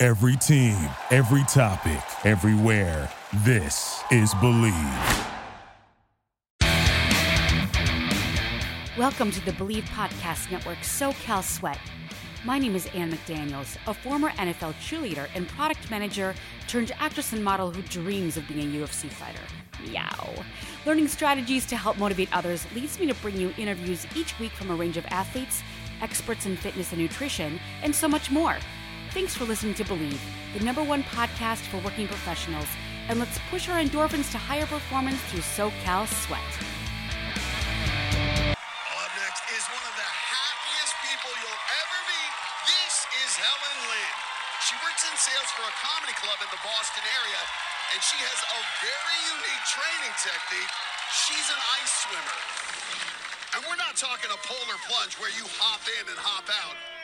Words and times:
Every 0.00 0.36
team, 0.36 0.76
every 1.10 1.42
topic, 1.48 2.00
everywhere. 2.24 3.10
This 3.38 4.00
is 4.12 4.32
Believe. 4.34 4.72
Welcome 8.96 9.32
to 9.32 9.44
the 9.44 9.52
Believe 9.54 9.82
Podcast 9.86 10.52
Network 10.52 10.78
SoCal 10.82 11.42
Sweat. 11.42 11.80
My 12.44 12.60
name 12.60 12.76
is 12.76 12.86
Ann 12.94 13.10
McDaniels, 13.10 13.76
a 13.88 13.94
former 13.94 14.30
NFL 14.30 14.74
cheerleader 14.74 15.28
and 15.34 15.48
product 15.48 15.90
manager 15.90 16.32
turned 16.68 16.92
actress 17.00 17.32
and 17.32 17.42
model 17.42 17.72
who 17.72 17.82
dreams 17.82 18.36
of 18.36 18.46
being 18.46 18.72
a 18.76 18.86
UFC 18.86 19.10
fighter. 19.10 19.42
Meow. 19.84 20.44
Learning 20.86 21.08
strategies 21.08 21.66
to 21.66 21.76
help 21.76 21.98
motivate 21.98 22.28
others 22.32 22.64
leads 22.72 23.00
me 23.00 23.08
to 23.08 23.14
bring 23.14 23.36
you 23.36 23.52
interviews 23.58 24.06
each 24.14 24.38
week 24.38 24.52
from 24.52 24.70
a 24.70 24.76
range 24.76 24.96
of 24.96 25.04
athletes, 25.06 25.60
experts 26.00 26.46
in 26.46 26.56
fitness 26.56 26.92
and 26.92 27.02
nutrition, 27.02 27.58
and 27.82 27.92
so 27.92 28.06
much 28.06 28.30
more. 28.30 28.58
Thanks 29.16 29.32
for 29.32 29.48
listening 29.48 29.72
to 29.80 29.88
Believe, 29.88 30.20
the 30.52 30.60
number 30.60 30.84
one 30.84 31.00
podcast 31.00 31.64
for 31.72 31.80
working 31.80 32.04
professionals, 32.04 32.68
and 33.08 33.16
let's 33.16 33.40
push 33.48 33.64
our 33.72 33.80
endorphins 33.80 34.28
to 34.36 34.38
higher 34.38 34.68
performance 34.68 35.16
through 35.32 35.40
SoCal 35.40 36.04
Sweat. 36.04 36.44
Up 38.52 39.12
next 39.16 39.44
is 39.48 39.64
one 39.72 39.80
of 39.80 39.94
the 39.96 40.04
happiest 40.12 40.92
people 41.00 41.32
you'll 41.40 41.64
ever 41.72 41.98
meet. 42.04 42.32
This 42.68 43.08
is 43.24 43.32
Helen 43.40 43.78
Lynn. 43.88 44.16
She 44.68 44.76
works 44.84 45.00
in 45.08 45.16
sales 45.16 45.50
for 45.56 45.64
a 45.64 45.74
comedy 45.80 46.12
club 46.20 46.36
in 46.44 46.50
the 46.52 46.60
Boston 46.60 47.00
area, 47.08 47.40
and 47.96 48.04
she 48.04 48.20
has 48.20 48.40
a 48.44 48.60
very 48.84 49.18
unique 49.24 49.64
training 49.72 50.14
technique. 50.20 50.72
She's 51.16 51.48
an 51.48 51.60
ice 51.80 52.04
swimmer. 52.04 52.38
And 53.56 53.64
we're 53.64 53.80
not 53.80 53.96
talking 53.96 54.28
a 54.28 54.40
polar 54.44 54.78
plunge 54.84 55.16
where 55.16 55.32
you 55.32 55.48
hop 55.56 55.80
in 55.88 56.04
and 56.12 56.20
hop 56.20 56.44
out. 56.52 56.97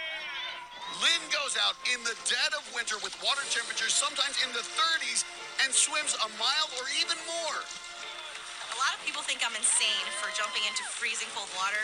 Lynn 1.03 1.25
goes 1.35 1.59
out 1.59 1.75
in 1.91 1.99
the 2.07 2.15
dead 2.29 2.53
of 2.55 2.63
winter 2.71 2.95
with 3.03 3.15
water 3.19 3.43
temperatures 3.51 3.95
sometimes 3.95 4.39
in 4.47 4.51
the 4.55 4.63
30s 4.63 5.27
and 5.65 5.75
swims 5.75 6.15
a 6.23 6.29
mile 6.39 6.69
or 6.79 6.87
even 7.01 7.19
more. 7.27 7.59
A 7.59 8.77
lot 8.79 8.95
of 8.95 9.01
people 9.03 9.23
think 9.23 9.43
I'm 9.43 9.55
insane 9.59 10.07
for 10.23 10.31
jumping 10.35 10.63
into 10.67 10.87
freezing 10.87 11.31
cold 11.35 11.51
water, 11.59 11.83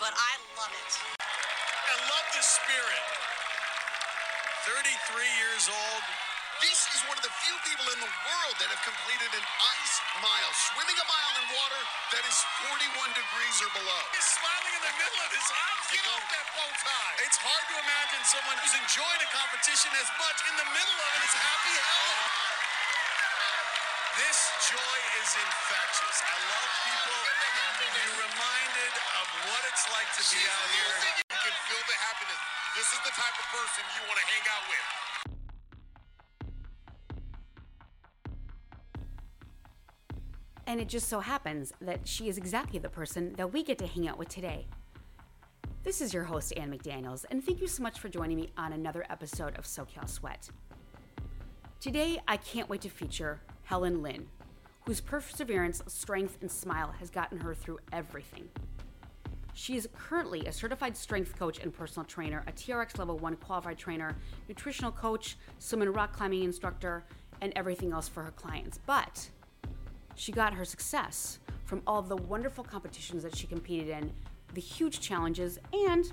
but 0.00 0.12
I 0.16 0.32
love 0.56 0.72
it. 0.72 0.92
I 1.20 1.96
love 2.08 2.26
the 2.32 2.44
spirit. 2.44 3.04
33 4.68 4.88
years 5.40 5.68
old. 5.68 6.29
This 6.60 6.92
is 6.92 7.00
one 7.08 7.16
of 7.16 7.24
the 7.24 7.32
few 7.40 7.56
people 7.64 7.88
in 7.88 8.04
the 8.04 8.12
world 8.28 8.54
that 8.60 8.68
have 8.68 8.84
completed 8.84 9.32
an 9.32 9.46
ice 9.80 9.96
mile, 10.20 10.52
swimming 10.68 10.92
a 10.92 11.06
mile 11.08 11.34
in 11.40 11.56
water 11.56 11.80
that 12.12 12.20
is 12.28 12.36
41 12.68 12.84
degrees 13.16 13.56
or 13.64 13.72
below. 13.72 14.02
He's 14.12 14.28
smiling 14.28 14.74
in 14.76 14.84
the 14.84 14.94
middle 15.00 15.20
of 15.24 15.30
this 15.32 15.48
obstacle. 15.48 16.04
Get 16.04 16.20
off 16.20 16.26
that 16.28 16.46
bow 16.52 16.68
tie. 16.84 17.16
It's 17.24 17.40
hard 17.40 17.64
to 17.64 17.76
imagine 17.80 18.20
someone 18.28 18.60
who's 18.60 18.76
enjoyed 18.76 19.20
a 19.24 19.28
competition 19.32 19.88
as 20.04 20.08
much 20.20 20.38
in 20.52 20.54
the 20.60 20.68
middle 20.68 20.98
of 21.00 21.10
it 21.16 21.22
as 21.24 21.32
Happy 21.32 21.74
Helen. 21.80 22.28
This 24.20 24.38
joy 24.68 24.98
is 25.16 25.30
infectious. 25.40 26.16
I 26.28 26.36
love 26.44 26.70
people. 26.84 27.20
You're 28.04 28.20
reminded 28.20 28.92
of 29.16 29.26
what 29.48 29.62
it's 29.64 29.84
like 29.96 30.12
to 30.12 30.24
be 30.28 30.40
out 30.44 30.68
here. 30.76 31.24
You 31.24 31.40
can 31.40 31.56
feel 31.72 31.82
the 31.88 31.98
happiness. 32.04 32.40
This 32.76 32.88
is 32.92 33.00
the 33.00 33.14
type 33.16 33.36
of 33.40 33.46
person 33.48 33.80
you 33.96 34.04
want 34.04 34.20
to 34.20 34.26
hang 34.28 34.44
out 34.52 34.64
with. 34.68 35.09
And 40.70 40.80
it 40.80 40.86
just 40.86 41.08
so 41.08 41.18
happens 41.18 41.72
that 41.80 42.06
she 42.06 42.28
is 42.28 42.38
exactly 42.38 42.78
the 42.78 42.88
person 42.88 43.32
that 43.32 43.52
we 43.52 43.64
get 43.64 43.76
to 43.78 43.88
hang 43.88 44.06
out 44.06 44.18
with 44.18 44.28
today. 44.28 44.68
This 45.82 46.00
is 46.00 46.14
your 46.14 46.22
host, 46.22 46.52
Ann 46.56 46.70
McDaniels, 46.70 47.24
and 47.28 47.44
thank 47.44 47.60
you 47.60 47.66
so 47.66 47.82
much 47.82 47.98
for 47.98 48.08
joining 48.08 48.36
me 48.36 48.52
on 48.56 48.72
another 48.72 49.04
episode 49.10 49.58
of 49.58 49.64
SoCal 49.64 50.08
Sweat. 50.08 50.48
Today, 51.80 52.20
I 52.28 52.36
can't 52.36 52.68
wait 52.68 52.82
to 52.82 52.88
feature 52.88 53.40
Helen 53.64 54.00
Lynn, 54.00 54.28
whose 54.86 55.00
perseverance, 55.00 55.82
strength, 55.88 56.38
and 56.40 56.48
smile 56.48 56.94
has 57.00 57.10
gotten 57.10 57.38
her 57.38 57.52
through 57.52 57.80
everything. 57.92 58.48
She 59.54 59.74
is 59.74 59.88
currently 59.98 60.46
a 60.46 60.52
certified 60.52 60.96
strength 60.96 61.36
coach 61.36 61.58
and 61.58 61.74
personal 61.74 62.06
trainer, 62.06 62.44
a 62.46 62.52
TRX 62.52 62.96
level 62.96 63.18
1 63.18 63.36
qualified 63.38 63.76
trainer, 63.76 64.16
nutritional 64.46 64.92
coach, 64.92 65.36
swim 65.58 65.82
and 65.82 65.96
rock 65.96 66.12
climbing 66.12 66.44
instructor, 66.44 67.02
and 67.40 67.52
everything 67.56 67.90
else 67.90 68.06
for 68.06 68.22
her 68.22 68.30
clients. 68.30 68.78
But 68.86 69.30
she 70.20 70.32
got 70.32 70.52
her 70.52 70.66
success 70.66 71.38
from 71.64 71.80
all 71.86 72.02
the 72.02 72.14
wonderful 72.14 72.62
competitions 72.62 73.22
that 73.22 73.34
she 73.34 73.46
competed 73.46 73.88
in, 73.88 74.12
the 74.52 74.60
huge 74.60 75.00
challenges, 75.00 75.58
and 75.72 76.12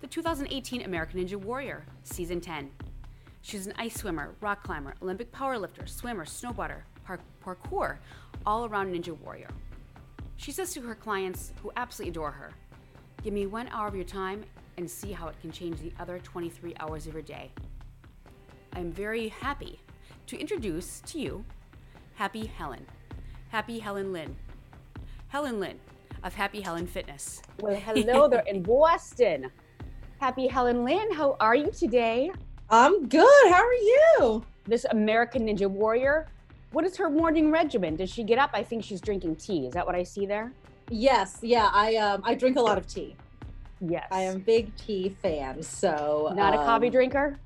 the 0.00 0.06
2018 0.06 0.80
American 0.80 1.20
Ninja 1.20 1.36
Warrior 1.36 1.84
Season 2.04 2.40
10. 2.40 2.70
She's 3.42 3.66
an 3.66 3.74
ice 3.76 3.96
swimmer, 3.96 4.34
rock 4.40 4.62
climber, 4.62 4.94
Olympic 5.02 5.30
powerlifter, 5.30 5.86
swimmer, 5.86 6.24
snowboarder, 6.24 6.84
par- 7.04 7.20
parkour, 7.44 7.98
all 8.46 8.64
around 8.64 8.94
Ninja 8.94 9.14
Warrior. 9.20 9.50
She 10.38 10.50
says 10.50 10.72
to 10.72 10.80
her 10.80 10.94
clients 10.94 11.52
who 11.62 11.70
absolutely 11.76 12.12
adore 12.12 12.30
her, 12.30 12.50
Give 13.22 13.34
me 13.34 13.44
one 13.44 13.68
hour 13.68 13.86
of 13.86 13.94
your 13.94 14.04
time 14.04 14.42
and 14.78 14.90
see 14.90 15.12
how 15.12 15.28
it 15.28 15.38
can 15.42 15.52
change 15.52 15.80
the 15.80 15.92
other 16.00 16.18
23 16.18 16.74
hours 16.80 17.06
of 17.06 17.12
your 17.12 17.22
day. 17.22 17.50
I'm 18.72 18.90
very 18.90 19.28
happy 19.28 19.80
to 20.28 20.38
introduce 20.38 21.02
to 21.02 21.20
you 21.20 21.44
Happy 22.14 22.46
Helen. 22.46 22.86
Happy 23.54 23.78
Helen 23.78 24.12
Lynn. 24.12 24.34
Helen 25.28 25.60
Lynn 25.60 25.78
of 26.24 26.34
Happy 26.34 26.60
Helen 26.60 26.88
Fitness. 26.88 27.40
Well, 27.60 27.76
hello 27.76 28.26
there 28.26 28.42
in 28.48 28.64
Boston. 28.64 29.48
Happy 30.18 30.48
Helen 30.48 30.84
Lynn, 30.84 31.12
how 31.12 31.36
are 31.38 31.54
you 31.54 31.70
today? 31.70 32.32
I'm 32.68 33.06
good. 33.06 33.52
How 33.52 33.62
are 33.62 33.72
you? 33.72 34.44
This 34.64 34.86
American 34.86 35.46
Ninja 35.46 35.70
Warrior. 35.70 36.26
What 36.72 36.84
is 36.84 36.96
her 36.96 37.08
morning 37.08 37.52
regimen? 37.52 37.94
Does 37.94 38.10
she 38.10 38.24
get 38.24 38.40
up? 38.40 38.50
I 38.54 38.64
think 38.64 38.82
she's 38.82 39.00
drinking 39.00 39.36
tea. 39.36 39.66
Is 39.66 39.74
that 39.74 39.86
what 39.86 39.94
I 39.94 40.02
see 40.02 40.26
there? 40.26 40.52
Yes, 40.90 41.38
yeah. 41.40 41.70
I 41.72 41.94
um 41.94 42.22
I 42.24 42.34
drink 42.34 42.56
a 42.56 42.60
lot 42.60 42.76
of 42.76 42.88
tea. 42.88 43.14
Yes. 43.80 44.08
I 44.10 44.22
am 44.22 44.34
a 44.34 44.38
big 44.40 44.74
tea 44.74 45.10
fan. 45.10 45.62
So 45.62 46.32
not 46.34 46.54
a 46.54 46.56
coffee 46.56 46.86
um, 46.86 46.92
drinker. 46.92 47.38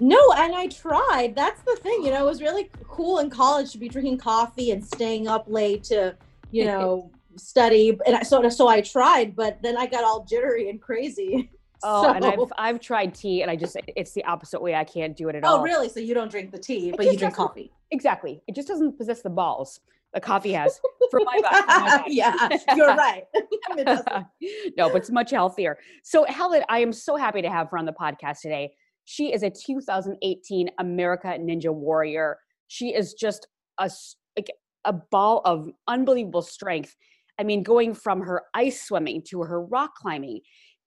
No, 0.00 0.32
and 0.36 0.54
I 0.54 0.68
tried. 0.68 1.34
That's 1.34 1.60
the 1.62 1.76
thing. 1.76 2.04
You 2.04 2.12
know, 2.12 2.22
it 2.22 2.26
was 2.26 2.40
really 2.40 2.70
cool 2.86 3.18
in 3.18 3.30
college 3.30 3.72
to 3.72 3.78
be 3.78 3.88
drinking 3.88 4.18
coffee 4.18 4.70
and 4.70 4.84
staying 4.84 5.28
up 5.28 5.44
late 5.48 5.84
to, 5.84 6.16
you 6.50 6.64
know, 6.66 7.10
study. 7.36 7.98
And 8.06 8.16
I, 8.16 8.22
so 8.22 8.48
so 8.48 8.68
I 8.68 8.80
tried, 8.80 9.34
but 9.34 9.60
then 9.62 9.76
I 9.76 9.86
got 9.86 10.04
all 10.04 10.24
jittery 10.24 10.70
and 10.70 10.80
crazy. 10.80 11.50
Oh, 11.84 12.12
and 12.12 12.24
I've 12.24 12.40
I've 12.58 12.80
tried 12.80 13.14
tea, 13.14 13.42
and 13.42 13.48
I 13.52 13.54
just 13.54 13.76
it's 13.94 14.10
the 14.10 14.24
opposite 14.24 14.60
way. 14.60 14.74
I 14.74 14.82
can't 14.82 15.16
do 15.16 15.28
it 15.28 15.36
at 15.36 15.44
oh, 15.44 15.48
all. 15.48 15.56
Oh, 15.58 15.62
really? 15.62 15.88
So 15.88 16.00
you 16.00 16.12
don't 16.12 16.28
drink 16.28 16.50
the 16.50 16.58
tea, 16.58 16.88
It 16.88 16.96
but 16.96 17.06
you 17.06 17.16
drink 17.16 17.36
coffee. 17.36 17.70
Exactly. 17.92 18.42
It 18.48 18.56
just 18.56 18.66
doesn't 18.66 18.98
possess 18.98 19.22
the 19.22 19.30
balls 19.30 19.78
the 20.14 20.20
coffee 20.20 20.52
has 20.52 20.80
for 21.10 21.20
my 21.20 21.40
body. 21.40 21.56
for 21.56 21.66
my 21.66 21.98
body. 21.98 22.14
yeah, 22.14 22.48
you're 22.74 22.94
right. 22.94 23.24
It 23.70 24.74
no, 24.76 24.88
but 24.88 24.96
it's 24.96 25.10
much 25.10 25.30
healthier. 25.30 25.78
So, 26.02 26.24
Helen, 26.24 26.62
I 26.68 26.80
am 26.80 26.92
so 26.92 27.16
happy 27.16 27.42
to 27.42 27.50
have 27.50 27.70
her 27.70 27.78
on 27.78 27.84
the 27.84 27.92
podcast 27.92 28.40
today. 28.40 28.74
She 29.10 29.32
is 29.32 29.42
a 29.42 29.48
2018 29.48 30.68
America 30.78 31.28
Ninja 31.28 31.72
Warrior. 31.72 32.36
She 32.66 32.94
is 32.94 33.14
just 33.14 33.48
a 33.78 33.90
like 34.36 34.50
a 34.84 34.92
ball 34.92 35.40
of 35.46 35.70
unbelievable 35.86 36.42
strength. 36.42 36.94
I 37.40 37.42
mean, 37.42 37.62
going 37.62 37.94
from 37.94 38.20
her 38.20 38.42
ice 38.52 38.82
swimming 38.82 39.22
to 39.30 39.40
her 39.44 39.64
rock 39.64 39.94
climbing. 39.94 40.42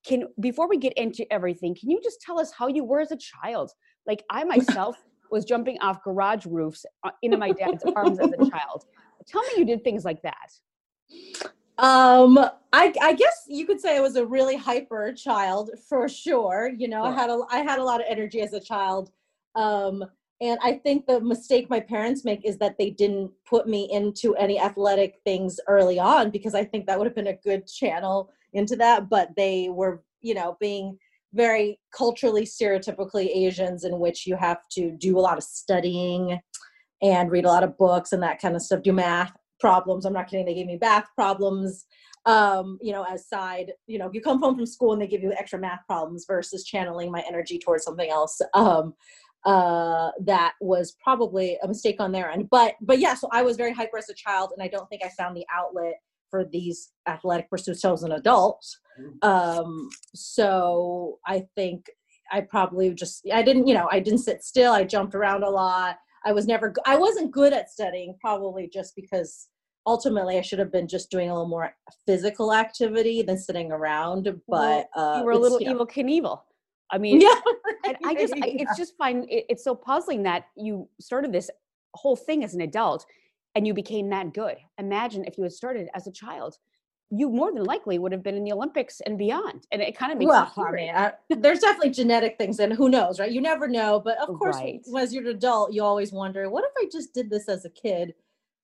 Can 0.06 0.26
before 0.40 0.70
we 0.70 0.78
get 0.78 0.94
into 0.94 1.26
everything, 1.34 1.74
can 1.74 1.90
you 1.90 2.00
just 2.04 2.22
tell 2.22 2.40
us 2.40 2.52
how 2.52 2.68
you 2.68 2.84
were 2.84 3.02
as 3.02 3.12
a 3.12 3.18
child? 3.18 3.72
Like 4.06 4.24
I 4.30 4.44
myself 4.44 4.98
was 5.32 5.44
jumping 5.44 5.80
off 5.82 6.04
garage 6.04 6.46
roofs 6.46 6.86
uh, 7.04 7.10
into 7.24 7.38
my 7.38 7.52
dad's 7.52 7.84
arms 7.96 8.20
as 8.20 8.30
a 8.38 8.50
child. 8.52 8.86
Tell 9.28 9.42
me 9.42 9.50
you 9.58 9.66
did 9.66 9.84
things 9.84 10.06
like 10.06 10.22
that. 10.22 10.52
Um, 11.82 12.38
I, 12.74 12.94
I 13.02 13.14
guess 13.14 13.46
you 13.48 13.66
could 13.66 13.82
say 13.82 13.98
I 13.98 14.02
was 14.02 14.16
a 14.16 14.26
really 14.26 14.56
hyper 14.56 15.12
child 15.14 15.72
for 15.90 16.08
sure. 16.08 16.72
You 16.78 16.88
know, 16.88 17.04
I 17.04 17.12
had 17.12 17.30
a 17.32 17.42
I 17.50 17.60
had 17.60 17.80
a 17.80 17.84
lot 17.84 18.00
of 18.00 18.06
energy 18.08 18.42
as 18.42 18.54
a 18.54 18.60
child. 18.60 19.12
Um, 19.56 20.06
and 20.40 20.60
I 20.64 20.74
think 20.74 21.06
the 21.06 21.20
mistake 21.20 21.70
my 21.70 21.80
parents 21.80 22.24
make 22.24 22.46
is 22.46 22.58
that 22.60 22.78
they 22.78 22.92
didn't 22.92 23.32
put 23.48 23.68
me 23.68 23.90
into 23.92 24.36
any 24.36 24.60
athletic 24.60 25.20
things 25.26 25.60
early 25.68 26.00
on 26.00 26.30
because 26.30 26.56
I 26.56 26.64
think 26.64 26.86
that 26.86 26.98
would 26.98 27.08
have 27.08 27.16
been 27.16 27.28
a 27.28 27.38
good 27.44 27.68
channel 27.68 28.30
into 28.54 28.76
that. 28.78 29.10
But 29.10 29.30
they 29.36 29.70
were, 29.70 30.04
you 30.22 30.36
know, 30.36 30.58
being 30.60 31.00
very 31.34 31.80
culturally 31.96 32.44
stereotypically 32.44 33.36
Asians 33.36 33.86
in 33.86 33.98
which 34.00 34.28
you 34.28 34.36
have 34.36 34.60
to 34.74 34.92
do 34.92 35.18
a 35.18 35.22
lot 35.22 35.38
of 35.38 35.44
studying 35.44 36.40
and 37.02 37.32
read 37.32 37.46
a 37.46 37.50
lot 37.50 37.64
of 37.64 37.78
books 37.78 38.12
and 38.12 38.22
that 38.22 38.40
kind 38.40 38.56
of 38.56 38.62
stuff, 38.62 38.84
do 38.84 38.94
math 38.94 39.34
problems. 39.62 40.06
I'm 40.06 40.14
not 40.14 40.28
kidding, 40.28 40.46
they 40.46 40.56
gave 40.56 40.68
me 40.68 40.78
math 40.82 41.08
problems. 41.16 41.86
Um, 42.26 42.78
you 42.82 42.92
know, 42.92 43.04
as 43.10 43.28
side, 43.28 43.72
you 43.88 43.98
know, 43.98 44.12
you 44.14 44.22
come 44.22 44.40
home 44.40 44.56
from 44.56 44.66
school 44.66 44.94
and 44.94 45.02
they 45.02 45.08
give 45.08 45.24
you 45.24 45.32
extra 45.32 45.58
math 45.58 45.80
problems 45.88 46.26
versus 46.28 46.66
channeling 46.66 47.12
my 47.12 47.24
energy 47.28 47.58
towards 47.58 47.86
something 47.86 48.10
else. 48.10 48.40
Um, 48.54 48.94
uh 49.46 50.12
that 50.20 50.54
was 50.62 50.96
probably 51.04 51.58
a 51.64 51.68
mistake 51.68 51.96
on 52.00 52.12
their 52.12 52.30
end 52.30 52.48
but 52.52 52.76
but 52.82 53.00
yeah 53.00 53.16
so 53.16 53.28
i 53.32 53.42
was 53.42 53.58
very 53.58 53.74
hyper 53.74 53.98
as 53.98 54.08
a 54.10 54.14
child 54.14 54.52
and 54.54 54.62
i 54.62 54.68
don't 54.68 54.88
think 54.90 55.02
i 55.04 55.10
found 55.10 55.36
the 55.36 55.46
outlet 55.52 55.96
for 56.30 56.46
these 56.46 56.92
athletic 57.08 57.50
pursuits 57.50 57.84
as 57.84 58.04
an 58.04 58.12
adult 58.12 58.64
um 59.24 59.90
so 60.14 61.18
i 61.26 61.44
think 61.56 61.88
i 62.32 62.40
probably 62.40 62.94
just 62.94 63.28
i 63.34 63.42
didn't 63.42 63.66
you 63.66 63.74
know 63.74 63.90
i 63.92 64.00
didn't 64.00 64.20
sit 64.20 64.44
still 64.44 64.74
i 64.74 64.84
jumped 64.84 65.16
around 65.16 65.44
a 65.44 65.50
lot 65.50 65.98
i 66.26 66.32
was 66.32 66.48
never 66.48 66.74
i 66.86 66.96
wasn't 66.96 67.32
good 67.32 67.54
at 67.54 67.70
studying 67.70 68.16
probably 68.20 68.68
just 68.68 68.96
because 68.96 69.48
ultimately 69.88 70.38
i 70.38 70.42
should 70.42 70.60
have 70.60 70.72
been 70.72 70.88
just 70.88 71.10
doing 71.10 71.30
a 71.30 71.34
little 71.34 71.48
more 71.48 71.74
physical 72.06 72.54
activity 72.54 73.22
than 73.22 73.38
sitting 73.38 73.72
around 73.72 74.30
but 74.48 74.88
uh 74.96 75.16
you 75.20 75.26
were 75.26 75.32
a 75.32 75.38
little 75.38 75.60
you 75.62 75.74
know, 75.74 75.86
Evel 75.86 75.92
Knievel. 75.92 76.42
I 76.94 76.98
mean, 76.98 77.22
yeah 77.22 77.40
and 77.86 77.98
I 78.06 78.14
just, 78.16 78.34
I, 78.34 78.48
it's 78.48 78.78
just 78.78 78.96
fine. 78.98 79.26
It, 79.30 79.46
it's 79.50 79.64
so 79.64 79.76
puzzling 79.76 80.24
that 80.24 80.46
you 80.56 80.88
started 81.00 81.32
this 81.32 81.50
whole 81.94 82.16
thing 82.16 82.44
as 82.44 82.54
an 82.54 82.62
adult 82.62 83.06
and 83.56 83.68
you 83.68 83.74
became 83.74 84.10
that 84.10 84.34
good. 84.34 84.58
Imagine 84.78 85.26
if 85.26 85.38
you 85.38 85.44
had 85.44 85.52
started 85.52 85.90
as 85.94 86.08
a 86.08 86.12
child, 86.12 86.58
you 87.12 87.30
more 87.30 87.52
than 87.54 87.64
likely 87.66 88.00
would 88.00 88.12
have 88.14 88.24
been 88.24 88.36
in 88.36 88.44
the 88.44 88.54
Olympics 88.54 89.02
and 89.06 89.18
beyond. 89.18 89.68
And 89.72 89.82
it 89.82 89.98
kind 89.98 90.12
of 90.14 90.18
makes 90.18 90.30
well, 90.30 90.52
I 90.58 90.72
mean, 90.72 90.90
I, 90.96 91.12
there's 91.30 91.60
definitely 91.60 91.92
genetic 91.92 92.38
things, 92.38 92.60
and 92.60 92.72
who 92.72 92.88
knows, 92.90 93.20
right? 93.20 93.32
You 93.32 93.42
never 93.42 93.68
know. 93.68 94.00
But 94.00 94.18
of 94.18 94.30
course, 94.40 94.56
Right. 94.56 94.82
as 94.98 95.14
you're 95.14 95.24
an 95.24 95.30
adult, 95.30 95.74
you 95.74 95.84
always 95.84 96.12
wonder, 96.14 96.50
what 96.50 96.64
if 96.64 96.72
I 96.78 96.90
just 96.92 97.14
did 97.14 97.30
this 97.30 97.50
as 97.50 97.66
a 97.66 97.70
kid? 97.70 98.16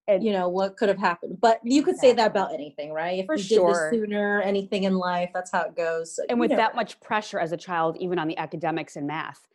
And- 0.08 0.24
you 0.24 0.32
know, 0.32 0.48
what 0.48 0.78
could 0.78 0.88
have 0.88 0.98
happened? 0.98 1.40
But 1.42 1.60
you 1.64 1.84
could 1.84 1.98
say 1.98 2.14
that 2.14 2.28
about 2.32 2.54
anything, 2.54 2.94
right? 2.94 3.20
If 3.20 3.26
For 3.26 3.36
you 3.36 3.44
sure. 3.44 3.92
did 3.92 4.00
this 4.02 4.10
sooner, 4.10 4.42
anything 4.42 4.84
in 4.86 4.96
life, 4.98 5.32
that's 5.34 5.52
how 5.52 5.64
it 5.64 5.76
goes. 5.76 6.18
And 6.30 6.38
you 6.38 6.40
with 6.40 6.52
never 6.52 6.62
that 6.62 6.76
much 6.76 7.00
pressure 7.02 7.40
as 7.40 7.52
a 7.52 7.58
child, 7.58 7.98
even 8.00 8.18
on 8.18 8.30
the 8.30 8.38
academics 8.38 8.96
and 8.96 9.06
math, 9.06 9.46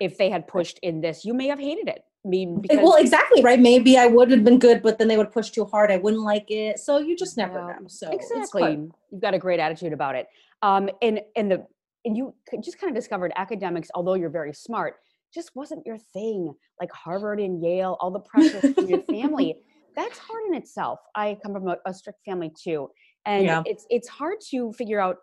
if 0.00 0.16
they 0.16 0.30
had 0.30 0.46
pushed 0.46 0.78
in 0.84 1.00
this, 1.00 1.24
you 1.24 1.34
may 1.34 1.48
have 1.48 1.58
hated 1.58 1.88
it. 1.88 2.04
Mean, 2.26 2.60
because 2.60 2.78
well, 2.78 2.96
exactly, 2.96 3.42
right? 3.42 3.60
Maybe 3.60 3.96
I 3.96 4.06
would 4.06 4.30
have 4.32 4.42
been 4.42 4.58
good, 4.58 4.82
but 4.82 4.98
then 4.98 5.06
they 5.06 5.16
would 5.16 5.30
push 5.30 5.50
too 5.50 5.64
hard. 5.64 5.92
I 5.92 5.98
wouldn't 5.98 6.22
like 6.22 6.50
it. 6.50 6.80
So 6.80 6.98
you 6.98 7.16
just 7.16 7.36
never 7.36 7.54
know. 7.54 7.86
So 7.86 8.10
exactly 8.10 8.88
you've 9.10 9.20
got 9.20 9.34
a 9.34 9.38
great 9.38 9.60
attitude 9.60 9.92
about 9.92 10.14
it 10.14 10.26
um 10.62 10.88
and 11.02 11.20
and 11.36 11.50
the 11.50 11.66
and 12.04 12.16
you 12.16 12.34
just 12.62 12.78
kind 12.78 12.90
of 12.90 12.94
discovered 12.94 13.32
academics 13.36 13.88
although 13.94 14.14
you're 14.14 14.30
very 14.30 14.52
smart 14.52 14.96
just 15.34 15.50
wasn't 15.54 15.84
your 15.86 15.98
thing 15.98 16.52
like 16.80 16.90
harvard 16.92 17.40
and 17.40 17.62
yale 17.62 17.96
all 18.00 18.10
the 18.10 18.20
pressure 18.20 18.60
from 18.74 18.86
your 18.88 19.02
family 19.10 19.54
that's 19.94 20.18
hard 20.18 20.42
in 20.48 20.54
itself 20.54 20.98
i 21.14 21.36
come 21.42 21.52
from 21.52 21.68
a, 21.68 21.76
a 21.86 21.94
strict 21.94 22.18
family 22.24 22.52
too 22.62 22.88
and 23.24 23.44
Yeah. 23.44 23.62
it's 23.66 23.86
it's 23.90 24.08
hard 24.08 24.38
to 24.50 24.72
figure 24.72 25.00
out 25.00 25.16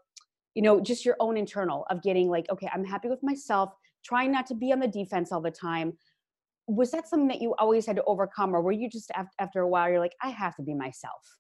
you 0.56 0.62
know 0.62 0.80
just 0.80 1.06
your 1.06 1.16
own 1.20 1.38
internal 1.38 1.86
of 1.90 2.02
getting 2.04 2.30
like 2.30 2.46
okay 2.52 2.70
i'm 2.74 2.86
happy 2.86 3.10
with 3.10 3.24
myself 3.24 3.74
trying 4.04 4.32
not 4.32 4.46
to 4.48 4.56
be 4.56 4.72
on 4.72 4.80
the 4.80 4.88
defense 4.88 5.32
all 5.32 5.42
the 5.42 5.52
time 5.52 5.94
was 6.68 6.92
that 6.92 7.08
something 7.08 7.28
that 7.28 7.42
you 7.42 7.54
always 7.60 7.86
had 7.86 7.96
to 7.96 8.04
overcome 8.06 8.56
or 8.56 8.62
were 8.62 8.72
you 8.72 8.90
just 8.90 9.12
af- 9.16 9.34
after 9.40 9.62
a 9.62 9.68
while 9.68 9.90
you're 9.90 10.00
like 10.00 10.16
i 10.22 10.30
have 10.30 10.56
to 10.56 10.62
be 10.62 10.74
myself 10.74 11.38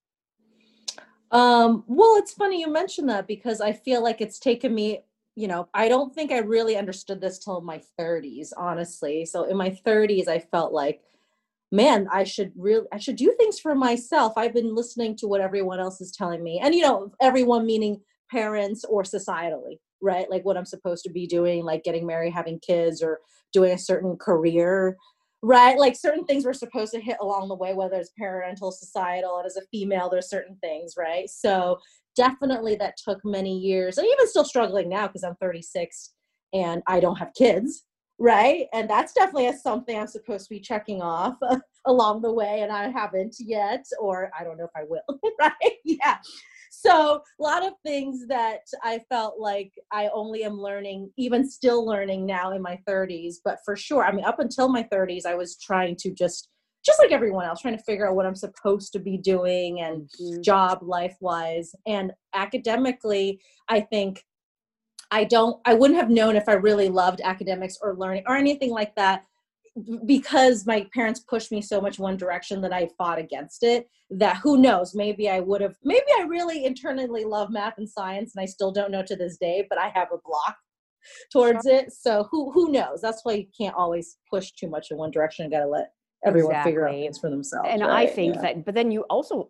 Um, 1.34 1.84
well, 1.88 2.16
it's 2.18 2.34
funny 2.34 2.60
you 2.60 2.72
mentioned 2.72 3.10
that 3.10 3.28
because 3.28 3.60
I 3.60 3.74
feel 3.74 4.04
like 4.04 4.22
it's 4.22 4.38
taken 4.38 4.74
me, 4.74 5.00
you 5.36 5.48
know, 5.48 5.68
I 5.74 5.90
don't 5.90 6.14
think 6.14 6.32
I 6.32 6.38
really 6.38 6.78
understood 6.78 7.20
this 7.20 7.40
till 7.40 7.60
my 7.60 7.82
30s, 8.00 8.54
honestly. 8.56 9.26
So 9.26 9.46
in 9.46 9.58
my 9.58 9.72
30s, 9.72 10.28
I 10.28 10.38
felt 10.38 10.74
like, 10.74 11.02
man, 11.72 12.08
I 12.12 12.24
should 12.24 12.52
really, 12.56 12.86
I 12.94 13.00
should 13.00 13.16
do 13.16 13.34
things 13.40 13.60
for 13.60 13.74
myself. 13.74 14.34
I've 14.38 14.54
been 14.54 14.76
listening 14.76 15.16
to 15.18 15.28
what 15.28 15.42
everyone 15.42 15.80
else 15.80 16.02
is 16.02 16.12
telling 16.12 16.44
me. 16.44 16.60
And, 16.64 16.76
you 16.76 16.84
know, 16.84 17.12
everyone 17.20 17.66
meaning 17.66 18.00
parents 18.30 18.86
or 18.86 19.02
societally, 19.02 19.80
right? 20.04 20.30
Like 20.30 20.46
what 20.46 20.56
I'm 20.56 20.66
supposed 20.66 21.04
to 21.06 21.12
be 21.12 21.26
doing, 21.26 21.66
like 21.66 21.84
getting 21.84 22.06
married, 22.06 22.34
having 22.34 22.60
kids, 22.60 23.02
or 23.02 23.22
doing 23.54 23.72
a 23.72 23.78
certain 23.78 24.18
career 24.18 24.98
right 25.44 25.78
like 25.78 25.96
certain 25.96 26.24
things 26.24 26.46
we're 26.46 26.54
supposed 26.54 26.94
to 26.94 27.02
hit 27.02 27.18
along 27.22 27.50
the 27.50 27.56
way 27.56 27.74
whether 27.74 27.98
it's 27.98 28.12
parental 28.18 28.72
societal 28.72 29.38
and 29.38 29.46
as 29.46 29.58
a 29.58 29.62
female 29.72 30.10
there's 30.10 30.30
certain 30.30 30.58
things 30.64 30.94
right? 30.98 31.30
So 31.30 31.78
definitely 32.16 32.76
that 32.76 32.96
took 32.98 33.20
many 33.26 33.60
years 33.60 33.98
and 33.98 34.08
even 34.08 34.28
still 34.28 34.46
struggling 34.46 34.88
now 34.88 35.08
because 35.08 35.24
i'm 35.24 35.36
36 35.36 36.14
and 36.54 36.82
i 36.88 37.00
don't 37.00 37.18
have 37.18 37.34
kids 37.38 37.86
right? 38.20 38.68
And 38.74 38.88
that's 38.88 39.12
definitely 39.12 39.48
a, 39.48 39.54
something 39.54 39.98
i'm 39.98 40.08
supposed 40.08 40.46
to 40.46 40.50
be 40.50 40.60
checking 40.60 41.02
off 41.02 41.36
along 41.86 42.22
the 42.22 42.32
way 42.32 42.62
and 42.62 42.72
i 42.72 42.88
haven't 42.90 43.36
yet 43.40 43.86
or 44.00 44.32
i 44.40 44.44
don't 44.44 44.58
know 44.58 44.66
if 44.66 44.72
i 44.76 44.84
will 44.88 45.20
right? 45.40 45.74
Yeah 45.84 46.18
so 46.76 47.22
a 47.40 47.44
lot 47.44 47.66
of 47.66 47.74
things 47.86 48.26
that 48.28 48.62
i 48.84 49.00
felt 49.10 49.40
like 49.40 49.72
i 49.92 50.10
only 50.14 50.44
am 50.44 50.60
learning 50.60 51.12
even 51.18 51.48
still 51.48 51.86
learning 51.86 52.26
now 52.26 52.52
in 52.52 52.62
my 52.62 52.80
30s 52.88 53.36
but 53.46 53.60
for 53.64 53.76
sure 53.76 54.04
i 54.04 54.12
mean 54.12 54.26
up 54.26 54.40
until 54.40 54.68
my 54.68 54.84
30s 54.92 55.26
i 55.26 55.36
was 55.36 55.58
trying 55.58 55.96
to 55.96 56.12
just 56.12 56.50
just 56.84 57.00
like 57.00 57.12
everyone 57.12 57.46
else 57.46 57.62
trying 57.62 57.78
to 57.78 57.84
figure 57.84 58.08
out 58.10 58.16
what 58.16 58.26
i'm 58.26 58.36
supposed 58.36 58.92
to 58.92 59.00
be 59.00 59.18
doing 59.18 59.82
and 59.82 60.10
Mhm. 60.20 60.44
job 60.44 60.80
life 60.82 61.16
wise 61.22 61.76
and 61.86 62.12
academically 62.34 63.40
i 63.70 63.80
think 63.80 64.24
i 65.12 65.24
don't 65.24 65.62
i 65.66 65.76
wouldn't 65.76 66.00
have 66.00 66.10
known 66.10 66.36
if 66.36 66.50
i 66.50 66.54
really 66.54 66.90
loved 66.90 67.22
academics 67.24 67.78
or 67.84 67.96
learning 67.96 68.24
or 68.26 68.36
anything 68.36 68.72
like 68.72 68.96
that 68.96 69.26
because 70.06 70.66
my 70.68 70.86
parents 70.94 71.22
pushed 71.22 71.52
me 71.52 71.62
so 71.62 71.82
much 71.82 71.98
one 72.00 72.16
direction 72.16 72.62
that 72.62 72.72
I 72.74 72.90
fought 72.98 73.18
against 73.18 73.64
it 73.64 73.90
that 74.12 74.38
who 74.38 74.58
knows 74.58 74.94
maybe 74.94 75.30
I 75.30 75.40
would 75.40 75.62
have 75.62 75.76
maybe 75.84 76.06
I 76.20 76.24
really 76.24 76.66
internally 76.66 77.26
love 77.26 77.50
math 77.50 77.78
and 77.78 77.90
science 77.90 78.34
and 78.36 78.44
I 78.44 78.46
still 78.46 78.72
don't 78.72 78.92
know 78.92 79.04
to 79.04 79.16
this 79.16 79.38
day 79.38 79.66
but 79.70 79.80
I 79.80 79.90
have 79.90 80.10
a 80.14 80.18
block 80.24 80.56
towards 81.32 81.66
it 81.66 81.92
so 81.92 82.28
who 82.30 82.52
who 82.52 82.72
knows 82.72 83.02
that's 83.02 83.22
why 83.26 83.34
you 83.34 83.48
can't 83.60 83.76
always 83.76 84.18
push 84.30 84.52
too 84.52 84.70
much 84.70 84.92
in 84.92 84.98
one 84.98 85.10
direction 85.12 85.46
you 85.46 85.52
got 85.52 85.64
to 85.64 85.68
let 85.68 85.92
everyone 86.26 86.62
figure 86.64 86.88
out 86.88 86.94
things 86.94 87.18
for 87.18 87.30
themselves 87.32 87.68
and 87.70 87.84
I 87.84 88.06
think 88.06 88.36
Yeah. 88.36 88.42
that, 88.42 88.66
but 88.66 88.76
then 88.76 88.92
you 88.92 89.02
also 89.10 89.50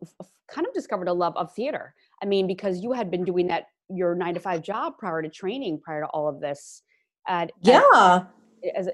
kind 0.50 0.66
of 0.66 0.74
discovered 0.74 1.08
a 1.10 1.14
love 1.14 1.36
of 1.38 1.54
theater. 1.54 1.94
I 2.22 2.26
mean, 2.26 2.48
because 2.48 2.80
you 2.80 2.94
had 2.94 3.12
been 3.12 3.24
doing 3.24 3.48
that 3.48 3.66
your 3.90 4.16
nine 4.16 4.34
to 4.34 4.40
five 4.40 4.62
job 4.64 4.94
prior 4.98 5.22
to 5.22 5.30
training, 5.30 5.81
prior 5.84 6.02
to 6.02 6.08
all 6.08 6.28
of 6.28 6.40
this. 6.40 6.81
At, 7.28 7.44
at- 7.50 7.52
yeah 7.62 8.24
as 8.76 8.88
a, 8.88 8.94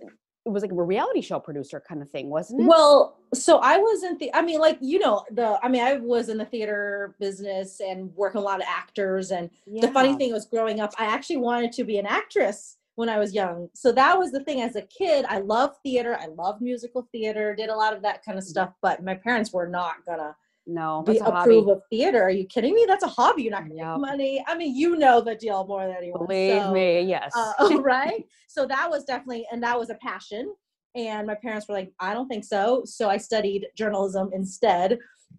it 0.49 0.53
was 0.53 0.63
like 0.63 0.71
a 0.71 0.75
reality 0.75 1.21
show 1.21 1.39
producer 1.39 1.81
kind 1.87 2.01
of 2.01 2.09
thing, 2.09 2.29
wasn't 2.29 2.61
it? 2.61 2.67
Well, 2.67 3.17
so 3.33 3.59
I 3.59 3.77
was 3.77 4.03
in 4.03 4.17
the 4.17 4.33
I 4.33 4.41
mean 4.41 4.59
like 4.59 4.77
you 4.81 4.99
know 4.99 5.23
the 5.31 5.59
I 5.63 5.69
mean 5.69 5.81
I 5.81 5.97
was 5.97 6.29
in 6.29 6.37
the 6.37 6.45
theater 6.45 7.15
business 7.19 7.79
and 7.79 8.13
working 8.15 8.41
a 8.41 8.43
lot 8.43 8.59
of 8.59 8.65
actors 8.67 9.31
and 9.31 9.49
the 9.67 9.91
funny 9.91 10.15
thing 10.15 10.33
was 10.33 10.45
growing 10.45 10.79
up 10.79 10.93
I 10.97 11.05
actually 11.05 11.37
wanted 11.37 11.71
to 11.73 11.83
be 11.83 11.99
an 11.99 12.07
actress 12.07 12.77
when 12.95 13.07
I 13.07 13.19
was 13.19 13.33
young. 13.33 13.69
So 13.73 13.91
that 13.91 14.17
was 14.17 14.31
the 14.31 14.43
thing 14.43 14.61
as 14.61 14.75
a 14.75 14.81
kid 14.81 15.25
I 15.29 15.39
loved 15.39 15.77
theater, 15.83 16.17
I 16.19 16.25
loved 16.27 16.61
musical 16.61 17.07
theater, 17.11 17.55
did 17.55 17.69
a 17.69 17.75
lot 17.75 17.95
of 17.95 18.01
that 18.01 18.25
kind 18.25 18.37
of 18.37 18.43
stuff, 18.43 18.73
but 18.81 19.03
my 19.03 19.13
parents 19.13 19.53
were 19.53 19.67
not 19.67 20.05
gonna 20.05 20.35
no, 20.69 21.03
be 21.05 21.17
hobby. 21.17 21.37
approve 21.41 21.67
of 21.67 21.81
theater. 21.89 22.21
Are 22.23 22.29
you 22.29 22.45
kidding 22.45 22.73
me? 22.73 22.85
That's 22.87 23.03
a 23.03 23.07
hobby. 23.07 23.43
You're 23.43 23.51
not 23.51 23.63
gonna 23.63 23.75
Yep. 23.75 23.99
make 23.99 24.09
money. 24.09 24.45
I 24.47 24.55
mean, 24.57 24.75
you 24.75 24.95
know 24.97 25.19
the 25.21 25.35
deal 25.35 25.65
more 25.67 25.85
than 25.87 25.95
anyone. 25.97 26.25
Believe 26.27 26.61
So, 26.63 26.71
me, 26.73 27.01
yes. 27.01 27.31
uh, 27.35 27.53
right? 27.81 28.25
So 28.47 28.65
that 28.67 28.89
was 28.89 29.03
definitely, 29.05 29.47
and 29.51 29.61
that 29.63 29.77
was 29.77 29.89
a 29.89 29.95
passion. 29.95 30.53
And 30.95 31.27
my 31.27 31.35
parents 31.35 31.67
were 31.67 31.75
like, 31.75 31.91
I 31.99 32.13
don't 32.13 32.27
think 32.27 32.43
so. 32.43 32.83
So 32.85 33.09
I 33.09 33.17
studied 33.17 33.67
journalism 33.77 34.29
instead. 34.33 34.97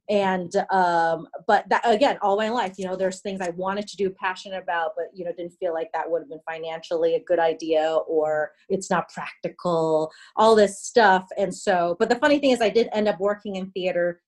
And, 0.09 0.55
um, 0.71 1.27
but 1.49 1.69
that 1.69 1.83
again, 1.85 2.17
all 2.23 2.37
my 2.37 2.49
life, 2.49 2.75
you 2.79 2.87
know, 2.87 2.95
there's 2.97 3.21
things 3.21 3.41
I 3.41 3.51
wanted 3.51 3.87
to 3.89 3.97
do, 3.97 4.11
passionate 4.11 4.63
about, 4.63 4.93
but, 4.97 5.07
you 5.13 5.25
know, 5.25 5.33
didn't 5.37 5.55
feel 5.59 5.73
like 5.75 5.91
that 5.93 6.09
would 6.11 6.21
have 6.23 6.29
been 6.29 6.41
financially 6.49 7.15
a 7.17 7.23
good 7.25 7.39
idea 7.41 7.97
or 8.07 8.53
it's 8.69 8.91
not 8.91 9.09
practical, 9.09 10.11
all 10.37 10.55
this 10.55 10.81
stuff. 10.85 11.27
And 11.37 11.55
so, 11.55 11.97
but 11.99 12.09
the 12.09 12.17
funny 12.17 12.39
thing 12.39 12.51
is, 12.51 12.61
I 12.61 12.71
did 12.71 12.89
end 12.93 13.09
up 13.09 13.19
working 13.21 13.57
in 13.57 13.71
theater, 13.73 14.21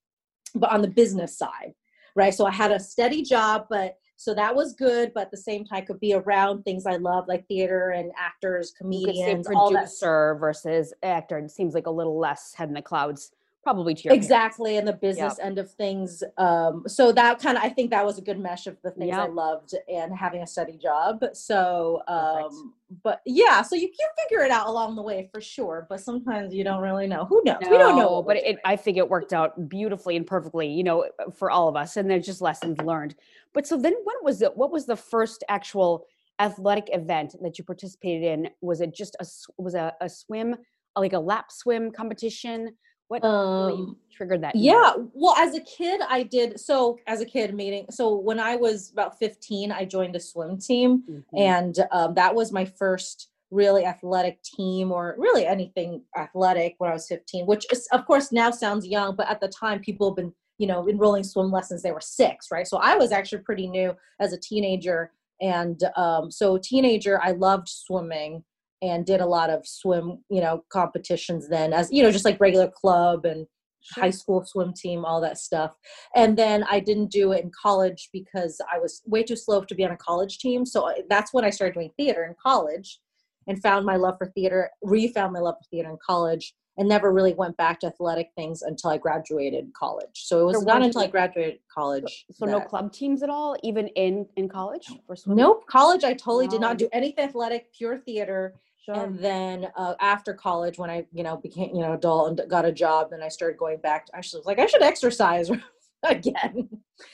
but 0.55 0.71
on 0.71 0.83
the 0.83 0.89
business 0.89 1.37
side, 1.37 1.75
right? 2.15 2.35
So 2.35 2.47
I 2.47 2.53
had 2.53 2.73
a 2.73 2.81
steady 2.81 3.23
job, 3.23 3.67
but 3.71 3.97
so 4.17 4.35
that 4.35 4.55
was 4.55 4.75
good, 4.75 5.13
but 5.15 5.23
at 5.23 5.31
the 5.33 5.37
same 5.37 5.65
time, 5.65 5.79
I 5.79 5.81
could 5.81 5.99
be 5.99 6.15
around 6.15 6.63
things 6.63 6.87
I 6.87 6.97
love, 6.97 7.27
like 7.27 7.47
theater 7.49 7.91
and 7.91 8.13
actors, 8.17 8.73
you 8.81 9.07
could 9.07 9.17
say 9.17 9.23
comedians, 9.23 9.49
all 9.49 9.71
that. 9.71 9.79
producer 9.81 10.37
versus 10.39 10.95
actor. 11.03 11.39
It 11.39 11.51
seems 11.51 11.75
like 11.75 11.87
a 11.87 11.91
little 11.91 12.19
less 12.19 12.55
head 12.55 12.69
in 12.69 12.75
the 12.75 12.83
clouds, 12.83 13.33
probably 13.63 13.95
to 13.95 14.03
your 14.03 14.11
parents. 14.11 14.27
Exactly, 14.27 14.77
and 14.77 14.87
the 14.87 14.93
business 14.93 15.39
end 15.41 15.59
of 15.59 15.71
things. 15.71 16.23
Um, 16.37 16.85
so 16.87 17.13
that 17.13 17.39
kind 17.41 17.57
of, 17.57 17.63
I 17.63 17.69
think 17.69 17.91
that 17.91 18.05
was 18.05 18.19
a 18.19 18.23
good 18.23 18.39
mesh 18.39 18.67
of 18.67 18.77
the 18.83 18.91
things 18.91 19.15
I 19.15 19.27
loved 19.27 19.75
and 19.89 20.15
having 20.17 20.43
a 20.43 20.47
steady 20.47 20.77
job. 20.77 21.25
So, 21.33 22.03
Perfect. 22.07 22.55
um, 22.55 22.75
but 23.03 23.21
yeah, 23.25 23.63
so 23.63 23.75
you 23.77 23.89
can 23.89 24.09
figure 24.23 24.45
it 24.45 24.51
out 24.51 24.67
along 24.67 24.97
the 24.97 25.03
way 25.03 25.29
for 25.33 25.41
sure. 25.41 25.87
But 25.89 26.01
sometimes 26.01 26.53
you 26.55 26.65
don't 26.65 26.83
really 26.83 27.07
know. 27.07 27.25
Who 27.25 27.43
knows? 27.45 27.59
we 27.61 27.79
don't 27.79 27.97
know. 27.97 28.17
No, 28.17 28.23
but 28.23 28.37
it, 28.37 28.59
I 28.65 28.77
think 28.77 28.97
it 28.97 29.09
worked 29.09 29.33
out 29.33 29.69
beautifully 29.69 30.17
and 30.17 30.27
perfectly, 30.27 30.69
you 30.69 30.83
know, 30.83 31.07
for 31.35 31.51
all 31.51 31.69
of 31.69 31.77
us. 31.77 31.97
And 31.97 32.11
there's 32.11 32.27
just 32.27 32.41
lessons 32.41 32.79
learned. 32.81 33.15
But 33.55 33.67
so 33.67 33.77
then, 33.77 33.95
when 34.05 34.17
was 34.23 34.43
it? 34.43 34.57
What 34.57 34.73
was 34.73 34.87
the 34.87 34.97
first 34.97 35.45
actual 35.49 36.07
athletic 36.39 36.89
event 36.93 37.37
that 37.43 37.59
you 37.59 37.65
participated 37.65 38.25
in? 38.25 38.51
Was 38.61 38.81
it 38.81 38.95
just 38.95 39.17
a 39.21 39.27
was 39.57 39.75
a, 39.75 39.95
a 40.01 40.09
swim, 40.09 40.57
like 40.97 41.13
a 41.13 41.19
lap 41.19 41.53
swim 41.53 41.93
competition? 41.93 42.77
What 43.13 43.23
Um, 43.27 43.99
triggered 44.11 44.41
that? 44.43 44.57
Yeah, 44.57 44.95
well, 45.13 45.35
as 45.37 45.55
a 45.55 45.61
kid, 45.61 46.01
I 46.09 46.23
did. 46.23 46.59
So, 46.59 46.99
as 47.07 47.21
a 47.21 47.27
kid, 47.27 47.55
meeting. 47.55 47.85
So, 47.91 48.17
when 48.17 48.41
I 48.41 48.57
was 48.57 48.91
about 48.91 49.19
15, 49.19 49.71
I 49.71 49.85
joined 49.85 50.17
a 50.17 50.21
swim 50.21 50.57
team, 50.57 51.03
Mhm. 51.07 51.25
and 51.39 51.79
um, 51.91 52.15
that 52.15 52.35
was 52.35 52.53
my 52.53 52.65
first 52.65 53.29
really 53.51 53.85
athletic 53.85 54.43
team 54.43 54.91
or 54.91 55.15
really 55.19 55.45
anything 55.45 56.03
athletic 56.17 56.75
when 56.79 56.89
I 56.89 56.95
was 56.95 57.07
15, 57.07 57.45
which 57.45 57.71
is, 57.71 57.87
of 57.93 58.07
course, 58.07 58.33
now 58.33 58.51
sounds 58.51 58.87
young, 58.87 59.15
but 59.15 59.29
at 59.29 59.41
the 59.43 59.49
time, 59.49 59.81
people 59.81 60.09
have 60.09 60.17
been, 60.17 60.33
you 60.57 60.67
know, 60.67 60.89
enrolling 60.89 61.23
swim 61.23 61.51
lessons, 61.53 61.83
they 61.83 61.93
were 61.93 62.01
six, 62.01 62.51
right? 62.51 62.67
So, 62.67 62.79
I 62.79 62.97
was 62.97 63.13
actually 63.13 63.43
pretty 63.43 63.67
new 63.67 63.95
as 64.21 64.33
a 64.33 64.39
teenager. 64.41 65.13
And 65.43 65.79
um, 65.97 66.31
so, 66.31 66.57
teenager, 66.57 67.21
I 67.23 67.33
loved 67.33 67.69
swimming 67.69 68.43
and 68.83 69.07
did 69.07 69.21
a 69.21 69.27
lot 69.27 69.49
of 69.49 69.67
swim, 69.67 70.19
you 70.29 70.41
know, 70.41 70.65
competitions 70.71 71.49
then 71.49 71.73
as, 71.73 71.91
you 71.93 72.03
know, 72.03 72.11
just 72.11 72.25
like 72.25 72.41
regular 72.41 72.69
club 72.69 73.25
and 73.25 73.47
high 73.95 74.11
school 74.11 74.45
swim 74.45 74.73
team, 74.75 75.05
all 75.05 75.21
that 75.21 75.39
stuff. 75.39 75.77
And 76.15 76.37
then 76.37 76.65
I 76.71 76.81
didn't 76.81 77.11
do 77.11 77.33
it 77.33 77.45
in 77.45 77.51
college 77.51 78.11
because 78.13 78.61
I 78.73 78.79
was 78.79 79.03
way 79.07 79.23
too 79.23 79.37
slow 79.37 79.65
to 79.65 79.75
be 79.75 79.85
on 79.85 79.93
a 79.93 79.97
college 79.97 80.39
team. 80.39 80.67
So 80.67 80.93
that's 81.09 81.33
when 81.33 81.45
I 81.45 81.51
started 81.51 81.75
doing 81.75 81.91
theater 81.97 82.25
in 82.25 82.35
college 82.43 83.01
and 83.47 83.61
found 83.63 83.87
my 83.87 83.97
love 83.97 84.17
for 84.19 84.27
theater, 84.27 84.71
refound 84.83 85.33
my 85.33 85.41
love 85.41 85.57
for 85.59 85.69
theater 85.71 85.91
in 85.91 85.99
college, 86.05 86.55
and 86.79 86.89
never 86.89 87.13
really 87.13 87.35
went 87.35 87.57
back 87.57 87.81
to 87.81 87.87
athletic 87.89 88.31
things 88.37 88.63
until 88.63 88.91
I 88.91 88.99
graduated 88.99 89.73
college. 89.75 90.07
So 90.15 90.41
it 90.41 90.45
was 90.45 90.59
So 90.59 90.65
not 90.65 90.83
until 90.83 91.03
I 91.03 91.07
graduated 91.07 91.59
college. 91.73 92.25
So 92.31 92.47
no 92.47 92.61
that- 92.61 92.69
club 92.69 92.93
teams 92.93 93.23
at 93.23 93.31
all, 93.31 93.57
even 93.63 93.89
in 93.89 94.27
in 94.37 94.49
college 94.49 94.87
for 95.07 95.17
swimming. 95.17 95.43
Nope. 95.45 95.67
College, 95.67 96.05
I 96.05 96.15
totally 96.15 96.49
did 96.49 96.61
not 96.61 96.79
do 96.79 96.89
anything 96.93 97.25
athletic, 97.25 97.73
pure 97.73 97.99
theater. 97.99 98.55
Sure. 98.85 98.97
And 98.97 99.19
then 99.19 99.69
uh, 99.77 99.95
after 100.01 100.35
college, 100.35 100.77
when 100.77 100.91
I, 100.91 101.07
you 101.13 101.23
know, 101.23 101.37
became, 101.37 101.75
you 101.75 101.83
know, 101.83 101.93
adult 101.93 102.41
and 102.41 102.51
got 102.51 102.65
a 102.65 102.73
job, 102.73 103.11
then 103.11 103.23
I 103.23 103.29
started 103.29 103.57
going 103.57 103.79
back. 103.79 104.07
To, 104.07 104.17
actually, 104.17 104.41
was 104.41 104.47
like, 104.47 104.59
I 104.59 104.67
should 104.67 104.83
exercise 104.83 105.51
again. 106.03 106.69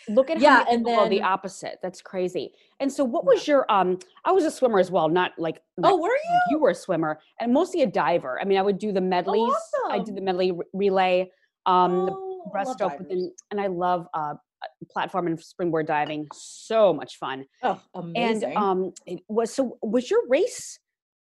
Look 0.09 0.31
at 0.31 0.41
Yeah, 0.41 0.65
how 0.65 0.73
and 0.73 0.89
are 0.89 1.09
the 1.11 1.21
opposite. 1.21 1.79
That's 1.83 2.01
crazy. 2.01 2.53
And 2.81 2.91
so, 2.91 3.05
what 3.05 3.27
was 3.27 3.47
your 3.47 3.71
um? 3.71 3.99
I 4.25 4.33
was 4.33 4.45
a 4.45 4.51
swimmer 4.51 4.79
as 4.79 4.91
well, 4.91 5.09
not 5.11 5.33
like 5.39 5.61
Oh, 5.83 5.97
were 5.99 6.09
you? 6.09 6.41
you 6.51 6.59
were 6.59 6.71
a 6.71 6.75
swimmer, 6.75 7.21
and 7.39 7.53
mostly 7.53 7.83
a 7.83 7.87
diver. 7.87 8.41
I 8.41 8.45
mean, 8.45 8.59
I 8.59 8.63
would 8.63 8.79
do 8.79 8.91
the 8.93 9.01
medleys. 9.03 9.53
I 9.91 9.99
did 9.99 10.17
the 10.17 10.23
medley 10.23 10.53
relay, 10.73 11.31
um, 11.67 12.09
Oh, 12.11 12.51
breaststroke, 12.55 12.99
and, 13.11 13.31
and 13.51 13.61
I 13.61 13.67
love 13.67 14.07
uh, 14.15 14.35
platform 14.91 15.27
and 15.27 15.41
springboard 15.41 15.87
diving. 15.87 16.27
So 16.33 16.95
much 16.95 17.19
fun. 17.19 17.45
Oh, 17.63 17.81
amazing. 17.95 18.45
And 18.45 18.57
um, 18.57 18.93
it 19.07 19.21
was 19.29 19.53
so. 19.55 19.79
Was 19.83 20.11
your 20.11 20.27
race? 20.29 20.79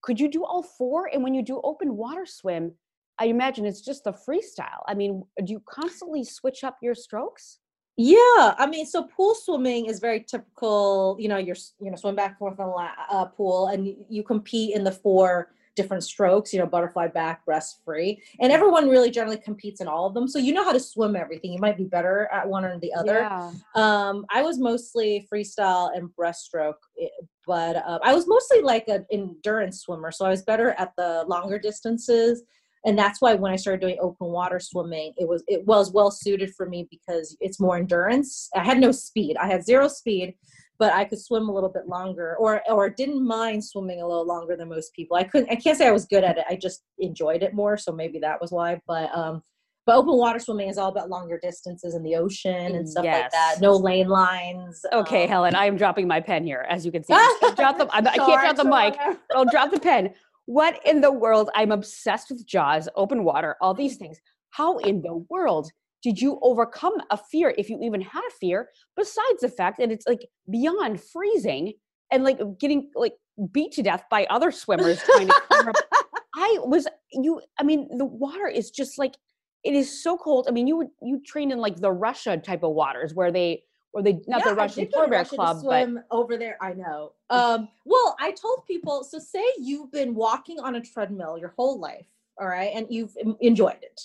Could 0.03 0.19
you 0.19 0.29
do 0.29 0.45
all 0.45 0.61
four? 0.61 1.09
And 1.11 1.23
when 1.23 1.33
you 1.33 1.41
do 1.41 1.59
open 1.63 1.97
water 1.97 2.25
swim, 2.25 2.73
I 3.17 3.25
imagine 3.25 3.65
it's 3.65 3.81
just 3.81 4.03
the 4.03 4.13
freestyle. 4.13 4.83
I 4.87 4.93
mean, 4.93 5.23
do 5.43 5.51
you 5.53 5.61
constantly 5.65 6.23
switch 6.23 6.63
up 6.63 6.77
your 6.81 6.93
strokes? 6.93 7.59
Yeah, 7.95 8.55
I 8.57 8.67
mean, 8.67 8.85
so 8.85 9.03
pool 9.03 9.35
swimming 9.35 9.85
is 9.85 9.99
very 9.99 10.19
typical. 10.19 11.15
You 11.19 11.29
know, 11.29 11.37
you're 11.37 11.55
you 11.79 11.91
know 11.91 11.95
swim 11.95 12.15
back 12.15 12.39
forth 12.39 12.59
in 12.59 12.65
a 12.65 12.91
uh, 13.11 13.25
pool, 13.25 13.67
and 13.67 13.95
you 14.09 14.23
compete 14.23 14.75
in 14.75 14.83
the 14.83 14.91
four 14.91 15.53
different 15.75 16.03
strokes. 16.03 16.53
You 16.53 16.59
know, 16.59 16.65
butterfly 16.65 17.07
back, 17.07 17.45
breast 17.45 17.79
free, 17.83 18.21
and 18.39 18.51
everyone 18.51 18.89
really 18.89 19.09
generally 19.11 19.37
competes 19.37 19.81
in 19.81 19.87
all 19.87 20.05
of 20.05 20.13
them. 20.13 20.27
So 20.27 20.39
you 20.39 20.53
know 20.53 20.63
how 20.63 20.71
to 20.71 20.79
swim 20.79 21.15
everything. 21.15 21.51
You 21.53 21.59
might 21.59 21.77
be 21.77 21.85
better 21.85 22.29
at 22.31 22.47
one 22.47 22.65
or 22.65 22.79
the 22.79 22.93
other. 22.93 23.19
Yeah. 23.21 23.51
Um, 23.75 24.25
I 24.31 24.41
was 24.41 24.59
mostly 24.59 25.27
freestyle 25.31 25.95
and 25.95 26.09
breaststroke, 26.19 26.75
i- 27.01 27.09
but 27.45 27.75
uh, 27.77 27.99
I 28.03 28.13
was 28.13 28.27
mostly 28.27 28.61
like 28.61 28.87
an 28.87 29.05
endurance 29.11 29.81
swimmer, 29.81 30.11
so 30.11 30.25
I 30.25 30.29
was 30.29 30.43
better 30.43 30.71
at 30.77 30.93
the 30.97 31.25
longer 31.27 31.59
distances. 31.59 32.43
And 32.85 32.99
that's 32.99 33.21
why 33.21 33.33
when 33.35 33.51
I 33.51 33.55
started 33.55 33.79
doing 33.79 33.97
open 34.01 34.27
water 34.27 34.59
swimming, 34.59 35.13
it 35.17 35.25
was 35.27 35.41
it 35.47 35.65
was 35.65 35.91
well 35.93 36.11
suited 36.11 36.53
for 36.53 36.67
me 36.67 36.85
because 36.91 37.35
it's 37.39 37.59
more 37.59 37.77
endurance. 37.77 38.49
I 38.55 38.63
had 38.63 38.77
no 38.77 38.91
speed. 38.91 39.37
I 39.37 39.47
had 39.47 39.63
zero 39.65 39.87
speed, 39.87 40.35
but 40.83 40.91
I 40.91 41.05
could 41.05 41.21
swim 41.21 41.47
a 41.47 41.53
little 41.53 41.69
bit 41.69 41.87
longer, 41.87 42.35
or 42.37 42.61
or 42.69 42.89
didn't 42.89 43.25
mind 43.25 43.63
swimming 43.63 44.01
a 44.01 44.05
little 44.05 44.27
longer 44.27 44.57
than 44.57 44.67
most 44.67 44.93
people. 44.93 45.15
I 45.15 45.23
couldn't. 45.23 45.49
I 45.49 45.55
can't 45.55 45.77
say 45.77 45.87
I 45.87 45.91
was 45.91 46.03
good 46.03 46.25
at 46.25 46.37
it. 46.37 46.43
I 46.49 46.57
just 46.57 46.83
enjoyed 46.99 47.41
it 47.41 47.53
more, 47.53 47.77
so 47.77 47.93
maybe 47.93 48.19
that 48.19 48.41
was 48.41 48.51
why. 48.51 48.81
But 48.85 49.09
um, 49.15 49.41
but 49.85 49.95
open 49.95 50.17
water 50.17 50.39
swimming 50.39 50.67
is 50.67 50.77
all 50.77 50.89
about 50.89 51.09
longer 51.09 51.39
distances 51.41 51.95
in 51.95 52.03
the 52.03 52.17
ocean 52.17 52.75
and 52.75 52.89
stuff 52.89 53.05
like 53.05 53.31
that. 53.31 53.61
No 53.61 53.77
lane 53.77 54.09
lines. 54.09 54.81
Okay, 54.91 55.23
um, 55.23 55.29
Helen, 55.29 55.55
I 55.55 55.67
am 55.67 55.77
dropping 55.77 56.05
my 56.05 56.19
pen 56.19 56.43
here, 56.43 56.65
as 56.69 56.85
you 56.85 56.91
can 56.91 57.01
see. 57.01 57.13
Drop 57.55 57.77
the, 57.77 57.87
I, 57.89 58.01
can't 58.01 58.41
drop 58.41 58.57
the 58.57 58.65
mic. 58.65 59.17
I'll 59.33 59.45
drop 59.45 59.71
the 59.71 59.79
pen. 59.79 60.13
What 60.47 60.85
in 60.85 60.99
the 60.99 61.13
world? 61.13 61.49
I'm 61.55 61.71
obsessed 61.71 62.29
with 62.29 62.45
Jaws, 62.45 62.89
open 62.97 63.23
water, 63.23 63.55
all 63.61 63.73
these 63.73 63.95
things. 63.95 64.19
How 64.49 64.79
in 64.79 65.01
the 65.01 65.25
world 65.29 65.71
did 66.03 66.21
you 66.21 66.37
overcome 66.41 66.93
a 67.09 67.17
fear, 67.17 67.55
if 67.57 67.69
you 67.69 67.79
even 67.81 68.01
had 68.01 68.21
a 68.27 68.31
fear, 68.39 68.69
besides 68.95 69.39
the 69.41 69.49
fact 69.49 69.77
that 69.79 69.89
it's 69.89 70.05
like 70.05 70.27
beyond 70.51 71.01
freezing 71.01 71.73
and 72.11 72.23
like 72.23 72.39
getting 72.59 72.91
like 72.93 73.13
beat 73.51 73.71
to 73.71 73.81
death 73.81 74.03
by 74.11 74.25
other 74.29 74.51
swimmers 74.51 75.01
trying 75.01 75.27
to 75.27 75.41
cover 75.49 75.69
up? 75.69 75.75
I 76.35 76.57
was 76.63 76.87
you. 77.11 77.41
I 77.59 77.63
mean, 77.63 77.97
the 77.97 78.05
water 78.05 78.47
is 78.47 78.69
just 78.69 78.99
like 78.99 79.15
it 79.63 79.73
is 79.73 80.03
so 80.03 80.17
cold. 80.17 80.47
I 80.49 80.51
mean, 80.51 80.67
you 80.67 80.75
would 80.77 80.89
you 81.01 81.21
train 81.25 81.51
in 81.51 81.59
like 81.59 81.77
the 81.77 81.91
Russia 81.91 82.37
type 82.37 82.63
of 82.63 82.73
waters 82.73 83.13
where 83.13 83.31
they 83.31 83.63
or 83.93 84.01
they 84.01 84.19
not 84.27 84.41
Yeah, 84.43 84.49
the 84.49 84.55
Russian 84.55 84.87
Polar 84.93 85.07
Bear 85.07 85.23
Club, 85.23 85.63
but 85.63 85.89
over 86.11 86.35
there. 86.35 86.57
I 86.61 86.73
know. 86.73 87.13
Um, 87.29 87.69
well, 87.85 88.15
I 88.19 88.31
told 88.31 88.65
people. 88.67 89.03
So, 89.03 89.19
say 89.19 89.43
you've 89.57 89.91
been 89.91 90.15
walking 90.15 90.59
on 90.59 90.75
a 90.75 90.81
treadmill 90.81 91.37
your 91.37 91.53
whole 91.55 91.79
life, 91.79 92.07
all 92.41 92.47
right, 92.47 92.71
and 92.73 92.87
you've 92.89 93.15
enjoyed 93.39 93.77
it, 93.81 94.01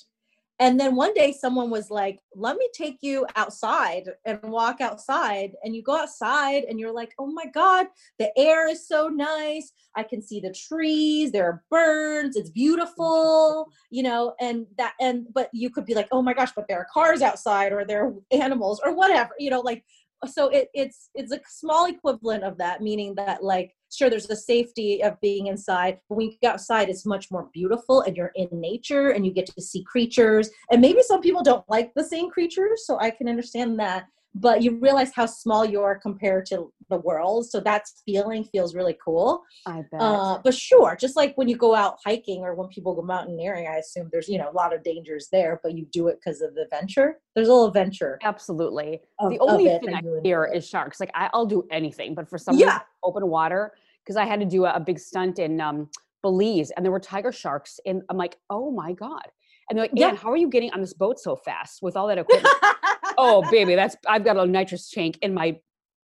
and 0.59 0.79
then 0.79 0.97
one 0.97 1.15
day 1.15 1.33
someone 1.33 1.71
was 1.71 1.91
like, 1.91 2.21
"Let 2.35 2.57
me 2.57 2.69
take 2.73 2.99
you 3.00 3.27
outside 3.37 4.09
and 4.25 4.41
walk 4.43 4.81
outside," 4.81 5.53
and 5.62 5.75
you 5.75 5.83
go 5.83 5.97
outside, 5.97 6.65
and 6.65 6.79
you're 6.81 6.93
like, 6.93 7.15
"Oh 7.19 7.27
my 7.27 7.47
god, 7.47 7.87
the 8.19 8.37
air 8.38 8.69
is 8.69 8.87
so 8.87 9.09
nice. 9.09 9.73
I 9.97 10.03
can 10.03 10.23
see 10.23 10.41
the 10.41 10.53
trees. 10.53 11.33
There 11.33 11.47
are 11.47 11.62
birds. 11.71 12.37
It's 12.37 12.50
beautiful." 12.50 13.69
you 13.91 14.03
know 14.03 14.35
and 14.41 14.67
that 14.77 14.95
and 15.00 15.27
but 15.33 15.49
you 15.53 15.71
could 15.71 15.85
be 15.85 15.95
like 15.95 16.09
oh 16.12 16.23
my 16.23 16.35
gosh 16.35 16.53
but 16.55 16.67
there 16.69 16.79
are 16.79 16.87
cars 16.93 17.23
outside 17.23 17.73
or 17.73 17.85
there 17.85 18.07
are 18.07 18.15
animals 18.31 18.81
or 18.85 18.95
whatever 18.95 19.31
you 19.38 19.50
know 19.50 19.61
like 19.61 19.85
so 20.27 20.49
it, 20.49 20.69
it's 20.75 21.11
it's 21.15 21.33
a 21.33 21.41
small 21.49 21.87
equivalent 21.87 22.45
of 22.45 22.59
that 22.59 22.83
meaning 22.83 23.15
that 23.15 23.43
like 23.43 23.75
sure 23.90 24.11
there's 24.11 24.26
the 24.26 24.37
safety 24.37 25.02
of 25.02 25.21
being 25.21 25.47
inside 25.47 25.99
but 26.09 26.16
when 26.16 26.30
you 26.30 26.37
go 26.42 26.50
outside 26.50 26.88
it's 26.88 27.07
much 27.07 27.30
more 27.30 27.49
beautiful 27.52 28.02
and 28.02 28.16
you're 28.16 28.33
in 28.35 28.49
nature 28.52 29.11
and 29.11 29.25
you 29.25 29.33
get 29.33 29.47
to 29.47 29.62
see 29.62 29.83
creatures. 29.85 30.50
And 30.71 30.80
maybe 30.80 31.02
some 31.02 31.21
people 31.21 31.42
don't 31.42 31.68
like 31.68 31.92
the 31.95 32.04
same 32.04 32.30
creatures 32.30 32.87
so 32.87 32.99
i 33.00 33.11
can 33.11 33.28
understand 33.28 33.78
that 33.80 34.07
but 34.35 34.62
you 34.62 34.78
realize 34.78 35.12
how 35.14 35.26
small 35.26 35.64
you 35.64 35.80
are 35.82 35.99
compared 35.99 36.47
to 36.47 36.73
the 36.90 36.99
world 36.99 37.49
so 37.49 37.58
that 37.61 37.85
feeling 38.04 38.44
feels 38.44 38.75
really 38.75 38.97
cool 39.04 39.42
I 39.66 39.82
bet. 39.90 40.00
uh, 40.00 40.38
but 40.44 40.54
sure, 40.54 40.97
just 41.00 41.16
like 41.16 41.37
when 41.37 41.49
you 41.49 41.56
go 41.56 41.75
out 41.75 41.97
hiking 42.04 42.40
or 42.42 42.54
when 42.54 42.68
people 42.68 42.94
go 42.94 43.02
mountaineering, 43.02 43.66
I 43.66 43.76
assume 43.76 44.08
there's 44.12 44.28
you 44.28 44.38
know 44.38 44.50
a 44.50 44.52
lot 44.52 44.75
of 44.75 44.82
dangers 44.82 45.28
there, 45.32 45.61
but 45.62 45.76
you 45.76 45.87
do 45.92 46.08
it 46.08 46.18
because 46.23 46.40
of 46.40 46.54
the 46.54 46.62
adventure. 46.62 47.20
There's 47.35 47.49
a 47.49 47.52
little 47.52 47.68
adventure. 47.68 48.18
Absolutely. 48.23 49.00
of- 49.18 49.30
the 49.30 49.38
only 49.40 49.64
thing 49.78 49.94
I 49.94 50.02
fear 50.23 50.44
is 50.44 50.68
sharks. 50.68 51.00
Like 51.00 51.11
I, 51.14 51.28
I'll 51.32 51.47
do 51.47 51.66
anything, 51.70 52.14
but 52.14 52.28
for 52.28 52.38
some 52.38 52.56
Yeah. 52.58 52.66
reason, 52.66 52.80
open 53.04 53.26
water 53.28 53.73
because 54.04 54.16
I 54.16 54.25
had 54.25 54.40
to 54.40 54.47
do 54.47 54.64
a, 54.64 54.73
a 54.75 54.80
big 54.80 54.99
stunt 54.99 55.38
in 55.38 55.61
um, 55.61 55.88
Belize, 56.23 56.70
and 56.73 56.85
there 56.85 56.92
were 56.92 57.00
tiger 57.00 57.30
sharks, 57.32 57.78
and 57.87 58.02
I'm 58.08 58.16
like, 58.16 58.37
oh 58.50 58.70
my 58.70 58.92
god! 58.92 59.26
And 59.68 59.76
they're 59.76 59.85
like, 59.85 59.92
Yeah. 59.94 60.14
How 60.14 60.30
are 60.30 60.37
you 60.37 60.49
getting 60.49 60.70
on 60.73 60.80
this 60.80 60.94
boat 60.94 61.18
so 61.18 61.37
fast 61.37 61.80
with 61.82 61.97
all 61.97 62.06
that 62.08 62.18
equipment? 62.18 62.54
oh 63.18 63.50
baby, 63.50 63.75
that's 63.75 63.96
I've 64.08 64.25
got 64.25 64.38
a 64.38 64.46
nitrous 64.46 64.90
tank 64.90 65.18
in 65.20 65.34
my 65.34 65.58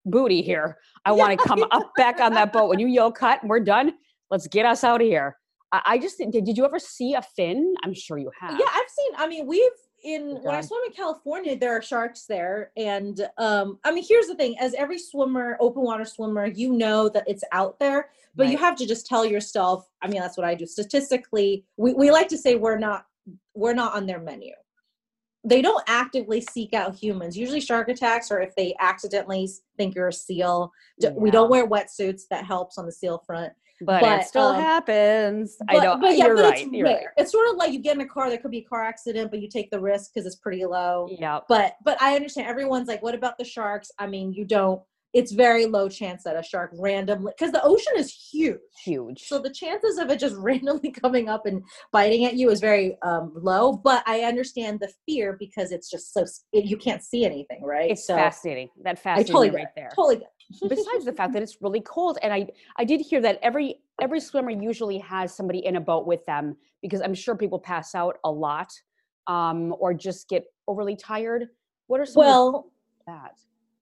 booty 0.05 0.43
here. 0.43 0.79
I 1.05 1.13
want 1.13 1.39
to 1.39 1.49
come 1.49 1.65
up 1.71 1.91
back 1.97 2.21
on 2.21 2.35
that 2.35 2.53
boat 2.53 2.69
when 2.69 2.79
you 2.79 2.89
yell 2.89 3.11
cut 3.11 3.41
and 3.41 3.49
we're 3.49 3.61
done. 3.61 3.95
Let's 4.31 4.47
get 4.49 4.67
us 4.67 4.85
out 4.85 5.01
of 5.01 5.07
here. 5.07 5.39
I, 5.73 5.83
I 5.87 5.99
just 5.99 6.19
did. 6.19 6.31
Did 6.33 6.57
you 6.57 6.65
ever 6.65 6.79
see 6.79 7.15
a 7.15 7.23
fin? 7.23 7.75
I'm 7.85 7.95
sure 7.95 8.19
you 8.19 8.31
have. 8.39 8.53
yeah, 8.59 8.67
I've 8.71 8.91
seen. 8.91 9.13
I 9.17 9.27
mean, 9.27 9.47
we've 9.47 9.71
in 10.03 10.39
when 10.43 10.55
I 10.55 10.61
swim 10.61 10.81
in 10.87 10.93
California, 10.93 11.59
there 11.59 11.73
are 11.75 11.81
sharks 11.81 12.27
there, 12.27 12.73
and 12.77 13.27
um, 13.39 13.79
I 13.85 13.93
mean, 13.93 14.05
here's 14.07 14.27
the 14.27 14.35
thing: 14.35 14.59
as 14.59 14.75
every 14.75 14.99
swimmer, 14.99 15.57
open 15.61 15.83
water 15.83 16.05
swimmer, 16.05 16.47
you 16.47 16.73
know 16.73 17.09
that 17.09 17.25
it's 17.27 17.45
out 17.53 17.79
there, 17.79 18.11
but 18.35 18.49
you 18.49 18.59
have 18.59 18.77
to 18.77 18.87
just 18.87 19.07
tell 19.07 19.25
yourself. 19.25 19.89
I 20.03 20.09
mean, 20.09 20.21
that's 20.21 20.37
what 20.37 20.47
I 20.47 20.55
do. 20.55 20.67
Statistically, 20.67 21.65
we 21.77 21.95
we 21.95 22.11
like 22.11 22.29
to 22.29 22.39
say 22.39 22.57
we're 22.57 22.79
not 22.79 23.07
we're 23.55 23.75
not 23.75 23.95
on 23.95 24.07
their 24.07 24.21
menu. 24.21 24.53
They 25.45 25.61
don't 25.61 25.83
actively 25.87 26.41
seek 26.41 26.73
out 26.73 26.95
humans. 26.95 27.37
Usually, 27.37 27.61
shark 27.61 27.89
attacks, 27.89 28.31
or 28.31 28.41
if 28.41 28.55
they 28.57 28.75
accidentally 28.81 29.49
think 29.77 29.95
you're 29.95 30.09
a 30.09 30.13
seal. 30.13 30.73
D- 31.01 31.09
We 31.15 31.31
don't 31.31 31.51
wear 31.51 31.67
wetsuits. 31.69 32.23
That 32.31 32.45
helps 32.45 32.79
on 32.79 32.87
the 32.87 32.93
seal 32.93 33.23
front. 33.27 33.53
but, 33.83 34.01
but, 34.01 34.21
it 34.21 34.27
still 34.27 34.47
um, 34.47 34.61
happens. 34.63 35.57
I 35.69 35.75
But, 35.75 35.83
know. 35.83 35.99
but 35.99 36.17
yeah, 36.17 36.27
you're 36.27 36.37
but 36.37 36.45
right. 36.45 36.63
it's 36.63 36.71
rare. 36.73 36.85
right. 36.85 37.07
It's 37.19 37.33
sort 37.33 37.49
of 37.51 37.57
like 37.57 37.73
you 37.73 37.81
get 37.81 37.97
in 37.97 38.01
a 38.03 38.07
car. 38.09 38.31
There 38.31 38.39
could 38.39 38.53
be 38.53 38.59
a 38.59 38.65
car 38.65 38.85
accident, 38.85 39.31
but 39.31 39.41
you 39.41 39.49
take 39.49 39.71
the 39.71 39.81
risk 39.81 40.13
because 40.15 40.27
it's 40.27 40.37
pretty 40.37 40.65
low. 40.65 41.09
Yeah. 41.11 41.41
But 41.49 41.75
but 41.85 42.01
I 42.01 42.15
understand. 42.17 42.47
Everyone's 42.47 42.89
like, 42.89 43.03
"What 43.03 43.15
about 43.15 43.37
the 43.37 43.45
sharks?" 43.45 43.91
I 43.99 44.07
mean, 44.07 44.33
you 44.33 44.45
don't. 44.45 44.81
It's 45.15 45.33
very 45.33 45.67
low 45.67 45.89
chance 45.89 46.25
that 46.25 46.37
a 46.37 46.43
shark 46.43 46.71
randomly 46.79 47.33
because 47.37 47.53
the 47.53 47.63
ocean 47.63 47.95
is 47.97 48.13
huge 48.13 48.59
Huge. 48.85 49.23
so 49.23 49.39
the 49.39 49.51
chances 49.51 49.99
of 49.99 50.11
it 50.11 50.19
just 50.19 50.37
randomly 50.39 50.91
coming 50.91 51.29
up 51.29 51.47
and 51.47 51.63
biting 51.93 52.27
at 52.27 52.35
you 52.35 52.51
is 52.51 52.61
very 52.61 52.99
um, 53.03 53.33
low 53.35 53.73
but 53.73 54.03
i 54.07 54.21
understand 54.21 54.81
the 54.81 54.93
fear 55.07 55.37
because 55.39 55.73
it's 55.73 55.91
just 55.91 56.13
so 56.13 56.25
it, 56.53 56.65
you 56.65 56.77
can't 56.77 57.03
see 57.03 57.25
anything 57.25 57.63
right 57.63 57.91
it's 57.95 58.07
so 58.07 58.17
fascinating. 58.17 58.69
That 58.83 58.99
fascinating 58.99 59.33
totally 59.33 59.51
right 59.51 59.69
there. 59.77 59.91
totally. 59.95 60.25
Besides 60.69 61.05
the 61.05 61.13
fact 61.13 61.33
that 61.33 61.43
it's 61.43 61.63
really 61.63 61.81
cold, 61.81 62.19
and 62.23 62.33
I 62.33 62.49
I 62.77 62.85
did 62.85 63.01
hear 63.01 63.21
that 63.23 63.39
every 63.43 63.81
every 64.01 64.21
swimmer 64.21 64.51
usually 64.51 64.99
has 64.99 65.35
somebody 65.35 65.65
in 65.65 65.77
a 65.77 65.81
boat 65.81 66.07
with 66.07 66.25
them 66.27 66.57
because 66.83 67.01
I'm 67.01 67.15
sure 67.15 67.35
people 67.35 67.59
pass 67.59 67.95
out 67.95 68.19
a 68.25 68.31
lot, 68.31 68.71
um, 69.27 69.75
or 69.79 69.95
just 69.95 70.29
get 70.29 70.45
overly 70.69 70.97
tired. 70.97 71.49
What 71.87 72.01
are 72.01 72.07
some 72.07 72.23
of 72.23 72.27
well 72.27 72.71
that? 73.07 73.33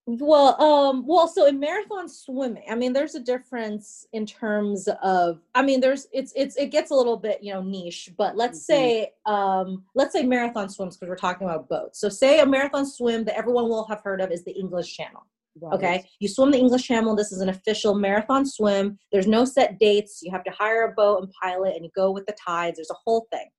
Well, 0.06 0.60
um, 0.60 1.04
well, 1.06 1.28
so 1.28 1.46
in 1.46 1.60
marathon 1.60 2.08
swimming, 2.08 2.64
I 2.68 2.74
mean, 2.74 2.92
there's 2.92 3.14
a 3.14 3.20
difference 3.20 4.04
in 4.12 4.26
terms 4.26 4.88
of, 5.00 5.38
I 5.54 5.62
mean, 5.62 5.80
there's, 5.80 6.08
it's, 6.12 6.32
it's, 6.34 6.56
it 6.56 6.70
gets 6.72 6.90
a 6.90 6.94
little 6.94 7.16
bit, 7.16 7.38
you 7.40 7.52
know, 7.52 7.62
niche, 7.62 8.10
but 8.18 8.36
let's 8.36 8.58
Mhm. 8.58 8.62
say, 8.62 9.12
um, 9.26 9.84
let's 9.94 10.12
say 10.12 10.24
marathon 10.24 10.68
swims 10.68 10.96
because 10.96 11.08
we're 11.08 11.16
talking 11.16 11.46
about 11.46 11.68
boats. 11.68 12.00
So 12.00 12.08
say 12.08 12.40
a 12.40 12.46
marathon 12.46 12.84
swim 12.84 13.24
that 13.24 13.36
everyone 13.36 13.68
will 13.68 13.84
have 13.84 14.00
heard 14.00 14.20
of 14.20 14.32
is 14.32 14.44
the 14.44 14.50
English 14.52 14.96
Channel. 14.96 15.22
Okay. 15.72 16.02
You 16.18 16.28
swim 16.28 16.50
the 16.50 16.58
English 16.58 16.84
Channel. 16.84 17.14
This 17.14 17.30
is 17.30 17.40
an 17.42 17.50
official 17.50 17.94
marathon 17.94 18.46
swim. 18.46 18.98
There's 19.12 19.26
no 19.26 19.44
set 19.44 19.78
dates. 19.78 20.20
You 20.22 20.30
have 20.32 20.44
to 20.44 20.50
hire 20.50 20.84
a 20.84 20.92
boat 20.94 21.22
and 21.22 21.32
pilot 21.42 21.76
and 21.76 21.84
you 21.84 21.90
go 21.94 22.10
with 22.10 22.24
the 22.26 22.34
tides. 22.42 22.78
There's 22.78 22.90
a 22.90 22.96
whole 23.04 23.28
thing. 23.30 23.50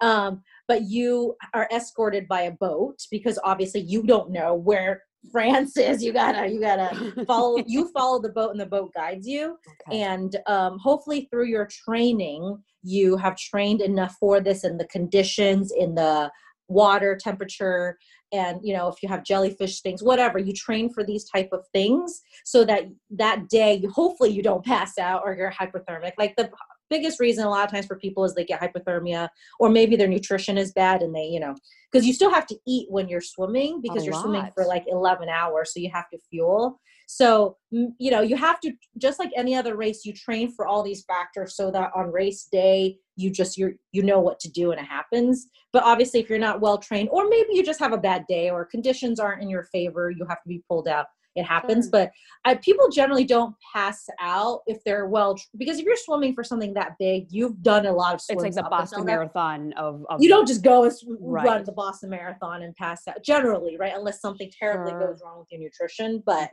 Um, 0.00 0.42
but 0.68 0.84
you 0.84 1.36
are 1.52 1.68
escorted 1.70 2.26
by 2.28 2.42
a 2.42 2.50
boat 2.50 2.96
because 3.10 3.38
obviously 3.44 3.82
you 3.82 4.02
don't 4.02 4.30
know 4.30 4.54
where 4.54 5.02
France 5.30 5.76
is. 5.76 6.02
You 6.02 6.12
gotta, 6.12 6.48
you 6.48 6.60
gotta 6.60 7.24
follow, 7.26 7.62
you 7.66 7.90
follow 7.92 8.20
the 8.20 8.30
boat 8.30 8.50
and 8.50 8.60
the 8.60 8.66
boat 8.66 8.92
guides 8.94 9.26
you. 9.26 9.56
Okay. 9.88 10.00
And 10.00 10.36
um, 10.46 10.78
hopefully 10.78 11.28
through 11.30 11.46
your 11.46 11.68
training, 11.84 12.62
you 12.82 13.16
have 13.16 13.36
trained 13.36 13.80
enough 13.80 14.16
for 14.20 14.40
this 14.40 14.64
and 14.64 14.78
the 14.78 14.86
conditions 14.86 15.72
in 15.76 15.94
the 15.94 16.30
water 16.68 17.16
temperature 17.20 17.98
and 18.32 18.58
you 18.62 18.74
know 18.74 18.88
if 18.88 19.02
you 19.02 19.08
have 19.08 19.22
jellyfish 19.22 19.80
things 19.82 20.02
whatever 20.02 20.38
you 20.38 20.52
train 20.52 20.90
for 20.90 21.04
these 21.04 21.24
type 21.28 21.48
of 21.52 21.60
things 21.72 22.22
so 22.44 22.64
that 22.64 22.84
that 23.10 23.48
day 23.48 23.82
hopefully 23.92 24.30
you 24.30 24.42
don't 24.42 24.64
pass 24.64 24.96
out 24.98 25.22
or 25.24 25.34
you're 25.34 25.52
hypothermic 25.52 26.12
like 26.18 26.34
the 26.36 26.50
biggest 26.94 27.18
reason 27.18 27.44
a 27.44 27.50
lot 27.50 27.64
of 27.64 27.70
times 27.72 27.86
for 27.86 27.96
people 27.96 28.24
is 28.24 28.34
they 28.34 28.44
get 28.44 28.60
hypothermia 28.60 29.28
or 29.58 29.68
maybe 29.68 29.96
their 29.96 30.08
nutrition 30.08 30.56
is 30.56 30.72
bad 30.72 31.02
and 31.02 31.14
they 31.14 31.24
you 31.24 31.40
know 31.40 31.54
because 31.90 32.06
you 32.06 32.12
still 32.12 32.30
have 32.30 32.46
to 32.46 32.56
eat 32.66 32.86
when 32.88 33.08
you're 33.08 33.20
swimming 33.20 33.80
because 33.82 34.02
A 34.02 34.06
you're 34.06 34.20
swimming 34.20 34.48
for 34.54 34.64
like 34.64 34.84
11 34.88 35.28
hours 35.28 35.72
so 35.72 35.80
you 35.80 35.90
have 35.92 36.08
to 36.10 36.18
fuel. 36.30 36.80
So 37.06 37.56
you 37.70 38.10
know 38.10 38.20
you 38.20 38.36
have 38.36 38.60
to 38.60 38.72
just 38.98 39.18
like 39.18 39.30
any 39.36 39.54
other 39.54 39.76
race 39.76 40.04
you 40.04 40.12
train 40.12 40.50
for 40.50 40.66
all 40.66 40.82
these 40.82 41.04
factors 41.04 41.56
so 41.56 41.70
that 41.72 41.90
on 41.94 42.12
race 42.12 42.48
day 42.50 42.96
you 43.16 43.30
just 43.30 43.56
you're, 43.56 43.74
you 43.92 44.02
know 44.02 44.20
what 44.20 44.40
to 44.40 44.50
do 44.50 44.72
and 44.72 44.80
it 44.80 44.86
happens. 44.86 45.48
But 45.72 45.84
obviously 45.84 46.20
if 46.20 46.30
you're 46.30 46.38
not 46.38 46.60
well 46.60 46.78
trained 46.78 47.10
or 47.12 47.28
maybe 47.28 47.50
you 47.50 47.62
just 47.62 47.80
have 47.80 47.92
a 47.92 47.98
bad 47.98 48.24
day 48.28 48.50
or 48.50 48.64
conditions 48.64 49.20
aren't 49.20 49.42
in 49.42 49.48
your 49.48 49.64
favor 49.64 50.10
you 50.10 50.24
have 50.28 50.42
to 50.42 50.48
be 50.48 50.62
pulled 50.68 50.88
out 50.88 51.06
it 51.36 51.44
happens 51.44 51.88
but 51.88 52.10
I, 52.44 52.54
people 52.56 52.88
generally 52.90 53.24
don't 53.24 53.54
pass 53.72 54.06
out 54.20 54.60
if 54.66 54.82
they're 54.84 55.06
well 55.06 55.36
because 55.56 55.78
if 55.78 55.84
you're 55.84 55.96
swimming 55.96 56.34
for 56.34 56.44
something 56.44 56.74
that 56.74 56.96
big 56.98 57.26
you've 57.30 57.62
done 57.62 57.86
a 57.86 57.92
lot 57.92 58.14
of 58.14 58.20
It's 58.28 58.42
like 58.42 58.54
the 58.54 58.62
Boston 58.62 59.04
Marathon 59.04 59.72
of, 59.74 60.04
of 60.10 60.22
you 60.22 60.28
don't 60.28 60.46
just 60.46 60.62
go 60.62 60.84
and 60.84 60.92
s- 60.92 61.04
run 61.20 61.64
the 61.64 61.72
Boston 61.72 62.10
Marathon 62.10 62.62
and 62.62 62.74
pass 62.76 63.08
out 63.08 63.22
generally, 63.24 63.76
right? 63.76 63.92
Unless 63.96 64.20
something 64.20 64.50
terribly 64.58 64.92
Sure. 64.92 65.08
goes 65.08 65.20
wrong 65.24 65.38
with 65.38 65.48
your 65.50 65.60
nutrition. 65.60 66.22
But 66.24 66.50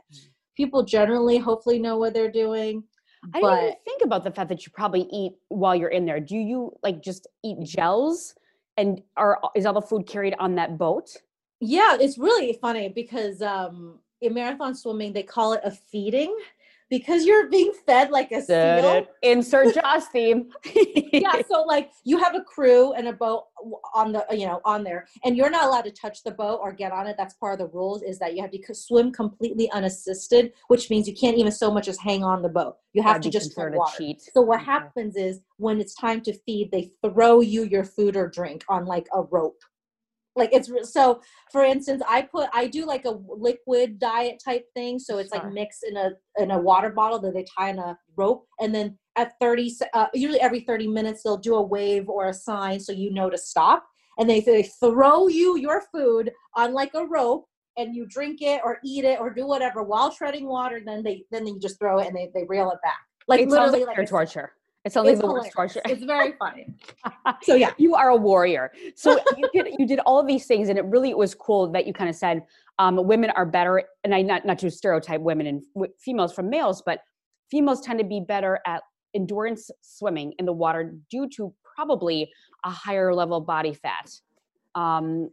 people 0.56 0.82
generally 0.82 1.38
hopefully 1.38 1.78
know 1.78 1.96
what 1.98 2.14
they're 2.14 2.30
doing. 2.30 2.82
I 3.34 3.40
didn't 3.40 3.58
even 3.62 3.74
think 3.84 4.02
about 4.02 4.24
the 4.24 4.30
fact 4.32 4.48
that 4.48 4.66
you 4.66 4.72
probably 4.74 5.02
eat 5.12 5.32
while 5.48 5.76
you're 5.76 5.90
in 5.90 6.04
there. 6.06 6.18
Do 6.18 6.36
you 6.36 6.72
like 6.82 7.02
just 7.02 7.26
eat 7.44 7.58
gels? 7.64 8.34
And 8.76 9.00
are 9.16 9.38
is 9.54 9.66
all 9.66 9.74
the 9.74 9.82
food 9.82 10.06
carried 10.06 10.34
on 10.38 10.54
that 10.56 10.78
boat? 10.78 11.08
yeah, 11.64 11.96
it's 12.00 12.18
really 12.18 12.58
funny 12.60 12.88
because 12.88 13.40
um 13.42 14.00
in 14.22 14.32
marathon 14.34 14.74
swimming 14.74 15.12
they 15.12 15.22
call 15.22 15.52
it 15.52 15.60
a 15.64 15.70
feeding 15.70 16.34
because 16.92 17.24
you're 17.24 17.48
being 17.48 17.72
fed 17.86 18.10
like 18.10 18.32
a 18.32 18.42
seal. 18.42 19.06
Insert 19.22 19.72
Jaws 19.74 20.08
theme. 20.08 20.50
yeah 21.14 21.40
so 21.48 21.62
like 21.62 21.90
you 22.04 22.18
have 22.18 22.34
a 22.34 22.42
crew 22.42 22.92
and 22.92 23.08
a 23.08 23.12
boat 23.14 23.44
on 23.94 24.12
the 24.12 24.24
you 24.30 24.46
know 24.46 24.60
on 24.66 24.84
there 24.84 25.06
and 25.24 25.34
you're 25.36 25.48
not 25.48 25.64
allowed 25.64 25.86
to 25.86 25.90
touch 25.90 26.22
the 26.22 26.30
boat 26.30 26.58
or 26.62 26.70
get 26.72 26.92
on 26.92 27.06
it 27.06 27.16
that's 27.16 27.32
part 27.34 27.58
of 27.58 27.66
the 27.66 27.72
rules 27.74 28.02
is 28.02 28.18
that 28.18 28.34
you 28.36 28.42
have 28.42 28.50
to 28.50 28.74
swim 28.74 29.10
completely 29.10 29.70
unassisted 29.70 30.52
which 30.68 30.90
means 30.90 31.08
you 31.08 31.14
can't 31.14 31.38
even 31.38 31.50
so 31.52 31.70
much 31.70 31.88
as 31.88 31.98
hang 31.98 32.22
on 32.22 32.42
the 32.42 32.48
boat 32.48 32.76
you 32.92 33.02
have 33.02 33.20
to 33.22 33.30
just 33.30 33.56
cheat. 33.96 34.20
so 34.34 34.42
what 34.42 34.60
Okay. 34.60 34.70
happens 34.70 35.16
is 35.16 35.40
when 35.56 35.80
it's 35.80 35.94
time 35.94 36.20
to 36.20 36.32
feed 36.44 36.70
they 36.70 36.90
throw 37.02 37.40
you 37.40 37.64
your 37.64 37.84
food 37.84 38.16
or 38.16 38.28
drink 38.28 38.64
on 38.68 38.84
like 38.84 39.06
a 39.14 39.22
rope 39.22 39.60
like 40.36 40.50
it's 40.52 40.70
so 40.92 41.20
for 41.50 41.62
instance 41.64 42.02
i 42.08 42.22
put 42.22 42.48
i 42.52 42.66
do 42.66 42.86
like 42.86 43.04
a 43.04 43.18
liquid 43.28 43.98
diet 43.98 44.40
type 44.44 44.64
thing 44.74 44.98
so 44.98 45.18
it's 45.18 45.32
Sure. 45.32 45.42
like 45.42 45.52
mixed 45.52 45.84
in 45.84 45.96
a 45.96 46.10
in 46.38 46.50
a 46.50 46.58
water 46.58 46.90
bottle 46.90 47.18
that 47.18 47.34
they 47.34 47.44
tie 47.56 47.70
in 47.70 47.78
a 47.78 47.98
rope 48.16 48.46
and 48.60 48.74
then 48.74 48.98
at 49.16 49.32
30 49.40 49.74
uh, 49.92 50.06
usually 50.14 50.40
every 50.40 50.60
30 50.60 50.88
minutes 50.88 51.22
they'll 51.22 51.36
do 51.36 51.54
a 51.56 51.62
wave 51.62 52.08
or 52.08 52.28
a 52.28 52.34
sign 52.34 52.80
so 52.80 52.92
you 52.92 53.12
know 53.12 53.28
to 53.28 53.38
stop 53.38 53.84
and 54.18 54.28
they, 54.28 54.40
they 54.40 54.62
throw 54.62 55.28
you 55.28 55.58
your 55.58 55.82
food 55.92 56.30
on 56.54 56.72
like 56.72 56.92
a 56.94 57.04
rope 57.04 57.46
and 57.76 57.94
you 57.94 58.06
drink 58.06 58.42
it 58.42 58.60
or 58.64 58.78
eat 58.84 59.04
it 59.04 59.18
or 59.20 59.30
do 59.30 59.46
whatever 59.46 59.82
while 59.82 60.10
treading 60.10 60.46
water 60.46 60.80
then 60.84 61.02
they 61.02 61.24
then 61.30 61.46
you 61.46 61.58
just 61.58 61.78
throw 61.78 61.98
it 61.98 62.06
and 62.06 62.16
they, 62.16 62.30
they 62.34 62.44
reel 62.48 62.70
it 62.70 62.78
back 62.82 63.00
like 63.28 63.40
it 63.40 63.48
literally 63.48 63.84
like 63.84 63.98
like 63.98 64.08
torture. 64.08 64.52
It 64.84 64.92
sounds 64.92 65.06
like 65.06 65.12
it's 65.12 65.22
the 65.22 65.28
worst 65.30 65.52
torture. 65.52 65.80
it's 65.84 66.02
very 66.04 66.32
funny 66.32 66.66
so 67.42 67.54
yeah 67.54 67.72
you 67.78 67.94
are 67.94 68.08
a 68.10 68.16
warrior. 68.16 68.72
So 68.96 69.18
you 69.36 69.48
did 69.62 69.74
you 69.78 69.86
did 69.86 70.00
all 70.00 70.18
of 70.18 70.26
these 70.26 70.46
things, 70.46 70.68
and 70.68 70.78
it 70.78 70.84
really 70.86 71.14
was 71.14 71.34
cool 71.34 71.70
that 71.72 71.86
you 71.86 71.92
kind 71.92 72.10
of 72.10 72.16
said 72.16 72.42
um, 72.78 72.96
women 73.06 73.30
are 73.30 73.46
better, 73.46 73.84
and 74.02 74.14
I 74.14 74.22
not 74.22 74.44
not 74.44 74.58
to 74.60 74.70
stereotype 74.70 75.20
women 75.20 75.46
and 75.46 75.62
w- 75.74 75.92
females 75.98 76.32
from 76.32 76.50
males, 76.50 76.82
but 76.84 77.00
females 77.50 77.80
tend 77.80 77.98
to 78.00 78.04
be 78.04 78.20
better 78.20 78.58
at 78.66 78.82
endurance 79.14 79.70
swimming 79.82 80.32
in 80.38 80.46
the 80.46 80.52
water 80.52 80.94
due 81.10 81.28
to 81.36 81.54
probably 81.76 82.32
a 82.64 82.70
higher 82.70 83.14
level 83.14 83.36
of 83.36 83.46
body 83.46 83.74
fat. 83.74 84.10
Um, 84.74 85.30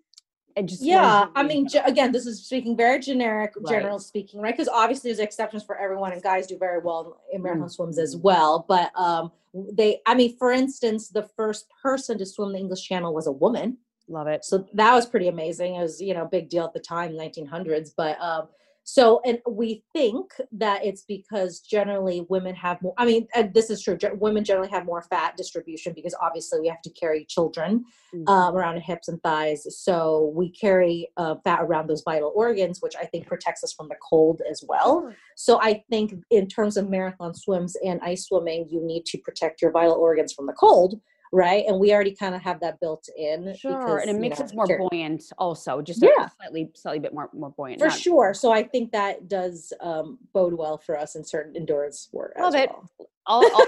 and 0.57 0.67
just 0.67 0.81
yeah 0.83 1.27
i 1.35 1.43
mean 1.43 1.67
again 1.85 2.11
this 2.11 2.25
is 2.25 2.43
speaking 2.43 2.75
very 2.75 2.99
generic 2.99 3.53
Right. 3.55 3.69
general 3.69 3.99
speaking 3.99 4.41
right 4.41 4.51
because 4.53 4.67
obviously 4.67 5.09
there's 5.11 5.19
exceptions 5.19 5.63
for 5.63 5.77
everyone 5.77 6.11
and 6.11 6.21
guys 6.23 6.47
do 6.47 6.57
very 6.57 6.79
well 6.79 7.21
in 7.31 7.43
marathon 7.43 7.67
Mm. 7.67 7.71
swims 7.71 7.99
as 7.99 8.17
well 8.17 8.65
but 8.67 8.91
um 8.95 9.31
they 9.53 9.99
i 10.05 10.13
mean 10.13 10.35
for 10.37 10.51
instance 10.51 11.09
the 11.09 11.27
first 11.35 11.65
person 11.81 12.17
to 12.17 12.25
swim 12.25 12.53
the 12.53 12.59
english 12.59 12.83
channel 12.83 13.13
was 13.13 13.27
a 13.27 13.31
woman 13.31 13.77
love 14.07 14.27
it. 14.27 14.43
so 14.43 14.65
that 14.73 14.93
was 14.93 15.05
pretty 15.05 15.27
amazing 15.27 15.75
it 15.75 15.81
was 15.81 16.01
you 16.01 16.13
know 16.13 16.25
big 16.25 16.49
deal 16.49 16.65
at 16.65 16.73
the 16.73 16.79
time 16.79 17.11
1900s 17.11 17.91
but 17.95 18.19
um 18.21 18.47
so 18.91 19.21
and 19.23 19.37
we 19.47 19.83
think 19.93 20.31
that 20.51 20.83
it's 20.83 21.03
because 21.03 21.59
generally 21.59 22.25
women 22.27 22.55
have 22.55 22.81
more 22.81 22.93
i 22.97 23.05
mean 23.05 23.27
this 23.53 23.69
is 23.69 23.83
true 23.83 23.97
women 24.15 24.43
generally 24.43 24.69
have 24.69 24.83
more 24.85 25.03
fat 25.03 25.37
distribution 25.37 25.93
because 25.93 26.15
obviously 26.21 26.59
we 26.59 26.67
have 26.67 26.81
to 26.81 26.89
carry 26.89 27.23
children 27.25 27.85
Mhm. 28.13 28.27
um, 28.27 28.55
around 28.55 28.73
the 28.73 28.81
hips 28.81 29.07
and 29.07 29.21
thighs. 29.21 29.67
So 29.85 30.31
we 30.33 30.49
carry 30.49 31.11
uh, 31.17 31.35
fat 31.43 31.59
around 31.61 31.87
those 31.87 32.01
vital 32.01 32.31
organs 32.35 32.81
which 32.81 32.95
i 32.95 33.05
think 33.05 33.27
protects 33.27 33.63
us 33.63 33.71
from 33.71 33.87
the 33.87 33.97
cold 34.09 34.41
as 34.49 34.63
well. 34.67 35.13
So 35.35 35.61
i 35.61 35.83
think 35.91 36.07
in 36.31 36.47
terms 36.47 36.75
of 36.77 36.89
marathon 36.89 37.33
swims 37.35 37.75
and 37.85 37.99
ice 38.01 38.23
swimming 38.25 38.67
you 38.73 38.81
need 38.81 39.05
to 39.11 39.17
protect 39.19 39.61
your 39.61 39.71
vital 39.71 39.93
organs 39.93 40.33
from 40.33 40.47
the 40.47 40.53
cold 40.53 40.99
right 41.31 41.65
and 41.67 41.79
we 41.79 41.93
already 41.93 42.13
kind 42.15 42.33
of 42.33 42.41
have 42.41 42.59
that 42.59 42.79
built 42.79 43.07
in 43.17 43.55
Sure, 43.55 43.71
because, 43.79 44.01
and 44.01 44.09
it 44.17 44.19
makes 44.19 44.39
know, 44.39 44.45
us 44.45 44.53
more 44.53 44.65
carry- 44.65 44.85
buoyant, 44.91 45.23
also, 45.37 45.81
just 45.81 46.01
Yeah. 46.01 46.27
slightly, 46.37 46.69
slightly 46.75 46.99
bit 46.99 47.13
more, 47.13 47.29
more 47.33 47.51
buoyant. 47.51 47.79
for 47.79 47.87
not- 47.87 47.97
sure 47.99 48.33
so 48.33 48.51
i 48.51 48.63
think 48.63 48.91
that 48.91 49.27
does 49.27 49.71
um, 49.81 50.17
bode 50.33 50.53
well 50.53 50.77
for 50.77 50.97
us 50.97 51.15
in 51.15 51.23
certain 51.23 51.55
endurance 51.55 51.99
sport 51.99 52.33
as 52.35 52.41
Love 52.41 52.55
it. 52.55 52.69
well. 52.69 53.09
I'll, 53.27 53.43
I'll, 53.53 53.67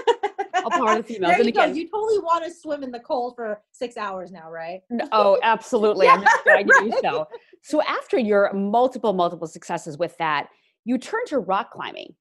I'll 0.64 0.70
power 0.70 0.96
the 0.96 1.02
females. 1.04 1.30
there 1.32 1.38
And 1.38 1.46
you 1.46 1.52
go 1.52 1.64
you 1.66 1.88
totally 1.88 2.18
want 2.18 2.44
to 2.44 2.50
swim 2.52 2.82
in 2.82 2.90
the 2.90 2.98
cold 2.98 3.36
for 3.36 3.60
six 3.70 3.96
hours 3.96 4.32
now 4.32 4.50
right 4.50 4.80
No, 4.90 5.06
oh, 5.12 5.38
absolutely. 5.44 6.08
I'm 6.08 6.22
not 6.22 6.44
going 6.44 6.66
to 6.68 6.72
do 6.82 6.90
right. 6.90 6.98
so. 7.02 7.28
So 7.62 7.80
after 7.82 8.18
your 8.18 8.52
multiple, 8.54 9.12
multiple 9.12 9.46
successes 9.46 9.96
with 9.98 10.16
that, 10.18 10.48
you 10.84 10.98
turned 10.98 11.28
to 11.28 11.38
rock 11.38 11.70
climbing. 11.70 12.12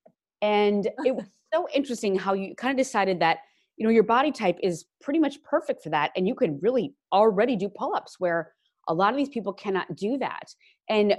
And 0.44 0.88
it 1.04 1.16
was 1.16 1.26
so 1.54 1.68
interesting 1.74 2.16
how 2.16 2.34
you 2.36 2.54
kind 2.54 2.72
of 2.72 2.78
decided 2.78 3.20
that, 3.22 3.40
you 3.78 3.86
know, 3.86 3.92
your 3.92 4.04
body 4.04 4.32
type 4.32 4.58
is 4.62 4.86
pretty 5.02 5.20
much 5.20 5.42
perfect 5.44 5.84
for 5.84 5.90
that. 5.90 6.12
And 6.16 6.28
you 6.28 6.36
could 6.36 6.62
really 6.62 6.94
already 7.12 7.56
do 7.56 7.70
pull-ups 7.70 8.16
where 8.20 8.54
a 8.88 8.94
lot 8.94 9.12
of 9.12 9.18
these 9.18 9.30
people 9.30 9.54
cannot 9.54 9.96
do 9.96 10.18
that. 10.18 10.54
And 10.90 11.16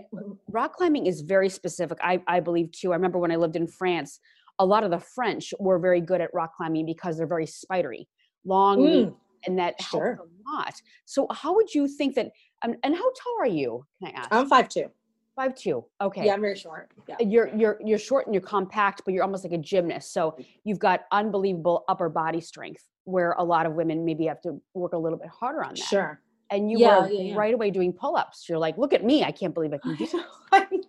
rock 0.48 0.74
climbing 0.74 1.06
is 1.06 1.22
very 1.22 1.48
specific, 1.48 1.98
I, 2.02 2.22
I 2.26 2.40
believe 2.40 2.72
too. 2.72 2.92
I 2.92 2.96
remember 2.96 3.18
when 3.18 3.32
I 3.32 3.36
lived 3.36 3.56
in 3.56 3.66
France, 3.66 4.20
a 4.58 4.66
lot 4.66 4.84
of 4.84 4.90
the 4.90 4.98
French 4.98 5.54
were 5.58 5.78
very 5.78 6.00
good 6.00 6.20
at 6.20 6.32
rock 6.34 6.54
climbing 6.56 6.86
because 6.86 7.16
they're 7.16 7.26
very 7.26 7.46
spidery, 7.46 8.08
long, 8.44 8.78
Mm, 8.80 9.14
and 9.46 9.58
that 9.58 9.80
sure. 9.82 10.16
helps 10.16 10.30
a 10.30 10.56
lot. 10.56 10.74
So 11.04 11.26
how 11.32 11.54
would 11.54 11.72
you 11.74 11.88
think 11.88 12.14
that? 12.16 12.30
Um, 12.62 12.74
and 12.84 12.94
how 12.94 13.02
tall 13.02 13.36
are 13.40 13.46
you? 13.46 13.84
Can 13.98 14.12
I 14.14 14.18
ask? 14.20 14.28
i'm 14.30 14.48
five 14.48 14.68
two 14.68 14.86
Five 15.34 15.54
two. 15.54 15.84
Okay. 16.00 16.26
Yeah, 16.26 16.34
I'm 16.34 16.40
very 16.42 16.56
short. 16.56 16.90
Yeah. 17.08 17.16
You're 17.20 17.48
you're 17.56 17.78
you're 17.84 17.98
short 17.98 18.26
and 18.26 18.34
you're 18.34 18.42
compact, 18.42 19.02
but 19.04 19.14
you're 19.14 19.22
almost 19.24 19.44
like 19.44 19.52
a 19.54 19.58
gymnast. 19.58 20.12
So 20.12 20.36
you've 20.64 20.78
got 20.78 21.04
unbelievable 21.10 21.84
upper 21.88 22.10
body 22.10 22.40
strength, 22.40 22.84
where 23.04 23.32
a 23.32 23.42
lot 23.44 23.64
of 23.64 23.72
women 23.72 24.04
maybe 24.04 24.26
have 24.26 24.42
to 24.42 24.60
work 24.74 24.92
a 24.92 24.98
little 24.98 25.18
bit 25.18 25.28
harder 25.28 25.64
on 25.64 25.70
that. 25.74 25.78
Sure. 25.78 26.20
And 26.50 26.70
you 26.70 26.78
Yeah, 26.80 27.00
were 27.00 27.08
yeah, 27.08 27.22
yeah. 27.22 27.34
right 27.34 27.54
away 27.54 27.70
doing 27.70 27.94
pull-ups. 27.94 28.46
You're 28.46 28.58
like, 28.58 28.76
look 28.76 28.92
at 28.92 29.02
me, 29.02 29.24
I 29.24 29.30
can't 29.32 29.54
believe 29.54 29.72
I 29.72 29.78
can 29.78 29.96
do 29.96 30.04
this. 30.12 30.14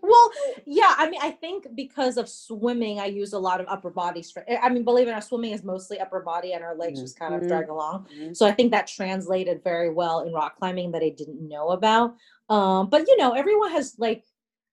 well, 0.02 0.30
yeah, 0.66 0.94
I 0.98 1.10
mean, 1.10 1.22
I 1.24 1.32
think 1.32 1.68
because 1.74 2.18
of 2.18 2.28
swimming, 2.28 3.00
I 3.00 3.06
use 3.06 3.32
a 3.32 3.40
lot 3.40 3.62
of 3.62 3.68
upper 3.70 3.90
body 3.90 4.22
strength. 4.24 4.50
I 4.62 4.68
mean, 4.68 4.84
believe 4.84 5.08
it 5.08 5.12
or 5.12 5.14
not, 5.14 5.24
swimming 5.24 5.54
is 5.54 5.64
mostly 5.64 6.02
upper 6.02 6.20
body 6.20 6.52
and 6.52 6.66
our 6.66 6.76
legs 6.76 7.00
just 7.00 7.18
kind 7.18 7.34
of 7.34 7.44
Mhm. 7.44 7.48
drag 7.48 7.70
along. 7.70 8.08
Mhm. 8.14 8.36
So 8.36 8.46
I 8.46 8.52
think 8.52 8.72
that 8.72 8.88
translated 8.88 9.64
very 9.64 9.90
well 9.90 10.20
in 10.24 10.34
rock 10.34 10.58
climbing 10.58 10.92
that 10.92 11.02
I 11.02 11.10
didn't 11.12 11.40
know 11.48 11.70
about. 11.70 12.16
Um, 12.50 12.90
but 12.90 13.08
you 13.08 13.16
know, 13.16 13.32
everyone 13.32 13.72
has 13.72 13.96
like 13.98 14.26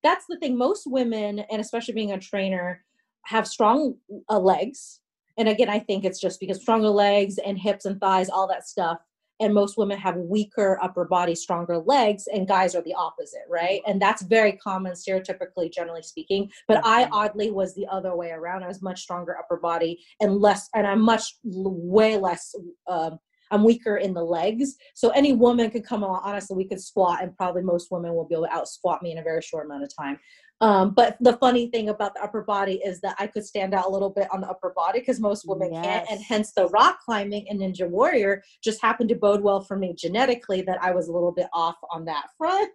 that's 0.03 0.27
the 0.29 0.37
thing. 0.39 0.57
Most 0.57 0.85
women, 0.87 1.41
and 1.51 1.61
especially 1.61 1.95
being 1.95 2.13
a 2.13 2.19
trainer, 2.19 2.83
have 3.25 3.47
strong 3.47 3.95
uh, 4.29 4.39
legs. 4.39 5.01
And 5.37 5.49
again, 5.49 5.69
I 5.69 5.79
think 5.79 6.05
it's 6.05 6.21
just 6.21 6.41
because 6.41 6.61
stronger 6.61 6.89
legs 6.89 7.39
and 7.39 7.59
hips 7.59 7.85
and 7.85 8.01
thighs, 8.01 8.29
all 8.29 8.49
that 8.49 8.67
stuff. 8.67 8.99
And 9.41 9.55
most 9.55 9.79
women 9.79 9.99
have 9.99 10.17
weaker 10.17 10.79
upper 10.83 11.07
body, 11.07 11.35
stronger 11.35 11.79
legs, 11.79 12.29
and 12.31 12.47
guys 12.47 12.75
are 12.75 12.83
the 12.83 12.93
opposite, 12.93 13.45
right? 13.49 13.81
And 13.87 14.01
that's 14.01 14.21
very 14.21 14.53
common, 14.53 14.93
stereotypically, 14.93 15.73
generally 15.73 16.03
speaking. 16.03 16.51
But 16.69 16.85
I 16.85 17.09
oddly 17.11 17.51
was 17.51 17.75
the 17.75 17.87
other 17.91 18.15
way 18.15 18.33
around. 18.33 18.65
I 18.65 18.69
was 18.69 18.83
much 18.83 19.01
stronger 19.01 19.39
upper 19.39 19.57
body 19.57 19.99
and 20.21 20.37
less, 20.37 20.69
and 20.75 20.87
I'm 20.87 21.01
much 21.01 21.39
way 21.43 22.19
less 22.19 22.55
um, 22.87 23.19
I'm 23.51 23.65
weaker 23.65 23.97
in 23.97 24.15
the 24.15 24.25
legs. 24.25 24.77
So 24.95 25.11
any 25.11 25.33
woman 25.33 25.71
could 25.71 25.85
come 25.85 26.03
along. 26.03 26.23
Honestly, 26.25 26.57
we 26.57 26.69
could 26.69 26.81
squat, 26.81 27.23
and 27.23 27.37
probably 27.37 27.63
most 27.63 27.91
women 27.91 28.15
will 28.15 28.27
be 28.27 28.35
able 28.35 28.47
to 28.47 28.53
out 28.53 28.69
squat 28.69 29.03
me 29.03 29.13
in 29.13 29.19
a 29.19 29.23
very 29.23 29.43
short 29.43 29.67
amount 29.67 29.85
of 29.85 29.91
time. 29.97 30.19
Um, 30.63 30.93
but 30.93 31.17
the 31.21 31.39
funny 31.39 31.69
thing 31.69 31.89
about 31.89 32.15
the 32.15 32.23
upper 32.23 32.43
body 32.43 32.83
is 32.85 33.01
that 33.01 33.17
I 33.19 33.27
could 33.27 33.47
stand 33.47 33.73
out 33.73 33.87
a 33.87 33.89
little 33.89 34.11
bit 34.11 34.29
on 34.31 34.43
the 34.43 34.49
upper 34.49 34.75
body 34.77 35.01
because 35.01 35.19
most 35.19 35.49
women 35.49 35.73
can't, 35.73 36.07
and 36.11 36.21
hence 36.21 36.53
the 36.53 36.69
rock 36.69 36.99
climbing 37.03 37.47
and 37.49 37.61
Ninja 37.61 37.89
Warrior 37.89 38.43
just 38.63 38.83
happened 38.83 39.09
to 39.09 39.15
bode 39.15 39.41
well 39.41 39.63
for 39.63 39.79
me 39.79 39.95
genetically 39.97 40.61
that 40.63 40.83
I 40.83 40.91
was 40.91 41.09
a 41.09 41.13
little 41.13 41.33
bit 41.33 41.47
off 41.55 41.77
on 41.91 42.05
that 42.07 42.27
front. 42.39 42.71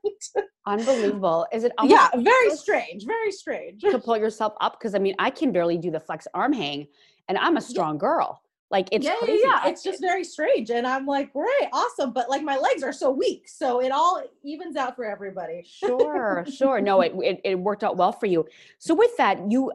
Unbelievable. 0.65 1.45
Is 1.53 1.63
it 1.63 1.73
yeah, 1.83 2.09
very 2.15 2.49
strange, 2.51 3.05
very 3.05 3.31
strange. 3.31 3.81
to 3.81 3.99
pull 3.99 4.17
yourself 4.17 4.53
up? 4.61 4.79
Because 4.79 4.95
I 4.95 4.99
mean, 4.99 5.15
I 5.19 5.29
can 5.29 5.51
barely 5.51 5.77
do 5.77 5.91
the 5.91 5.99
flex 5.99 6.27
arm 6.33 6.53
hang, 6.53 6.88
and 7.27 7.38
I'm 7.38 7.57
a 7.57 7.61
strong 7.61 7.99
girl. 7.99 8.41
Like 8.75 8.89
it's 8.91 9.05
yeah, 9.05 9.15
crazy. 9.19 9.41
yeah, 9.43 9.61
yeah. 9.63 9.69
It's 9.69 9.81
just 9.89 10.01
very 10.01 10.25
strange. 10.35 10.67
And 10.69 10.85
I'm 10.85 11.05
like, 11.15 11.27
great, 11.31 11.67
awesome. 11.71 12.11
But 12.17 12.25
like 12.33 12.43
my 12.43 12.57
legs 12.67 12.81
are 12.83 12.91
so 13.03 13.09
weak. 13.23 13.47
So 13.47 13.81
it 13.85 13.91
all 13.97 14.13
evens 14.43 14.75
out 14.75 14.93
for 14.97 15.05
everybody. 15.15 15.57
sure 15.81 16.45
sure 16.59 16.77
no 16.89 16.95
it, 17.05 17.13
it 17.29 17.35
it 17.49 17.55
worked 17.69 17.83
out 17.88 17.95
well 18.01 18.11
for 18.21 18.27
you 18.33 18.39
so 18.85 18.91
with 19.03 19.15
that 19.21 19.35
you 19.53 19.71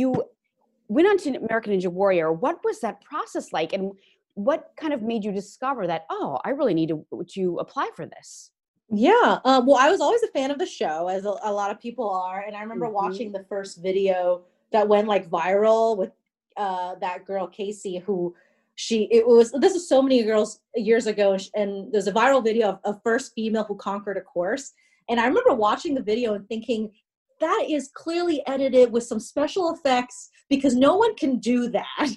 you 0.00 0.08
went 0.96 1.06
on 1.10 1.16
to 1.24 1.28
american 1.48 1.72
ninja 1.72 1.88
warrior 2.00 2.28
what 2.44 2.56
was 2.66 2.76
that 2.80 2.96
process 3.10 3.46
like 3.58 3.72
and 3.76 3.92
what 4.34 4.60
kind 4.82 4.92
of 4.96 5.00
made 5.10 5.22
you 5.26 5.32
discover 5.42 5.82
that 5.86 6.02
oh 6.10 6.38
i 6.44 6.50
really 6.58 6.74
need 6.80 6.88
to 6.94 6.98
to 7.36 7.44
apply 7.64 7.88
for 7.96 8.04
this 8.14 8.50
Yeah. 9.08 9.38
Um, 9.48 9.60
well, 9.66 9.78
I 9.86 9.88
was 9.94 10.00
always 10.06 10.22
a 10.22 10.32
fan 10.36 10.50
of 10.54 10.58
the 10.58 10.66
show, 10.80 11.08
as 11.16 11.22
a, 11.24 11.34
a 11.50 11.52
lot 11.60 11.70
of 11.72 11.76
people 11.86 12.08
are. 12.28 12.40
And 12.46 12.54
I 12.58 12.60
remember 12.66 12.88
Mhm. 12.88 13.00
watching 13.02 13.28
the 13.32 13.44
first 13.52 13.72
video 13.88 14.18
that 14.74 14.84
went 14.92 15.06
like 15.14 15.24
viral 15.38 15.96
with 16.00 16.12
uh, 16.56 16.94
that 17.00 17.24
girl, 17.24 17.48
Kacy, 17.48 18.02
who 18.02 18.34
she, 18.74 19.08
it 19.10 19.26
was, 19.26 19.52
this 19.52 19.74
is 19.74 19.88
so 19.88 20.02
many 20.02 20.22
girls 20.22 20.60
years 20.74 21.06
ago. 21.06 21.36
and 21.54 21.92
there's 21.92 22.06
a 22.06 22.12
viral 22.12 22.42
video 22.42 22.70
of 22.70 22.78
a 22.84 23.00
first 23.00 23.32
female 23.34 23.64
who 23.64 23.76
conquered 23.76 24.16
a 24.16 24.22
course. 24.22 24.72
And 25.08 25.20
I 25.20 25.26
remember 25.26 25.54
watching 25.54 25.94
the 25.94 26.02
video 26.02 26.34
and 26.34 26.48
thinking, 26.48 26.90
that 27.40 27.66
is 27.68 27.90
clearly 27.94 28.42
edited 28.46 28.92
with 28.92 29.04
some 29.04 29.20
special 29.20 29.74
effects 29.74 30.30
because 30.48 30.74
no 30.74 30.96
one 30.96 31.14
can 31.16 31.38
do 31.38 31.68
that. 31.70 31.86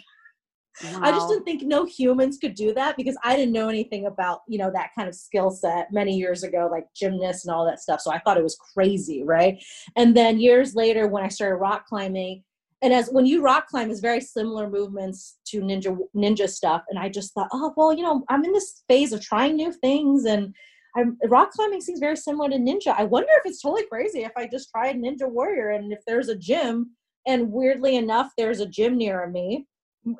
I 0.83 1.11
just 1.11 1.29
didn't 1.29 1.45
think 1.45 1.63
no 1.63 1.85
humans 1.85 2.37
could 2.37 2.53
do 2.53 2.73
that 2.73 2.97
because 2.97 3.17
I 3.23 3.35
didn't 3.37 3.53
know 3.53 3.69
anything 3.69 4.07
about, 4.07 4.41
you 4.47 4.57
know, 4.57 4.69
that 4.71 4.89
kind 4.93 5.07
of 5.07 5.15
skill 5.15 5.49
set 5.49 5.91
many 5.91 6.17
years 6.17 6.43
ago, 6.43 6.67
like 6.69 6.85
gymnasts 6.93 7.45
and 7.45 7.55
all 7.55 7.65
that 7.65 7.79
stuff. 7.79 8.01
So 8.01 8.11
I 8.11 8.19
thought 8.19 8.37
it 8.37 8.43
was 8.43 8.57
crazy, 8.73 9.23
right? 9.23 9.63
And 9.95 10.15
then 10.15 10.37
years 10.37 10.75
later, 10.75 11.07
when 11.07 11.23
I 11.23 11.29
started 11.29 11.55
rock 11.55 11.85
climbing, 11.85 12.43
and 12.85 12.93
as 12.93 13.09
when 13.09 13.25
you 13.25 13.41
rock 13.41 13.67
climb 13.67 13.89
is 13.89 13.99
very 13.99 14.21
similar 14.21 14.69
movements 14.69 15.39
to 15.47 15.59
ninja 15.61 15.97
ninja 16.15 16.47
stuff, 16.47 16.83
and 16.87 16.99
I 16.99 17.09
just 17.09 17.33
thought, 17.33 17.47
oh 17.51 17.73
well, 17.75 17.91
you 17.91 18.03
know, 18.03 18.23
I'm 18.29 18.45
in 18.45 18.53
this 18.53 18.83
phase 18.87 19.11
of 19.11 19.21
trying 19.21 19.55
new 19.55 19.73
things, 19.73 20.25
and 20.25 20.53
I'm, 20.95 21.17
rock 21.25 21.49
climbing 21.49 21.81
seems 21.81 21.99
very 21.99 22.15
similar 22.15 22.47
to 22.47 22.57
ninja. 22.57 22.93
I 22.95 23.05
wonder 23.05 23.29
if 23.37 23.49
it's 23.49 23.59
totally 23.59 23.87
crazy 23.87 24.19
if 24.19 24.33
I 24.37 24.47
just 24.47 24.69
tried 24.69 24.97
Ninja 24.97 25.27
Warrior, 25.27 25.71
and 25.71 25.91
if 25.91 25.99
there's 26.05 26.29
a 26.29 26.37
gym, 26.37 26.91
and 27.25 27.51
weirdly 27.51 27.95
enough, 27.95 28.29
there's 28.37 28.59
a 28.59 28.67
gym 28.67 28.97
near 28.97 29.27
me 29.31 29.65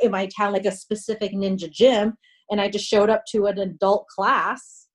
in 0.01 0.09
my 0.09 0.27
town, 0.35 0.51
like 0.51 0.65
a 0.65 0.71
specific 0.71 1.33
ninja 1.33 1.71
gym, 1.71 2.17
and 2.49 2.59
I 2.59 2.67
just 2.67 2.87
showed 2.87 3.11
up 3.11 3.25
to 3.33 3.45
an 3.45 3.59
adult 3.59 4.07
class 4.07 4.87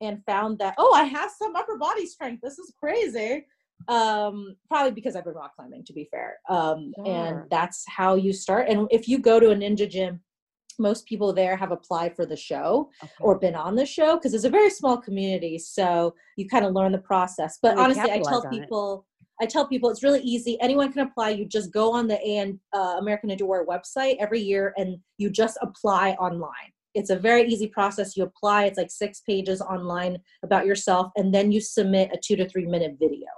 and 0.00 0.22
found 0.26 0.60
that 0.60 0.76
oh, 0.78 0.92
I 0.94 1.02
have 1.04 1.32
some 1.36 1.56
upper 1.56 1.76
body 1.76 2.06
strength. 2.06 2.40
This 2.40 2.60
is 2.60 2.72
crazy. 2.78 3.46
Um, 3.88 4.56
probably 4.68 4.92
because 4.92 5.14
I've 5.16 5.24
been 5.24 5.34
rock 5.34 5.54
climbing, 5.54 5.84
to 5.84 5.92
be 5.92 6.08
fair. 6.10 6.38
Um, 6.48 6.92
Sure. 6.96 7.06
and 7.06 7.50
that's 7.50 7.84
how 7.88 8.14
you 8.14 8.32
start. 8.32 8.68
And 8.68 8.88
if 8.90 9.06
you 9.06 9.18
go 9.18 9.38
to 9.38 9.50
a 9.50 9.54
ninja 9.54 9.88
gym, 9.88 10.20
most 10.78 11.06
people 11.06 11.32
there 11.32 11.56
have 11.56 11.72
applied 11.72 12.14
for 12.14 12.26
the 12.26 12.36
show 12.36 12.90
Okay. 13.02 13.12
or 13.20 13.38
been 13.38 13.54
on 13.54 13.76
the 13.76 13.86
show 13.86 14.16
because 14.16 14.34
it's 14.34 14.44
a 14.44 14.50
very 14.50 14.70
small 14.70 14.96
community 14.98 15.58
so 15.58 16.14
you 16.36 16.48
kind 16.48 16.64
of 16.64 16.74
learn 16.74 16.92
the 16.92 16.98
process 16.98 17.58
but 17.62 17.78
honestly 17.78 18.10
i 18.10 18.18
tell 18.18 18.46
on 18.46 18.54
it. 18.54 18.60
people 18.60 19.06
i 19.40 19.46
tell 19.46 19.66
people 19.66 19.88
it's 19.90 20.02
really 20.02 20.20
easy 20.20 20.60
anyone 20.60 20.92
can 20.92 21.06
apply 21.06 21.30
you 21.30 21.46
just 21.46 21.72
go 21.72 21.92
on 21.92 22.06
the 22.06 22.20
and 22.22 22.58
uh, 22.74 22.96
american 22.98 23.30
ninja 23.30 23.42
warrior 23.42 23.64
website 23.66 24.16
every 24.18 24.40
year 24.40 24.74
and 24.76 24.98
you 25.18 25.30
just 25.30 25.56
apply 25.62 26.12
online 26.12 26.70
it's 26.94 27.10
a 27.10 27.16
very 27.16 27.44
easy 27.46 27.68
process 27.68 28.16
you 28.16 28.24
apply 28.24 28.64
it's 28.64 28.78
like 28.78 28.90
six 28.90 29.20
pages 29.20 29.60
online 29.60 30.18
about 30.42 30.66
yourself 30.66 31.10
and 31.16 31.32
then 31.32 31.50
you 31.52 31.60
submit 31.60 32.10
a 32.12 32.18
two 32.22 32.36
to 32.36 32.48
three 32.48 32.66
minute 32.66 32.96
video 33.00 33.28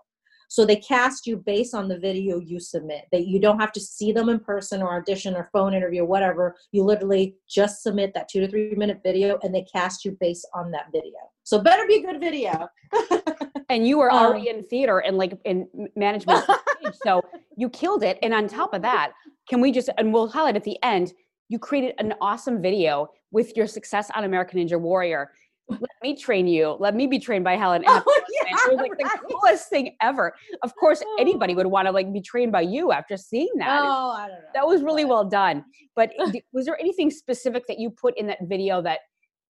so 0.48 0.64
they 0.64 0.76
cast 0.76 1.26
you 1.26 1.36
based 1.36 1.74
on 1.74 1.88
the 1.88 1.98
video 1.98 2.40
you 2.40 2.58
submit. 2.58 3.04
That 3.12 3.26
you 3.26 3.38
don't 3.38 3.60
have 3.60 3.72
to 3.72 3.80
see 3.80 4.12
them 4.12 4.28
in 4.28 4.40
person 4.40 4.82
or 4.82 4.96
audition 4.96 5.36
or 5.36 5.48
phone 5.52 5.74
interview 5.74 6.02
or 6.02 6.06
whatever. 6.06 6.56
You 6.72 6.84
literally 6.84 7.36
just 7.48 7.82
submit 7.82 8.12
that 8.14 8.28
two 8.28 8.40
to 8.40 8.48
three 8.48 8.74
minute 8.74 9.00
video 9.04 9.38
and 9.42 9.54
they 9.54 9.66
cast 9.70 10.04
you 10.04 10.16
based 10.20 10.48
on 10.54 10.70
that 10.72 10.86
video. 10.90 11.12
So 11.44 11.60
better 11.60 11.86
be 11.86 11.96
a 11.96 12.02
good 12.02 12.20
video. 12.20 12.68
and 13.68 13.86
you 13.86 13.98
were 13.98 14.12
already 14.12 14.50
Um, 14.50 14.56
in 14.56 14.64
theater 14.64 14.98
and 14.98 15.16
like 15.16 15.38
in 15.44 15.68
management 15.94 16.44
stage, 16.80 16.94
so 17.04 17.22
you 17.56 17.68
killed 17.68 18.02
it 18.02 18.18
and 18.22 18.32
on 18.32 18.48
top 18.48 18.74
of 18.74 18.82
that 18.82 19.12
can 19.48 19.60
we 19.60 19.70
just 19.72 19.90
and 19.98 20.12
we'll 20.12 20.28
highlight 20.28 20.56
at 20.56 20.64
the 20.64 20.78
end 20.82 21.12
you 21.48 21.58
created 21.58 21.94
an 21.98 22.14
awesome 22.20 22.62
video 22.62 23.08
with 23.30 23.56
your 23.56 23.66
success 23.66 24.10
on 24.14 24.24
american 24.24 24.58
ninja 24.58 24.80
warrior 24.80 25.30
let 25.68 25.90
me 26.02 26.16
train 26.16 26.46
you. 26.46 26.76
Let 26.78 26.94
me 26.94 27.06
be 27.06 27.18
trained 27.18 27.44
by 27.44 27.56
helen 27.56 27.84
Oh, 27.88 28.02
it 28.06 28.72
was 28.72 28.80
like 28.80 28.96
the 28.98 29.08
coolest 29.30 29.68
thing 29.68 29.96
ever. 30.00 30.34
Of 30.62 30.74
course 30.76 31.02
anybody 31.18 31.54
would 31.54 31.66
want 31.66 31.86
to 31.86 31.92
like 31.92 32.12
be 32.12 32.20
trained 32.20 32.52
by 32.52 32.62
you 32.62 32.92
after 32.92 33.16
seeing 33.16 33.50
that. 33.56 33.80
Oh, 33.82 34.10
I 34.10 34.28
don't 34.28 34.36
know. 34.36 34.44
that 34.54 34.66
was 34.66 34.82
really 34.82 35.04
well 35.04 35.24
done. 35.24 35.64
But 35.94 36.12
was 36.52 36.64
there 36.66 36.78
anything 36.80 37.10
specific 37.10 37.66
that 37.68 37.78
you 37.78 37.90
put 37.90 38.16
in 38.18 38.26
that 38.28 38.38
video 38.42 38.80
that 38.82 39.00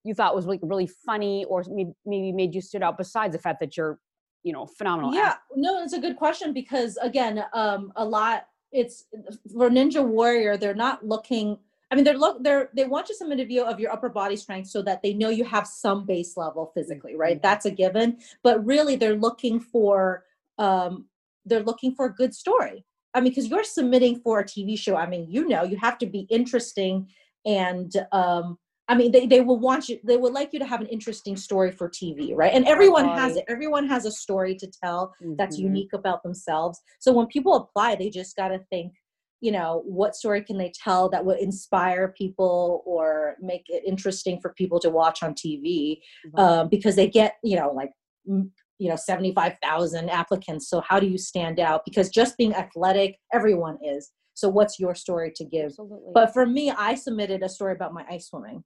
you 0.05 0.15
thought 0.15 0.35
was 0.35 0.47
like 0.47 0.61
really 0.63 0.87
funny 0.87 1.45
or 1.45 1.65
maybe 2.07 2.33
made 2.33 2.55
you 2.55 2.61
stood 2.61 2.83
out 2.83 2.97
besides 2.99 3.33
the 3.33 3.39
fact 3.39 3.61
that 3.61 3.77
you're 3.77 3.99
you 4.45 4.53
know 4.53 4.67
phenomenal 4.67 5.13
yeah. 5.13 5.35
no 5.57 5.83
it's 5.83 5.93
a 5.93 5.99
good 5.99 6.17
question 6.17 6.53
because 6.53 6.97
again 6.99 7.45
um 7.53 7.93
a 7.97 8.05
lot 8.05 8.47
it's 8.71 9.07
for 9.53 9.69
ninja 9.69 10.05
warrior 10.05 10.57
they're 10.57 10.75
not 10.75 11.05
looking 11.05 11.59
i 11.90 11.94
mean 11.94 12.05
they're 12.05 12.18
look 12.18 12.42
they're 12.42 12.70
they 12.74 12.85
want 12.85 13.09
you 13.09 13.14
to 13.14 13.18
submit 13.18 13.40
a 13.40 13.44
video 13.44 13.64
of 13.64 13.81
your 13.81 13.92
upper 13.92 14.09
body 14.09 14.37
strength 14.37 14.68
so 14.68 14.83
that 14.83 15.03
they 15.03 15.14
know 15.14 15.29
you 15.29 15.44
have 15.44 15.66
some 15.66 16.05
base 16.07 16.37
level 16.37 16.70
physically 16.74 17.16
right 17.16 17.38
Mhm. 17.38 17.42
that's 17.42 17.66
a 17.66 17.70
given 17.70 18.18
but 18.42 18.64
really 18.64 18.96
they're 18.96 19.16
looking 19.16 19.61
for 19.61 20.24
um 20.59 21.07
they're 21.44 21.62
looking 21.62 21.94
for 21.94 22.07
a 22.07 22.14
good 22.14 22.35
story 22.35 22.85
i 23.14 23.20
mean 23.20 23.31
because 23.31 23.48
you're 23.48 23.64
submitting 23.64 24.20
for 24.20 24.40
a 24.40 24.44
tv 24.44 24.79
show 24.79 24.96
i 24.96 25.07
mean 25.07 25.27
you 25.29 25.48
know 25.48 25.62
you 25.64 25.77
have 25.77 25.98
to 25.98 26.07
be 26.07 26.27
interesting 26.31 27.09
and 27.46 27.92
um 28.12 28.59
I 28.90 28.94
mean, 28.94 29.12
they, 29.12 29.27
they 29.27 29.42
will 29.42 29.59
want 29.59 29.90
you, 29.90 29.98
they 30.03 30.16
would 30.16 30.33
like 30.33 30.55
you 30.55 30.59
to 30.61 30.64
have 30.64 30.81
an 30.81 30.87
interesting 30.87 31.37
story 31.37 31.70
for 31.70 31.90
TV, 31.90 32.35
right? 32.35 32.55
And 32.55 32.66
everyone 32.66 33.07
has 33.11 33.37
it. 33.37 33.44
Everyone 33.46 33.87
has 33.87 34.07
a 34.07 34.11
story 34.11 34.55
to 34.57 34.66
tell 34.66 35.14
that's 35.37 35.59
Mhm. 35.59 35.64
unique 35.64 35.92
about 35.92 36.22
themselves. 36.22 36.81
So 36.98 37.12
when 37.12 37.27
people 37.27 37.55
apply, 37.55 37.96
they 37.96 38.09
just 38.09 38.35
got 38.35 38.48
to 38.48 38.61
think, 38.70 38.94
you 39.40 39.53
know, 39.53 39.83
what 39.87 40.16
story 40.16 40.42
can 40.42 40.59
they 40.59 40.72
tell 40.83 41.09
that 41.11 41.24
would 41.24 41.38
inspire 41.38 42.14
people 42.16 42.83
or 42.85 43.37
make 43.40 43.64
it 43.68 43.85
interesting 43.87 44.40
for 44.40 44.53
people 44.55 44.81
to 44.81 44.90
watch 44.90 45.22
on 45.22 45.35
TV? 45.35 46.01
Right. 46.33 46.42
Um, 46.42 46.68
because 46.68 46.96
they 46.96 47.09
get, 47.09 47.35
you 47.44 47.57
know, 47.57 47.70
like, 47.70 47.90
you 48.27 48.88
know, 48.88 48.96
75,000 48.96 50.09
applicants. 50.09 50.68
So 50.68 50.81
how 50.81 51.01
do 51.01 51.07
you 51.07 51.18
stand 51.18 51.61
out? 51.61 51.83
Because 51.85 52.09
just 52.11 52.37
being 52.37 52.55
athletic, 52.55 53.16
everyone 53.33 53.79
is. 53.83 54.11
So 54.35 54.48
what's 54.48 54.79
your 54.79 54.94
story 54.94 55.33
to 55.37 55.44
give? 55.44 55.66
Absolutely. 55.66 56.12
But 56.14 56.33
for 56.33 56.46
me, 56.46 56.70
I 56.70 56.94
submitted 56.94 57.42
a 57.42 57.48
story 57.48 57.72
about 57.72 57.92
my 57.92 58.05
ice 58.09 58.29
swimming. 58.29 58.62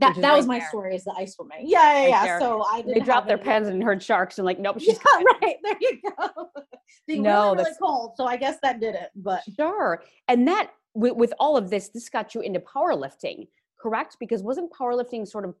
That 0.00 0.16
that 0.16 0.36
was 0.36 0.46
my 0.46 0.58
there. 0.58 0.68
story 0.68 0.94
is 0.94 1.04
the 1.04 1.14
ice 1.16 1.34
swimming. 1.34 1.64
Yeah, 1.66 1.78
yeah, 1.80 2.00
Right 2.00 2.08
yeah. 2.08 2.24
there. 2.24 2.40
So 2.40 2.64
I 2.70 2.82
They 2.82 3.00
dropped 3.00 3.28
their 3.28 3.38
pens 3.38 3.68
and 3.68 3.82
heard 3.82 4.02
sharks 4.02 4.38
and 4.38 4.46
like, 4.46 4.58
nope, 4.58 4.80
she's 4.80 4.98
Yeah, 4.98 5.22
right. 5.42 5.56
There 5.62 5.76
you 5.80 6.00
go. 6.18 6.50
Being 7.06 7.22
No, 7.22 7.52
really, 7.52 7.64
really 7.64 7.76
cold. 7.80 8.12
So 8.16 8.24
I 8.26 8.36
guess 8.36 8.58
that 8.62 8.80
did 8.80 8.94
it. 8.94 9.10
But 9.16 9.42
Sure. 9.56 10.02
And 10.28 10.46
that 10.48 10.70
with, 10.94 11.14
with 11.14 11.32
all 11.38 11.56
of 11.56 11.70
this, 11.70 11.88
this 11.88 12.08
got 12.08 12.34
you 12.34 12.40
into 12.40 12.60
powerlifting, 12.60 13.48
correct? 13.80 14.16
Because 14.20 14.42
wasn't 14.42 14.72
powerlifting 14.72 15.26
sort 15.26 15.44
of 15.44 15.54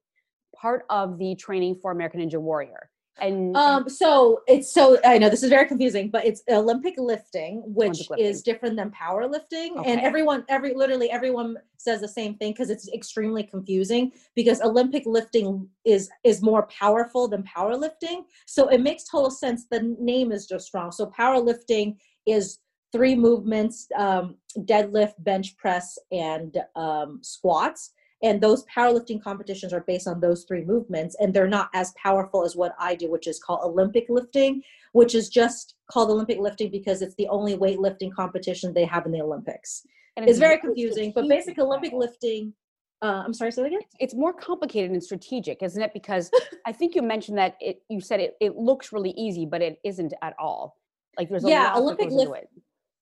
part 0.54 0.84
of 0.90 1.18
the 1.18 1.34
training 1.34 1.76
for 1.80 1.90
American 1.90 2.20
Ninja 2.20 2.40
Warrior? 2.40 2.90
And 3.20 3.56
um, 3.56 3.88
so 3.88 4.42
it's 4.46 4.72
so 4.72 4.98
I 5.04 5.18
know 5.18 5.28
this 5.28 5.42
is 5.42 5.50
very 5.50 5.66
confusing, 5.66 6.10
but 6.10 6.24
it's 6.24 6.42
Olympic 6.48 6.94
lifting, 6.96 7.62
which 7.66 8.08
Olympic 8.08 8.26
is 8.26 8.42
different 8.42 8.76
than 8.76 8.90
powerlifting. 8.90 9.76
Okay. 9.76 9.90
And 9.90 10.00
everyone, 10.00 10.44
every 10.48 10.74
literally 10.74 11.10
everyone 11.10 11.56
says 11.78 12.00
the 12.00 12.08
same 12.08 12.34
thing 12.36 12.52
because 12.52 12.70
it's 12.70 12.88
extremely 12.92 13.42
confusing. 13.42 14.12
Because 14.34 14.60
Olympic 14.60 15.04
lifting 15.06 15.68
is 15.84 16.10
is 16.24 16.42
more 16.42 16.66
powerful 16.66 17.28
than 17.28 17.42
powerlifting, 17.42 18.24
so 18.46 18.68
it 18.68 18.80
makes 18.80 19.04
total 19.04 19.30
sense. 19.30 19.66
The 19.70 19.96
name 19.98 20.32
is 20.32 20.46
just 20.46 20.72
wrong. 20.74 20.92
So 20.92 21.06
powerlifting 21.06 21.96
is 22.26 22.58
three 22.92 23.16
movements: 23.16 23.88
um, 23.96 24.36
deadlift, 24.60 25.14
bench 25.18 25.56
press, 25.56 25.98
and 26.12 26.56
um, 26.76 27.20
squats. 27.22 27.92
And 28.22 28.40
those 28.40 28.64
powerlifting 28.66 29.22
competitions 29.22 29.72
are 29.72 29.82
based 29.86 30.08
on 30.08 30.20
those 30.20 30.44
three 30.44 30.64
movements, 30.64 31.14
and 31.20 31.32
they're 31.32 31.46
not 31.48 31.70
as 31.72 31.92
powerful 31.92 32.44
as 32.44 32.56
what 32.56 32.74
I 32.78 32.94
do, 32.96 33.10
which 33.10 33.28
is 33.28 33.38
called 33.38 33.60
Olympic 33.62 34.06
lifting, 34.08 34.62
which 34.92 35.14
is 35.14 35.28
just 35.28 35.74
called 35.90 36.10
Olympic 36.10 36.38
lifting 36.38 36.70
because 36.70 37.00
it's 37.00 37.14
the 37.14 37.28
only 37.28 37.56
weightlifting 37.56 38.12
competition 38.12 38.74
they 38.74 38.84
have 38.84 39.06
in 39.06 39.12
the 39.12 39.20
Olympics. 39.20 39.86
and 40.16 40.28
It's 40.28 40.38
very 40.38 40.56
very 40.56 40.60
confusing, 40.60 41.12
but 41.14 41.28
basic 41.28 41.58
Olympic 41.58 41.92
lifting. 41.92 42.54
Uh, 43.00 43.22
I'm 43.24 43.32
sorry, 43.32 43.52
say 43.52 43.62
that 43.62 43.68
again. 43.68 43.80
It's 44.00 44.14
more 44.16 44.32
complicated 44.32 44.90
and 44.90 45.02
strategic, 45.02 45.62
isn't 45.62 45.80
it? 45.80 45.92
Because 45.94 46.28
I 46.66 46.72
think 46.72 46.96
you 46.96 47.02
mentioned 47.02 47.38
that 47.38 47.56
it. 47.60 47.82
You 47.88 48.00
said 48.00 48.18
it. 48.18 48.34
It 48.40 48.56
looks 48.56 48.92
really 48.92 49.10
easy, 49.16 49.46
but 49.46 49.62
it 49.62 49.78
isn't 49.84 50.12
at 50.22 50.34
all. 50.40 50.76
Like 51.16 51.28
there's 51.28 51.44
a 51.44 51.48
Yeah, 51.48 51.66
lot 51.66 51.76
Olympic 51.76 52.06
goes 52.10 52.18
into 52.20 52.30
lift- 52.32 52.46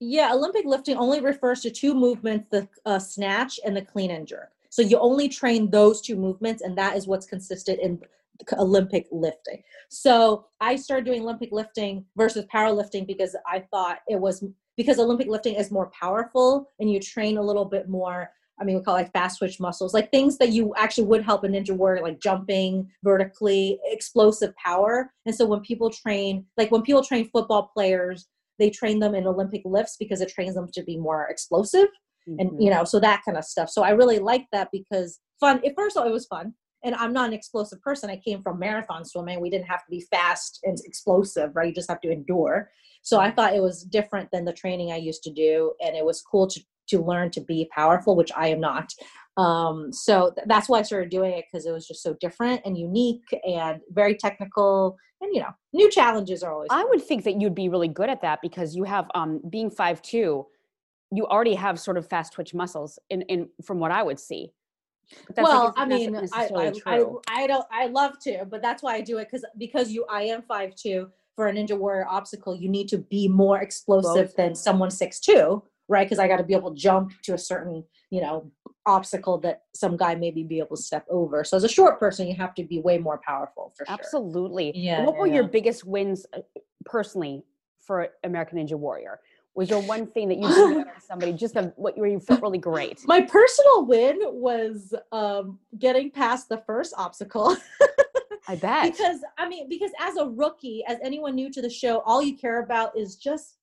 Yeah, 0.00 0.35
Olympic 0.35 0.66
lifting 0.66 0.98
only 0.98 1.20
refers 1.20 1.62
to 1.62 1.70
two 1.70 1.94
movements: 1.94 2.48
the 2.50 2.68
uh, 2.85 2.98
snatch 2.98 3.59
and 3.64 3.74
the 3.74 3.81
clean 3.81 4.11
and 4.11 4.26
jerk. 4.26 4.50
So 4.76 4.82
you 4.82 4.98
only 4.98 5.30
train 5.30 5.70
those 5.70 6.02
two 6.02 6.16
movements, 6.16 6.60
and 6.60 6.76
that 6.76 6.98
is 6.98 7.06
what's 7.06 7.24
consistent 7.24 7.80
in 7.80 7.98
Olympic 8.58 9.06
lifting. 9.10 9.62
So 9.88 10.48
I 10.60 10.76
started 10.76 11.06
doing 11.06 11.22
Olympic 11.22 11.48
lifting 11.50 12.04
versus 12.14 12.44
powerlifting 12.54 13.06
because 13.06 13.34
I 13.50 13.60
thought 13.70 14.00
it 14.06 14.20
was 14.20 14.44
because 14.76 14.98
Olympic 14.98 15.28
lifting 15.28 15.54
is 15.54 15.70
more 15.70 15.90
powerful 15.98 16.72
and 16.78 16.92
you 16.92 17.00
train 17.00 17.38
a 17.38 17.42
little 17.42 17.64
bit 17.64 17.88
more. 17.88 18.28
I 18.60 18.64
mean, 18.64 18.76
we 18.76 18.82
call 18.82 18.96
it 18.96 19.04
like 19.04 19.12
fast 19.14 19.38
twitch 19.38 19.58
muscles, 19.60 19.94
like 19.94 20.10
things 20.10 20.36
that 20.36 20.50
you 20.50 20.74
actually 20.76 21.06
would 21.06 21.24
help 21.24 21.44
a 21.44 21.48
ninja 21.48 21.70
warrior, 21.70 22.02
like 22.02 22.20
jumping 22.20 22.86
vertically, 23.02 23.78
explosive 23.84 24.54
power. 24.56 25.10
And 25.24 25.34
so 25.34 25.46
when 25.46 25.60
people 25.60 25.88
train, 25.88 26.44
like 26.58 26.70
when 26.70 26.82
people 26.82 27.02
train 27.02 27.30
football 27.32 27.70
players, 27.72 28.26
they 28.58 28.68
train 28.68 29.00
them 29.00 29.14
in 29.14 29.26
Olympic 29.26 29.62
lifts 29.64 29.96
because 29.98 30.20
it 30.20 30.28
trains 30.28 30.54
them 30.54 30.68
to 30.74 30.82
be 30.82 30.98
more 30.98 31.28
explosive 31.28 31.88
and 32.26 32.50
Mhm. 32.50 32.62
you 32.62 32.70
know 32.70 32.84
so 32.84 32.98
that 33.00 33.22
kind 33.24 33.38
of 33.38 33.44
stuff. 33.44 33.70
So 33.70 33.82
i 33.82 33.90
really 33.90 34.18
like 34.18 34.46
that 34.52 34.68
because 34.72 35.20
fun 35.40 35.60
at 35.64 35.74
first 35.76 35.96
of 35.96 36.02
all 36.02 36.08
it 36.08 36.12
was 36.12 36.26
fun. 36.26 36.54
And 36.84 36.94
i'm 36.96 37.12
not 37.12 37.28
an 37.28 37.32
explosive 37.34 37.80
person. 37.82 38.10
I 38.10 38.16
came 38.16 38.42
from 38.42 38.58
marathon 38.58 39.04
swimming. 39.04 39.40
We 39.40 39.50
didn't 39.50 39.66
have 39.66 39.80
to 39.84 39.90
be 39.90 40.02
fast 40.10 40.60
and 40.64 40.76
explosive 40.84 41.54
right? 41.54 41.68
You 41.68 41.74
just 41.74 41.90
have 41.90 42.00
to 42.02 42.10
endure. 42.10 42.70
So 43.02 43.20
i 43.20 43.30
thought 43.30 43.54
it 43.54 43.62
was 43.62 43.82
different 43.84 44.28
than 44.32 44.44
the 44.44 44.52
training 44.52 44.90
i 44.92 44.96
used 44.96 45.22
to 45.24 45.32
do 45.32 45.72
and 45.80 45.96
it 45.96 46.04
was 46.04 46.22
cool 46.22 46.46
to 46.48 46.60
to 46.88 47.02
learn 47.02 47.30
to 47.32 47.40
be 47.40 47.68
powerful 47.74 48.14
which 48.16 48.32
i 48.36 48.48
am 48.48 48.60
not. 48.60 48.92
Um 49.36 49.92
so 49.92 50.30
th- 50.34 50.46
that's 50.48 50.68
why 50.68 50.78
i 50.80 50.82
started 50.82 51.10
doing 51.10 51.32
it 51.32 51.44
because 51.46 51.66
it 51.66 51.72
was 51.72 51.86
just 51.86 52.02
so 52.02 52.14
different 52.20 52.62
and 52.64 52.76
unique 52.78 53.28
and 53.46 53.80
very 53.90 54.14
technical 54.16 54.96
and 55.20 55.34
you 55.34 55.40
know 55.40 55.52
new 55.72 55.88
challenges 55.90 56.42
are 56.42 56.52
always 56.52 56.68
I 56.70 56.80
fun. 56.82 56.88
would 56.90 57.02
think 57.02 57.24
that 57.24 57.40
you'd 57.40 57.54
be 57.54 57.68
really 57.68 57.88
good 57.88 58.08
at 58.10 58.22
that 58.22 58.38
because 58.42 58.74
you 58.74 58.84
have 58.84 59.06
um 59.14 59.40
being 59.50 59.70
five 59.70 60.00
two, 60.02 60.46
you 61.12 61.26
already 61.26 61.54
have 61.54 61.78
sort 61.78 61.96
of 61.96 62.08
fast 62.08 62.32
twitch 62.32 62.54
muscles 62.54 62.98
in 63.10 63.22
in 63.22 63.48
from 63.62 63.78
what 63.78 63.90
I 63.90 64.02
would 64.02 64.18
see. 64.18 64.52
Well, 65.36 65.66
guess, 65.66 65.74
I 65.76 65.84
mean, 65.86 66.16
I, 66.32 66.48
I, 66.54 66.72
I. 66.86 67.04
I 67.28 67.46
don't, 67.46 67.64
I 67.70 67.86
love 67.86 68.18
to, 68.22 68.44
but 68.44 68.60
that's 68.60 68.82
why 68.82 68.96
I 68.96 69.00
do 69.00 69.18
it 69.18 69.28
because 69.30 69.44
because 69.56 69.92
you, 69.92 70.04
I 70.10 70.22
am 70.22 70.42
five 70.42 70.74
two 70.74 71.08
for 71.36 71.48
a 71.48 71.52
Ninja 71.52 71.78
Warrior 71.78 72.06
obstacle. 72.08 72.56
You 72.56 72.68
need 72.68 72.88
to 72.88 72.98
be 72.98 73.28
more 73.28 73.60
explosive 73.60 74.34
than 74.36 74.54
someone 74.54 74.90
six 74.90 75.20
two, 75.20 75.62
right? 75.88 76.06
Because 76.06 76.18
I 76.18 76.26
got 76.26 76.38
to 76.38 76.44
be 76.44 76.54
able 76.54 76.74
to 76.74 76.76
jump 76.76 77.12
to 77.22 77.34
a 77.34 77.38
certain, 77.38 77.84
you 78.10 78.20
know, 78.20 78.50
obstacle 78.86 79.38
that 79.38 79.62
some 79.74 79.96
guy 79.96 80.14
maybe 80.14 80.42
be 80.42 80.58
able 80.58 80.76
to 80.76 80.82
step 80.82 81.06
over. 81.08 81.44
So 81.44 81.56
as 81.56 81.64
a 81.64 81.68
short 81.68 82.00
person, 82.00 82.26
you 82.26 82.34
have 82.34 82.54
to 82.54 82.64
be 82.64 82.80
way 82.80 82.98
more 82.98 83.20
powerful 83.24 83.72
for 83.76 83.84
sure. 83.86 83.94
Absolutely. 83.94 84.72
Yeah, 84.74 85.04
what 85.04 85.14
yeah, 85.14 85.20
were 85.20 85.26
your 85.26 85.44
biggest 85.44 85.84
wins 85.84 86.26
uh, 86.34 86.40
personally 86.84 87.44
for 87.78 88.08
American 88.24 88.58
Ninja 88.58 88.74
Warrior? 88.74 89.20
Was 89.56 89.70
your 89.70 89.80
one 89.80 90.06
thing 90.06 90.28
that 90.28 90.38
you 90.38 90.48
did 90.48 90.86
somebody? 91.08 91.32
Just 91.32 91.56
a, 91.56 91.72
what 91.76 91.96
where 91.96 92.08
you 92.08 92.20
felt 92.20 92.42
really 92.42 92.58
great. 92.58 93.02
My 93.06 93.22
personal 93.22 93.86
win 93.86 94.18
was 94.24 94.94
um, 95.12 95.58
getting 95.78 96.10
past 96.10 96.48
the 96.48 96.58
first 96.58 96.94
obstacle. 96.96 97.56
I 98.46 98.56
bet. 98.56 98.92
because 98.96 99.20
I 99.38 99.48
mean, 99.48 99.68
because 99.68 99.90
as 99.98 100.16
a 100.16 100.26
rookie, 100.26 100.84
as 100.86 100.98
anyone 101.02 101.34
new 101.34 101.50
to 101.50 101.62
the 101.62 101.70
show, 101.70 102.00
all 102.00 102.22
you 102.22 102.36
care 102.36 102.62
about 102.62 102.96
is 102.96 103.16
just 103.16 103.55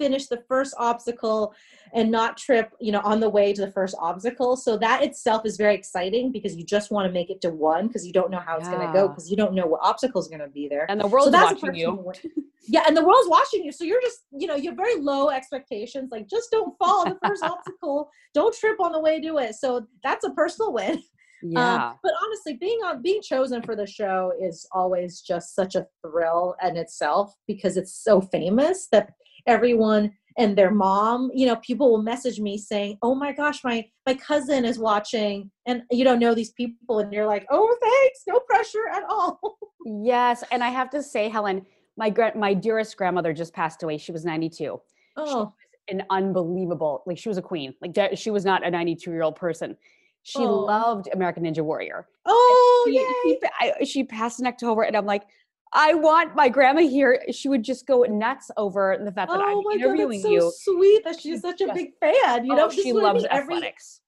finish 0.00 0.26
the 0.26 0.42
first 0.48 0.74
obstacle 0.78 1.54
and 1.92 2.10
not 2.10 2.36
trip, 2.38 2.72
you 2.80 2.90
know, 2.90 3.02
on 3.04 3.20
the 3.20 3.28
way 3.28 3.52
to 3.52 3.60
the 3.60 3.70
first 3.70 3.94
obstacle. 4.00 4.56
So 4.56 4.76
that 4.78 5.02
itself 5.02 5.44
is 5.44 5.56
very 5.56 5.74
exciting 5.74 6.32
because 6.32 6.56
you 6.56 6.64
just 6.64 6.90
want 6.90 7.06
to 7.06 7.12
make 7.12 7.28
it 7.30 7.40
to 7.42 7.50
one 7.50 7.86
because 7.88 8.06
you 8.06 8.12
don't 8.12 8.30
know 8.30 8.40
how 8.40 8.56
it's 8.56 8.68
going 8.68 8.86
to 8.86 8.92
go 8.92 9.08
because 9.08 9.30
you 9.30 9.36
don't 9.36 9.52
know 9.54 9.66
what 9.66 9.80
obstacle 9.82 10.20
is 10.20 10.28
going 10.28 10.40
to 10.40 10.48
be 10.48 10.68
there. 10.68 10.86
and 10.88 11.00
the 11.00 11.04
so 11.04 11.10
world's 11.10 11.34
a 11.34 11.38
watching 11.38 11.74
you. 11.74 12.12
Yeah, 12.68 12.84
and 12.86 12.96
the 12.96 13.04
world's 13.04 13.28
watching 13.28 13.64
you. 13.64 13.72
So 13.72 13.82
you're 13.84 14.02
just, 14.02 14.18
you 14.38 14.46
know, 14.46 14.54
you 14.54 14.68
have 14.70 14.76
very 14.76 14.96
low 15.00 15.30
expectations. 15.30 16.10
Like 16.12 16.28
just 16.28 16.50
don't 16.52 16.76
fall 16.78 17.00
on 17.00 17.08
the 17.08 17.18
first 17.26 17.42
obstacle. 17.52 18.10
Don't 18.32 18.54
trip 18.54 18.78
on 18.80 18.92
the 18.92 19.00
way 19.00 19.20
to 19.20 19.38
it. 19.38 19.54
So 19.56 19.86
that's 20.04 20.24
a 20.24 20.30
personal 20.30 20.72
win. 20.72 21.02
Um, 21.42 21.52
Yeah. 21.52 21.94
but 22.02 22.12
honestly, 22.22 22.58
being 22.60 22.80
on 22.84 23.00
being 23.00 23.22
chosen 23.22 23.62
for 23.62 23.74
the 23.74 23.86
show 23.86 24.30
is 24.38 24.68
always 24.72 25.22
just 25.22 25.54
such 25.54 25.74
a 25.74 25.86
thrill 26.02 26.54
in 26.62 26.76
itself 26.76 27.34
because 27.46 27.78
it's 27.78 27.94
so 27.94 28.20
famous 28.20 28.88
that 28.92 29.14
everyone 29.46 30.12
and 30.38 30.56
their 30.56 30.70
mom, 30.70 31.30
you 31.34 31.46
know, 31.46 31.56
people 31.56 31.90
will 31.90 32.02
message 32.02 32.38
me 32.40 32.56
saying, 32.56 32.98
"Oh 33.02 33.14
my 33.14 33.32
gosh, 33.32 33.62
my 33.64 33.84
my 34.06 34.14
cousin 34.14 34.64
is 34.64 34.78
watching," 34.78 35.50
and 35.66 35.82
you 35.90 36.04
don't 36.04 36.18
know 36.20 36.34
these 36.34 36.52
people, 36.52 37.00
and 37.00 37.12
you're 37.12 37.26
like, 37.26 37.46
"Oh, 37.50 37.76
thanks, 37.82 38.22
no 38.28 38.38
pressure 38.40 38.88
at 38.92 39.02
all." 39.08 39.58
yes, 39.84 40.44
and 40.52 40.62
I 40.62 40.68
have 40.68 40.88
to 40.90 41.02
say, 41.02 41.28
Helen, 41.28 41.66
my 41.96 42.10
gra- 42.10 42.36
my 42.36 42.54
dearest 42.54 42.96
grandmother 42.96 43.32
just 43.32 43.52
passed 43.52 43.82
away. 43.82 43.98
She 43.98 44.12
was 44.12 44.24
92. 44.24 44.80
Oh, 45.16 45.52
An 45.88 46.04
unbelievable, 46.10 47.02
like 47.06 47.18
she 47.18 47.28
was 47.28 47.38
a 47.38 47.42
queen. 47.42 47.74
Like 47.82 48.16
she 48.16 48.30
was 48.30 48.44
not 48.44 48.64
a 48.64 48.70
92 48.70 49.10
year 49.10 49.22
old 49.22 49.36
person. 49.36 49.76
She 50.22 50.38
Oh. 50.38 50.60
loved 50.60 51.08
American 51.12 51.42
Ninja 51.44 51.62
Warrior. 51.62 52.06
oh, 52.26 52.84
she, 52.86 52.94
yay! 52.94 53.04
she, 53.34 53.38
pa- 53.40 53.50
I- 53.80 53.84
she 53.84 54.04
passed 54.04 54.38
in 54.40 54.46
October, 54.46 54.82
and 54.82 54.96
I'm 54.96 55.06
like, 55.06 55.24
I 55.72 55.94
want 55.94 56.34
my 56.34 56.48
grandma 56.48 56.80
here. 56.80 57.22
She 57.30 57.48
would 57.48 57.62
just 57.62 57.86
go 57.86 58.02
nuts 58.02 58.50
over 58.56 58.98
the 59.04 59.12
fact 59.12 59.30
that 59.30 59.40
Oh 59.40 59.44
I'm 59.44 59.56
my 59.58 59.62
god, 59.62 59.74
interviewing 59.74 60.20
that's 60.20 60.22
so 60.24 60.30
you. 60.30 60.52
sweet 60.56 61.04
that 61.04 61.20
she's 61.20 61.36
She 61.36 61.38
such 61.38 61.60
a 61.60 61.66
just- 61.66 61.74
big 61.76 61.92
fan. 62.00 62.44
You 62.44 62.54
Oh, 62.54 62.56
know, 62.56 62.70
she 62.70 62.92
loves 62.92 63.24
every 63.30 63.54
athletics, 63.54 64.00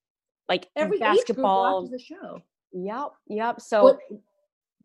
like 0.48 0.68
every 0.74 0.98
basketball. 0.98 1.86
the 1.88 1.98
show. 1.98 2.42
Yep, 2.72 3.08
yep. 3.28 3.60
So 3.60 3.82
What, 3.84 3.98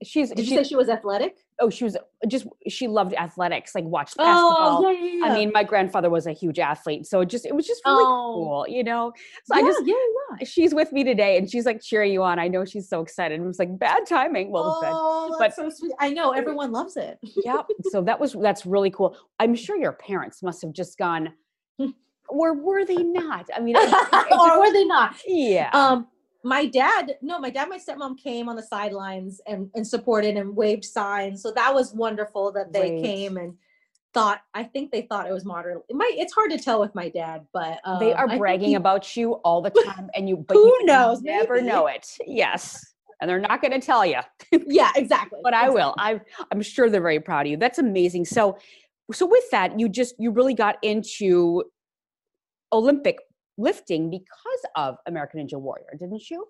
she's 0.04 0.30
did 0.30 0.40
you 0.40 0.46
she, 0.46 0.56
say 0.58 0.64
she 0.64 0.76
was 0.76 0.90
athletic? 0.90 1.38
Oh 1.60 1.70
she 1.70 1.84
was 1.84 1.98
just 2.28 2.46
she 2.68 2.88
loved 2.88 3.14
athletics, 3.16 3.74
like 3.76 3.84
watched 3.86 4.16
Oh, 4.20 4.24
basketball. 4.24 4.94
yeah, 4.94 5.00
yeah, 5.00 5.14
yeah. 5.26 5.26
I 5.26 5.34
mean, 5.34 5.52
my 5.54 5.64
grandfather 5.64 6.10
was 6.10 6.28
a 6.28 6.32
huge 6.34 6.60
athlete, 6.60 7.06
so 7.08 7.22
it 7.22 7.30
just 7.30 7.46
it 7.46 7.56
was 7.56 7.66
just 7.66 7.82
really 7.86 8.04
Oh. 8.06 8.34
cool, 8.36 8.66
you 8.68 8.84
know. 8.84 9.12
So 9.46 9.56
yeah, 9.58 9.64
I 9.64 9.68
just 9.68 9.86
yeah, 9.86 9.96
yeah. 10.40 10.46
she's 10.46 10.74
with 10.76 10.92
me 10.92 11.04
today, 11.04 11.38
and 11.38 11.50
she's 11.50 11.66
like 11.66 11.82
cheering 11.82 12.12
you 12.14 12.24
on. 12.24 12.40
I 12.40 12.48
know 12.48 12.66
she's 12.66 12.88
so 12.90 13.02
excited. 13.02 13.40
And 13.40 13.50
it's 13.50 13.60
like 13.60 13.78
bad 13.80 14.06
timing. 14.08 14.52
Well, 14.52 14.80
bad. 14.82 14.92
Oh, 14.94 15.30
but- 15.32 15.40
that's 15.40 15.56
so 15.56 15.70
sweet. 15.70 15.94
I 16.00 16.10
know 16.12 16.32
everyone 16.32 16.72
loves 16.72 16.98
it. 16.98 17.18
yeah. 17.44 17.62
So 17.92 18.02
that 18.04 18.20
was 18.20 18.34
that's 18.34 18.66
really 18.66 18.92
cool. 18.92 19.18
I'm 19.40 19.56
sure 19.56 19.78
your 19.78 19.94
parents 19.94 20.44
must 20.44 20.62
have 20.62 20.74
just 20.74 20.98
gone, 20.98 21.34
or 22.30 22.54
were 22.54 22.86
they 22.86 22.98
not? 23.04 23.50
I 23.56 23.60
mean, 23.62 23.76
or 24.32 24.60
were 24.60 24.74
they 24.74 24.84
not? 24.86 25.16
yeah. 25.26 25.70
Um, 25.74 26.08
my 26.44 26.66
dad, 26.66 27.18
no, 27.22 27.40
my 27.40 27.50
dad, 27.50 27.70
my 27.70 27.78
stepmom 27.78 28.18
came 28.18 28.48
on 28.50 28.56
the 28.56 28.64
sidelines 28.64 29.42
and, 29.48 29.70
and 29.76 29.86
supported 29.86 30.38
and 30.38 30.56
waved 30.56 30.86
signs. 30.86 31.42
So 31.42 31.52
that 31.52 31.74
was 31.74 31.94
wonderful 31.94 32.52
that 32.54 32.72
they 32.72 32.90
Great. 32.90 33.04
came 33.04 33.38
and 33.38 33.56
thought. 34.14 34.42
I 34.54 34.64
think 34.64 34.92
they 34.92 35.02
thought 35.04 35.28
it 35.28 35.34
was 35.34 35.46
moderate. 35.46 35.84
It 35.90 35.96
might. 35.96 36.14
It's 36.16 36.34
hard 36.34 36.52
to 36.52 36.58
tell 36.60 36.80
with 36.80 36.94
my 36.96 37.10
dad, 37.10 37.46
but 37.54 37.80
um, 37.84 38.00
they 38.00 38.14
are 38.14 38.38
bragging 38.38 38.70
he- 38.70 38.76
about 38.76 39.16
you 39.16 39.34
all 39.34 39.62
the 39.62 39.72
time, 39.72 40.10
and 40.16 40.30
you. 40.30 40.38
But 40.38 40.54
Who 40.58 40.66
you 40.66 40.86
knows? 40.86 41.22
Never 41.22 41.56
Maybe. 41.56 41.68
know 41.68 41.88
it. 41.88 42.08
Yes, 42.26 42.94
and 43.20 43.30
they're 43.30 43.40
not 43.40 43.62
going 43.62 43.80
to 43.80 43.86
tell 43.86 44.06
you. 44.06 44.20
Yeah, 44.68 44.92
exactly. 44.96 45.40
but 45.44 45.54
I 45.54 45.62
exactly. 45.68 45.82
will. 45.82 45.96
I 45.98 46.22
I'm 46.52 46.62
sure 46.62 46.90
they're 46.90 47.02
very 47.02 47.20
proud 47.20 47.46
of 47.46 47.52
you. 47.52 47.58
That's 47.58 47.80
amazing. 47.80 48.26
So 48.26 48.58
so 49.12 49.26
with 49.26 49.50
that, 49.52 49.80
you 49.80 49.90
just 49.90 50.16
you 50.20 50.32
really 50.32 50.54
got 50.54 50.78
into 50.84 51.64
Olympic 52.74 53.20
lifting 53.58 54.10
because 54.10 54.62
of 54.76 54.98
American 55.06 55.40
Ninja 55.40 55.60
Warrior, 55.60 55.98
didn't 56.00 56.30
you? 56.30 56.48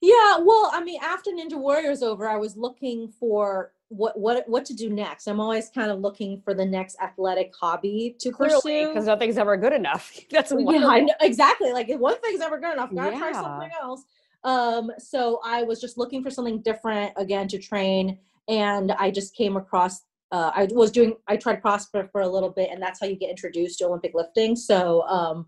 Yeah, 0.00 0.38
well, 0.38 0.68
I 0.72 0.82
mean, 0.82 0.98
after 1.00 1.30
Ninja 1.30 1.54
Warrior's 1.54 2.02
over, 2.02 2.28
I 2.28 2.36
was 2.36 2.56
looking 2.56 3.08
for 3.08 3.72
what 3.88 4.18
what 4.18 4.48
what 4.48 4.64
to 4.64 4.74
do 4.74 4.90
next. 4.90 5.28
I'm 5.28 5.38
always 5.38 5.68
kind 5.68 5.90
of 5.90 6.00
looking 6.00 6.40
for 6.40 6.54
the 6.54 6.64
next 6.64 6.96
athletic 7.00 7.52
hobby 7.58 8.16
to 8.18 8.32
Clearly, 8.32 8.54
pursue. 8.54 8.88
because 8.88 9.06
nothing's 9.06 9.38
ever 9.38 9.56
good 9.56 9.72
enough. 9.72 10.18
That's 10.30 10.50
yeah. 10.50 10.86
I 10.86 11.00
know, 11.00 11.14
exactly. 11.20 11.72
Like 11.72 11.88
if 11.88 12.00
one 12.00 12.18
thing's 12.20 12.40
never 12.40 12.58
good 12.58 12.72
enough, 12.72 12.92
gotta 12.92 13.16
try 13.16 13.32
something 13.32 13.70
else. 13.80 14.04
Um, 14.44 14.90
so 14.98 15.40
I 15.44 15.62
was 15.62 15.80
just 15.80 15.96
looking 15.98 16.22
for 16.22 16.30
something 16.30 16.60
different 16.62 17.12
again 17.16 17.46
to 17.48 17.58
train, 17.58 18.18
and 18.48 18.92
I 18.92 19.10
just 19.10 19.36
came 19.36 19.56
across. 19.56 20.00
Uh, 20.32 20.50
I 20.54 20.66
was 20.72 20.90
doing. 20.90 21.14
I 21.28 21.36
tried 21.36 21.62
CrossFit 21.62 22.10
for 22.10 22.22
a 22.22 22.28
little 22.28 22.50
bit, 22.50 22.70
and 22.72 22.82
that's 22.82 22.98
how 22.98 23.06
you 23.06 23.14
get 23.16 23.30
introduced 23.30 23.78
to 23.78 23.86
Olympic 23.86 24.14
lifting. 24.14 24.56
So, 24.56 25.02
um, 25.02 25.46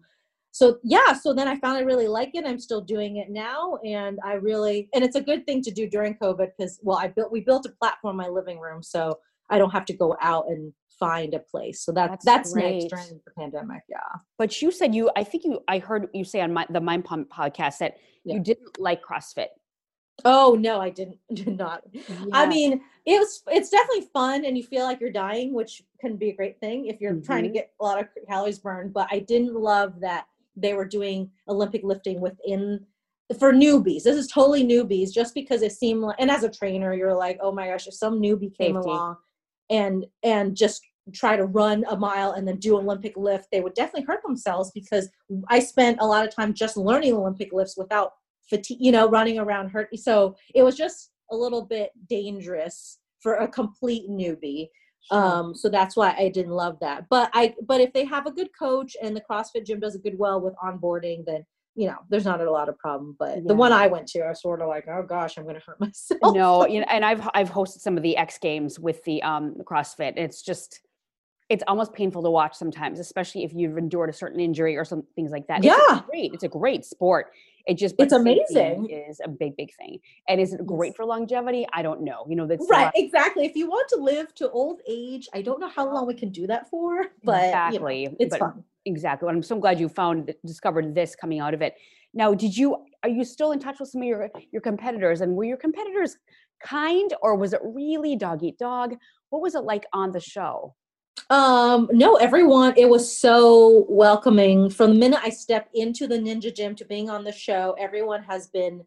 so 0.54 0.78
yeah. 0.84 1.12
So 1.14 1.34
then 1.34 1.48
I 1.48 1.56
found 1.58 1.76
I 1.78 1.80
really 1.80 2.06
like 2.06 2.30
it. 2.34 2.44
I'm 2.46 2.60
still 2.60 2.80
doing 2.80 3.16
it 3.16 3.28
now, 3.28 3.78
and 3.84 4.20
I 4.24 4.34
really 4.34 4.88
and 4.94 5.02
it's 5.02 5.16
a 5.16 5.20
good 5.20 5.44
thing 5.46 5.62
to 5.62 5.72
do 5.72 5.88
during 5.88 6.14
COVID 6.14 6.50
because 6.56 6.78
well, 6.80 6.96
I 6.96 7.08
built 7.08 7.32
we 7.32 7.40
built 7.40 7.66
a 7.66 7.70
platform 7.80 8.12
in 8.20 8.24
my 8.24 8.28
living 8.28 8.60
room, 8.60 8.80
so 8.80 9.18
I 9.50 9.58
don't 9.58 9.70
have 9.72 9.84
to 9.86 9.92
go 9.92 10.16
out 10.22 10.44
and 10.48 10.72
find 11.00 11.34
a 11.34 11.40
place. 11.40 11.80
So 11.84 11.90
that 11.92 12.08
That's 12.10 12.24
that's, 12.24 12.52
great. 12.52 12.82
next 12.82 12.86
during 12.94 13.20
the 13.26 13.32
pandemic. 13.36 13.82
Yeah. 13.90 13.98
But 14.38 14.62
you 14.62 14.70
said 14.70 14.94
you, 14.94 15.10
I 15.16 15.24
think 15.24 15.42
you, 15.44 15.58
I 15.66 15.80
heard 15.80 16.06
you 16.14 16.22
say 16.24 16.40
on 16.40 16.52
my, 16.52 16.64
the 16.70 16.80
Mind 16.80 17.04
Pump 17.04 17.28
podcast 17.30 17.78
that 17.78 17.96
Yeah. 18.24 18.34
you 18.34 18.40
didn't 18.40 18.78
like 18.78 19.02
CrossFit. 19.02 19.48
Oh 20.24 20.56
no, 20.58 20.80
I 20.80 20.90
didn't. 20.90 21.18
Did 21.34 21.58
not. 21.58 21.82
I 22.32 22.46
mean, 22.46 22.80
it 23.04 23.18
was. 23.18 23.42
It's 23.48 23.68
definitely 23.70 24.06
fun, 24.12 24.44
and 24.44 24.56
you 24.56 24.62
feel 24.62 24.84
like 24.84 25.00
you're 25.00 25.10
dying, 25.10 25.52
which 25.52 25.82
can 26.00 26.16
be 26.16 26.30
a 26.30 26.36
great 26.36 26.60
thing 26.60 26.86
if 26.86 27.00
you're 27.00 27.16
trying 27.16 27.42
to 27.42 27.48
Mhm. 27.48 27.54
get 27.54 27.72
a 27.80 27.84
lot 27.84 28.00
of 28.00 28.06
calories 28.28 28.60
burned. 28.60 28.92
But 28.94 29.08
I 29.10 29.18
didn't 29.18 29.54
love 29.56 29.98
that 30.00 30.26
they 30.56 30.74
were 30.74 30.84
doing 30.84 31.30
Olympic 31.48 31.82
lifting 31.84 32.20
within 32.20 32.80
for 33.38 33.52
newbies. 33.52 34.02
This 34.02 34.16
is 34.16 34.28
totally 34.28 34.64
newbies, 34.64 35.12
just 35.12 35.34
because 35.34 35.62
it 35.62 35.72
seemed 35.72 36.02
like. 36.02 36.16
And 36.18 36.30
as 36.30 36.44
a 36.44 36.50
trainer, 36.50 36.94
you're 36.94 37.14
like, 37.14 37.38
oh 37.40 37.52
my 37.52 37.68
gosh, 37.68 37.86
if 37.86 37.94
some 37.94 38.20
newbie 38.20 38.56
came 38.56 38.74
Safety. 38.76 38.90
along 38.90 39.16
and 39.70 40.06
and 40.22 40.56
just 40.56 40.82
try 41.12 41.36
to 41.36 41.44
run 41.44 41.84
a 41.88 41.96
mile 41.96 42.32
and 42.32 42.46
then 42.48 42.56
do 42.56 42.76
Olympic 42.76 43.16
lift, 43.16 43.48
they 43.52 43.60
would 43.60 43.74
definitely 43.74 44.06
hurt 44.06 44.22
themselves 44.22 44.70
because 44.74 45.08
I 45.48 45.60
spent 45.60 45.98
a 46.00 46.06
lot 46.06 46.26
of 46.26 46.34
time 46.34 46.54
just 46.54 46.76
learning 46.76 47.14
Olympic 47.14 47.52
lifts 47.52 47.76
without 47.76 48.12
fatigue, 48.48 48.78
you 48.80 48.92
know, 48.92 49.08
running 49.08 49.38
around 49.38 49.68
hurt. 49.68 49.88
So 49.98 50.36
it 50.54 50.62
was 50.62 50.76
just 50.76 51.10
a 51.30 51.36
little 51.36 51.62
bit 51.62 51.90
dangerous 52.08 52.98
for 53.20 53.34
a 53.36 53.48
complete 53.48 54.08
newbie. 54.08 54.68
Um, 55.10 55.54
so 55.54 55.68
that's 55.68 55.96
why 55.96 56.14
I 56.18 56.28
didn't 56.28 56.52
love 56.52 56.78
that. 56.80 57.06
But 57.10 57.30
I, 57.34 57.54
but 57.66 57.80
if 57.80 57.92
they 57.92 58.04
have 58.04 58.26
a 58.26 58.32
good 58.32 58.48
coach 58.58 58.96
and 59.02 59.14
the 59.14 59.20
CrossFit 59.20 59.66
gym 59.66 59.80
does 59.80 59.94
a 59.94 59.98
good 59.98 60.18
well 60.18 60.40
with 60.40 60.54
onboarding, 60.56 61.24
then 61.26 61.44
you 61.76 61.88
know, 61.88 61.96
there's 62.08 62.24
not 62.24 62.40
a 62.40 62.50
lot 62.50 62.68
of 62.68 62.78
problem. 62.78 63.16
But 63.18 63.46
the 63.46 63.54
one 63.54 63.72
I 63.72 63.86
went 63.88 64.06
to, 64.08 64.20
I 64.20 64.28
was 64.28 64.40
sort 64.40 64.62
of 64.62 64.68
like, 64.68 64.86
oh 64.88 65.02
gosh, 65.02 65.36
I'm 65.36 65.44
going 65.44 65.56
to 65.56 65.62
hurt 65.64 65.80
myself. 65.80 66.34
no, 66.34 66.66
you 66.66 66.80
know, 66.80 66.86
and 66.88 67.04
I've, 67.04 67.28
I've 67.34 67.50
hosted 67.50 67.80
some 67.80 67.96
of 67.96 68.02
the 68.02 68.16
X 68.16 68.38
games 68.38 68.78
with 68.78 69.02
the 69.04 69.22
um, 69.22 69.56
CrossFit. 69.64 70.14
It's 70.16 70.42
just, 70.42 70.80
it's 71.48 71.64
almost 71.66 71.92
painful 71.92 72.22
to 72.22 72.30
watch 72.30 72.54
sometimes, 72.54 73.00
especially 73.00 73.44
if 73.44 73.52
you've 73.52 73.76
endured 73.76 74.08
a 74.08 74.12
certain 74.12 74.40
injury 74.40 74.76
or 74.76 74.84
some 74.84 75.02
things 75.14 75.30
like 75.30 75.48
that. 75.48 75.64
Yeah. 75.64 75.74
a 75.90 76.04
great. 76.08 76.32
It's 76.32 76.44
a 76.44 76.48
great 76.48 76.84
sport. 76.84 77.32
It 77.66 77.78
just 77.78 77.94
it's 77.98 78.12
amazing. 78.12 78.90
Is 78.90 79.20
a 79.24 79.28
big, 79.28 79.56
big 79.56 79.70
thing. 79.76 79.98
And 80.28 80.40
is 80.40 80.52
it 80.52 80.66
great 80.66 80.94
for 80.94 81.04
longevity? 81.06 81.66
I 81.72 81.80
don't 81.82 82.02
know. 82.02 82.26
You 82.28 82.36
know, 82.36 82.46
that's 82.46 82.66
Right, 82.70 82.84
lot- 82.84 82.92
exactly. 82.96 83.46
If 83.46 83.56
you 83.56 83.66
want 83.68 83.88
to 83.88 83.96
live 83.96 84.34
to 84.36 84.50
old 84.50 84.80
age, 84.88 85.28
I 85.32 85.40
don't 85.40 85.60
know 85.60 85.68
how 85.68 85.90
long 85.92 86.06
we 86.06 86.14
can 86.14 86.30
do 86.30 86.46
that 86.46 86.68
for, 86.68 87.06
but 87.24 87.32
you 87.32 87.40
know, 87.40 87.46
Exactly, 87.46 88.16
it's 88.20 88.30
but- 88.34 88.40
fun. 88.40 88.64
Exactly. 88.86 89.30
I'm 89.30 89.42
so 89.42 89.58
glad 89.58 89.80
you 89.80 89.88
found 89.88 90.34
discovered 90.44 90.94
this 90.94 91.16
coming 91.16 91.40
out 91.40 91.54
of 91.54 91.62
it. 91.62 91.74
Now, 92.12 92.34
did 92.34 92.54
you 92.54 92.76
are 93.02 93.08
you 93.08 93.24
still 93.24 93.52
in 93.52 93.58
touch 93.58 93.80
with 93.80 93.88
some 93.88 94.02
of 94.02 94.06
your 94.06 94.28
your 94.52 94.60
competitors 94.60 95.22
and 95.22 95.34
were 95.34 95.44
your 95.44 95.56
competitors 95.56 96.18
kind 96.62 97.12
or 97.22 97.34
was 97.34 97.54
it 97.54 97.60
really 97.64 98.14
dog 98.14 98.42
eat 98.42 98.58
dog? 98.58 98.94
What 99.30 99.40
was 99.40 99.54
it 99.54 99.64
like 99.64 99.86
on 99.94 100.12
the 100.12 100.20
show? 100.20 100.74
Um, 101.30 101.88
no, 101.92 102.16
everyone, 102.16 102.74
it 102.76 102.88
was 102.88 103.16
so 103.16 103.86
welcoming 103.88 104.68
from 104.68 104.92
the 104.92 104.98
minute 104.98 105.20
I 105.22 105.30
stepped 105.30 105.74
into 105.74 106.06
the 106.06 106.18
Ninja 106.18 106.54
Gym 106.54 106.74
to 106.76 106.84
being 106.84 107.08
on 107.08 107.24
the 107.24 107.32
show. 107.32 107.74
Everyone 107.78 108.22
has 108.24 108.48
been, 108.48 108.84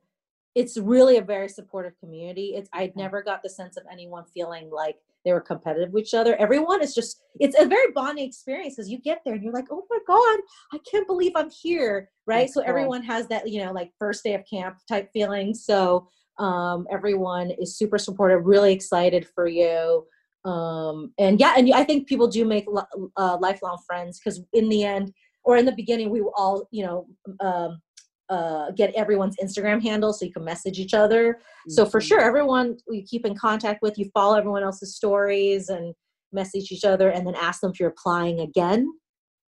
it's 0.54 0.78
really 0.78 1.18
a 1.18 1.22
very 1.22 1.50
supportive 1.50 1.94
community. 2.00 2.54
It's, 2.56 2.70
I 2.74 2.92
never 2.96 3.24
got 3.24 3.42
the 3.44 3.50
sense 3.50 3.76
of 3.76 3.84
anyone 3.92 4.24
feeling 4.26 4.70
like 4.70 4.98
they 5.26 5.34
were 5.34 5.42
competitive 5.42 5.92
with 5.92 6.04
each 6.04 6.14
other. 6.14 6.36
Everyone 6.36 6.82
is 6.82 6.94
just, 6.94 7.22
it's 7.40 7.60
a 7.60 7.66
very 7.66 7.92
bonding 7.94 8.28
experience 8.28 8.76
because 8.76 8.90
you 8.90 9.00
get 9.00 9.22
there 9.26 9.34
and 9.34 9.44
you're 9.44 9.54
like, 9.54 9.68
oh 9.72 9.86
my 9.90 10.00
God, 10.06 10.40
I 10.74 10.80
can't 10.90 11.08
believe 11.08 11.32
I'm 11.36 11.50
here. 11.50 12.10
Right. 12.28 12.42
That's 12.42 12.54
so 12.54 12.62
cool. 12.62 12.70
everyone 12.70 13.04
has 13.04 13.28
that, 13.30 13.50
you 13.50 13.66
know, 13.66 13.72
like 13.72 13.92
first 13.98 14.24
day 14.24 14.36
of 14.36 14.44
camp 14.50 14.78
type 14.88 15.10
feeling. 15.12 15.54
So, 15.54 16.08
um, 16.38 16.86
everyone 16.92 17.50
is 17.50 17.78
super 17.78 17.98
supportive, 17.98 18.46
really 18.46 18.72
excited 18.72 19.28
for 19.28 19.48
you 19.48 20.06
um 20.46 21.12
and 21.18 21.40
yeah 21.40 21.54
and 21.58 21.74
i 21.74 21.84
think 21.84 22.08
people 22.08 22.28
do 22.28 22.46
make 22.46 22.66
uh, 23.18 23.38
lifelong 23.42 23.78
friends 23.86 24.20
because 24.20 24.42
in 24.54 24.70
the 24.70 24.84
end 24.84 25.12
or 25.44 25.58
in 25.58 25.66
the 25.66 25.72
beginning 25.72 26.10
we 26.10 26.22
all 26.36 26.68
you 26.72 26.86
know 26.86 27.08
um 27.40 27.80
uh 28.30 28.72
get 28.72 28.94
everyone's 28.94 29.38
instagram 29.44 29.82
handle 29.82 30.14
so 30.14 30.26
you 30.26 30.34
can 30.34 30.44
message 30.44 30.80
each 30.80 30.94
other. 30.94 31.40
So 31.70 31.86
for 31.86 32.00
Mhm. 32.00 32.04
sure 32.04 32.22
everyone 32.22 32.78
we 32.90 33.04
keep 33.04 33.26
in 33.26 33.36
contact 33.36 33.82
with 33.82 33.98
you 33.98 34.10
follow 34.14 34.38
everyone 34.38 34.64
else's 34.64 34.96
stories 34.96 35.70
and 35.70 35.96
message 36.34 36.72
each 36.72 36.84
other 36.84 37.10
and 37.10 37.26
then 37.26 37.36
ask 37.36 37.62
them 37.62 37.72
if 37.72 37.80
you're 37.80 37.90
applying 37.90 38.42
again 38.42 38.88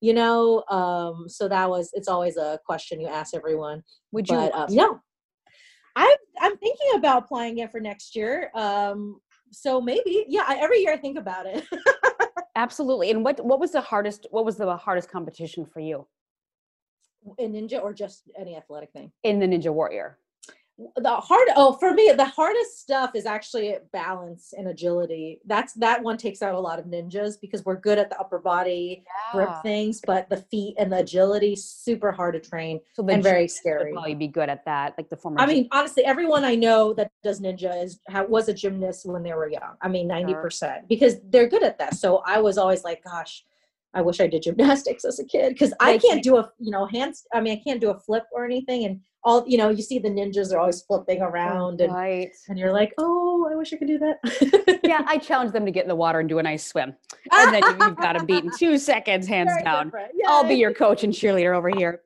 you 0.02 0.14
know? 0.14 0.64
Um 0.70 1.30
so 1.30 1.48
that 1.48 1.70
was 1.70 1.90
it's 1.94 2.08
always 2.10 2.36
a 2.36 2.60
question 2.66 3.00
you 3.00 3.08
ask 3.08 3.34
everyone. 3.34 3.84
Would 4.12 4.28
you 4.28 4.36
but 4.36 4.54
um, 4.54 4.68
no. 4.70 5.00
I'm 5.96 6.18
i'm 6.42 6.58
thinking 6.58 6.92
about 6.96 7.24
applying 7.24 7.60
it 7.60 7.72
for 7.72 7.80
next 7.80 8.16
year. 8.16 8.50
Um 8.54 9.22
so 9.54 9.80
maybe 9.80 10.26
yeah 10.28 10.44
I, 10.48 10.58
every 10.58 10.80
year 10.80 10.94
i 10.94 10.98
think 10.98 11.18
about 11.18 11.46
it 11.46 11.66
absolutely. 12.56 13.12
And 13.12 13.24
what 13.24 13.44
what 13.44 13.60
was 13.60 13.72
the 13.72 13.82
hardest 13.82 14.28
what 14.32 14.46
was 14.46 14.58
the 14.58 14.76
hardest 14.76 15.10
competition 15.10 15.66
for 15.66 15.80
you 15.80 16.08
in 17.38 17.54
ninja 17.54 17.82
or 17.82 17.94
just 17.94 18.24
any 18.38 18.56
athletic 18.56 18.92
thing 18.92 19.12
in 19.24 19.40
the 19.40 19.48
Ninja 19.48 19.74
Warrior? 19.74 20.18
The 20.98 21.16
hard 21.16 21.48
oh 21.56 21.74
for 21.74 21.94
me 21.94 22.12
the 22.16 22.26
hardest 22.26 22.80
stuff 22.80 23.12
is 23.16 23.26
actually 23.26 23.76
balance 23.92 24.54
and 24.58 24.68
agility 24.68 25.40
that's 25.46 25.74
that 25.74 26.02
one 26.02 26.18
takes 26.18 26.42
out 26.42 26.56
a 26.56 26.60
lot 26.60 26.80
of 26.80 26.86
ninjas 26.86 27.40
because 27.40 27.64
we're 27.66 27.76
good 27.80 27.98
at 27.98 28.10
the 28.10 28.20
upper 28.20 28.40
body 28.40 29.04
grip 29.32 29.50
things 29.64 30.02
but 30.06 30.30
the 30.30 30.38
feet 30.38 30.76
and 30.78 30.92
the 30.92 30.98
agility 30.98 31.56
super 31.56 32.12
hard 32.12 32.34
to 32.34 32.40
train 32.40 32.80
So 32.94 33.06
and 33.08 33.24
very 33.24 33.48
gymnasts 33.48 33.62
would 33.66 33.72
scary 33.72 33.94
Probably 33.94 34.16
be 34.16 34.28
good 34.28 34.50
at 34.50 34.66
that, 34.66 34.96
like 34.98 35.10
the 35.10 35.18
former. 35.18 35.40
I 35.40 35.46
gym- 35.46 35.56
mean, 35.56 35.68
honestly, 35.72 36.06
everyone 36.06 36.44
I 36.44 36.56
know 36.56 36.94
that 36.94 37.12
does 37.24 37.40
ninja 37.40 37.84
is 37.84 38.00
was 38.28 38.50
a 38.50 38.54
gymnast 38.54 39.06
when 39.06 39.24
they 39.24 39.34
were 39.34 39.50
young. 39.50 39.76
I 39.82 39.88
mean, 39.88 40.08
ninety 40.08 40.34
percent 40.34 40.88
because 40.88 41.16
they're 41.30 41.48
good 41.48 41.64
at 41.64 41.78
that. 41.80 41.96
So 41.96 42.22
I 42.26 42.40
was 42.40 42.58
always 42.58 42.84
like, 42.84 43.04
gosh, 43.04 43.44
I 43.94 44.02
wish 44.02 44.20
I 44.20 44.28
did 44.28 44.44
gymnastics 44.44 45.06
as 45.10 45.20
a 45.20 45.26
kid 45.26 45.54
because 45.54 45.74
I 45.80 45.98
can't 45.98 46.24
do 46.24 46.38
a 46.38 46.52
you 46.60 46.72
know 46.72 46.86
hands. 46.86 47.26
I 47.34 47.42
mean, 47.42 47.58
I 47.58 47.62
can't 47.64 47.82
do 47.82 47.92
a 47.92 48.00
flip 48.00 48.24
or 48.34 48.46
anything. 48.46 48.86
And 48.86 49.00
all 49.26 49.44
you 49.48 49.58
know, 49.58 49.70
you 49.70 49.82
see 49.82 50.00
the 50.00 50.10
ninjas 50.10 50.54
are 50.54 50.60
always 50.60 50.82
flipping 50.82 51.22
around, 51.22 51.82
and 51.82 51.94
right. 51.94 52.30
and 52.50 52.58
you're 52.58 52.74
like, 52.74 52.94
oh, 52.98 53.48
I 53.52 53.56
wish 53.56 53.74
I 53.74 53.78
could 53.78 53.88
do 53.88 54.00
that. 54.00 54.80
yeah, 54.84 55.02
I 55.08 55.18
challenge 55.20 55.52
them 55.54 55.66
to 55.66 55.72
get 55.72 55.84
in 55.84 55.90
the 55.90 55.96
water 55.96 56.20
and 56.20 56.28
do 56.28 56.40
a 56.40 56.44
nice 56.44 56.66
swim, 56.66 56.94
and 57.32 57.54
then 57.54 57.64
you- 57.64 57.70
you've 57.88 57.98
got 57.98 58.18
them 58.18 58.26
beat 58.26 58.44
in 58.44 58.52
two 58.58 58.78
seconds, 58.78 59.28
hands 59.28 59.52
Very 59.54 59.64
down. 59.64 59.92
I'll 60.28 60.48
be 60.48 60.56
your 60.56 60.74
coach 60.74 61.04
and 61.04 61.14
cheerleader 61.14 61.56
over 61.56 61.70
here. 61.70 62.02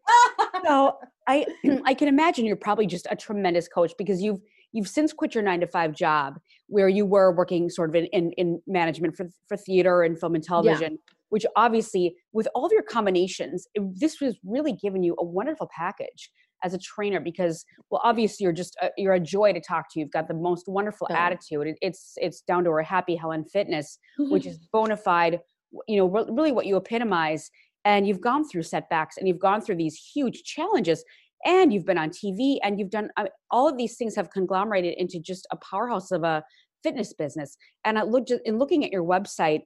So 0.66 0.98
I 1.28 1.46
I 1.86 1.94
can 1.94 2.08
imagine 2.08 2.46
you're 2.46 2.56
probably 2.56 2.88
just 2.88 3.08
a 3.10 3.16
tremendous 3.16 3.68
coach 3.68 3.94
because 3.98 4.22
you've 4.22 4.40
you've 4.74 4.88
since 4.88 5.14
quit 5.14 5.34
your 5.34 5.44
nine 5.44 5.62
to 5.62 5.68
five 5.68 5.94
job 5.94 6.40
where 6.68 6.90
you 6.90 7.06
were 7.06 7.32
working 7.34 7.70
sort 7.70 7.90
of 7.90 7.96
in, 7.96 8.06
in, 8.08 8.32
in 8.34 8.62
management 8.68 9.16
for, 9.16 9.30
for 9.48 9.56
theater 9.56 10.04
and 10.04 10.20
film 10.20 10.36
and 10.36 10.44
television, 10.44 11.00
which 11.30 11.46
obviously 11.56 12.14
with 12.34 12.48
all 12.54 12.66
of 12.66 12.72
your 12.74 12.84
combinations, 12.84 13.66
it- 13.74 14.00
this 14.00 14.20
was 14.20 14.38
really 14.46 14.74
giving 14.74 15.02
you 15.02 15.16
a 15.20 15.24
wonderful 15.24 15.70
package 15.76 16.30
as 16.64 16.74
a 16.74 16.78
trainer 16.78 17.20
because 17.20 17.66
well 17.90 18.02
obviously 18.04 18.44
you're 18.44 18.54
just 18.54 18.76
a, 18.82 18.90
you're 18.98 19.14
a 19.14 19.20
joy 19.20 19.54
to 19.54 19.62
talk 19.62 19.86
to. 19.92 20.00
You've 20.00 20.12
got 20.12 20.28
the 20.28 20.34
most 20.34 20.68
wonderful 20.68 21.08
Oh. 21.12 21.16
attitude. 21.16 21.68
It, 21.68 21.78
it's 21.82 22.14
it's 22.18 22.42
down 22.42 22.64
to 22.66 22.70
our 22.72 22.82
happy 22.84 23.16
helen 23.16 23.46
fitness 23.46 24.00
which 24.18 24.46
is 24.46 24.58
bona 24.74 24.98
fide 24.98 25.40
you 25.88 25.98
know 25.98 26.08
re- 26.08 26.26
really 26.30 26.52
what 26.52 26.66
you 26.66 26.76
epitomize. 26.78 27.50
And 27.86 28.08
you've 28.08 28.22
gone 28.22 28.48
through 28.48 28.64
setbacks 28.64 29.18
and 29.18 29.28
you've 29.28 29.40
gone 29.40 29.62
through 29.62 29.76
these 29.78 29.96
huge 30.14 30.44
challenges 30.44 31.04
and 31.46 31.72
you've 31.72 31.86
been 31.86 31.98
on 32.00 32.10
tv 32.10 32.58
and 32.64 32.80
you've 32.80 32.90
done 32.90 33.10
I 33.16 33.24
mean, 33.24 33.32
all 33.52 33.70
of 33.70 33.78
these 33.78 33.96
things 33.96 34.16
have 34.16 34.30
conglomerated 34.32 34.96
into 34.98 35.20
just 35.20 35.48
a 35.52 35.58
powerhouse 35.58 36.12
of 36.12 36.24
a 36.24 36.44
fitness 36.84 37.14
business. 37.14 37.56
And 37.86 37.98
i 37.98 38.04
looked 38.04 38.32
in 38.46 38.58
looking 38.58 38.84
at 38.84 38.92
your 38.92 39.04
website 39.04 39.62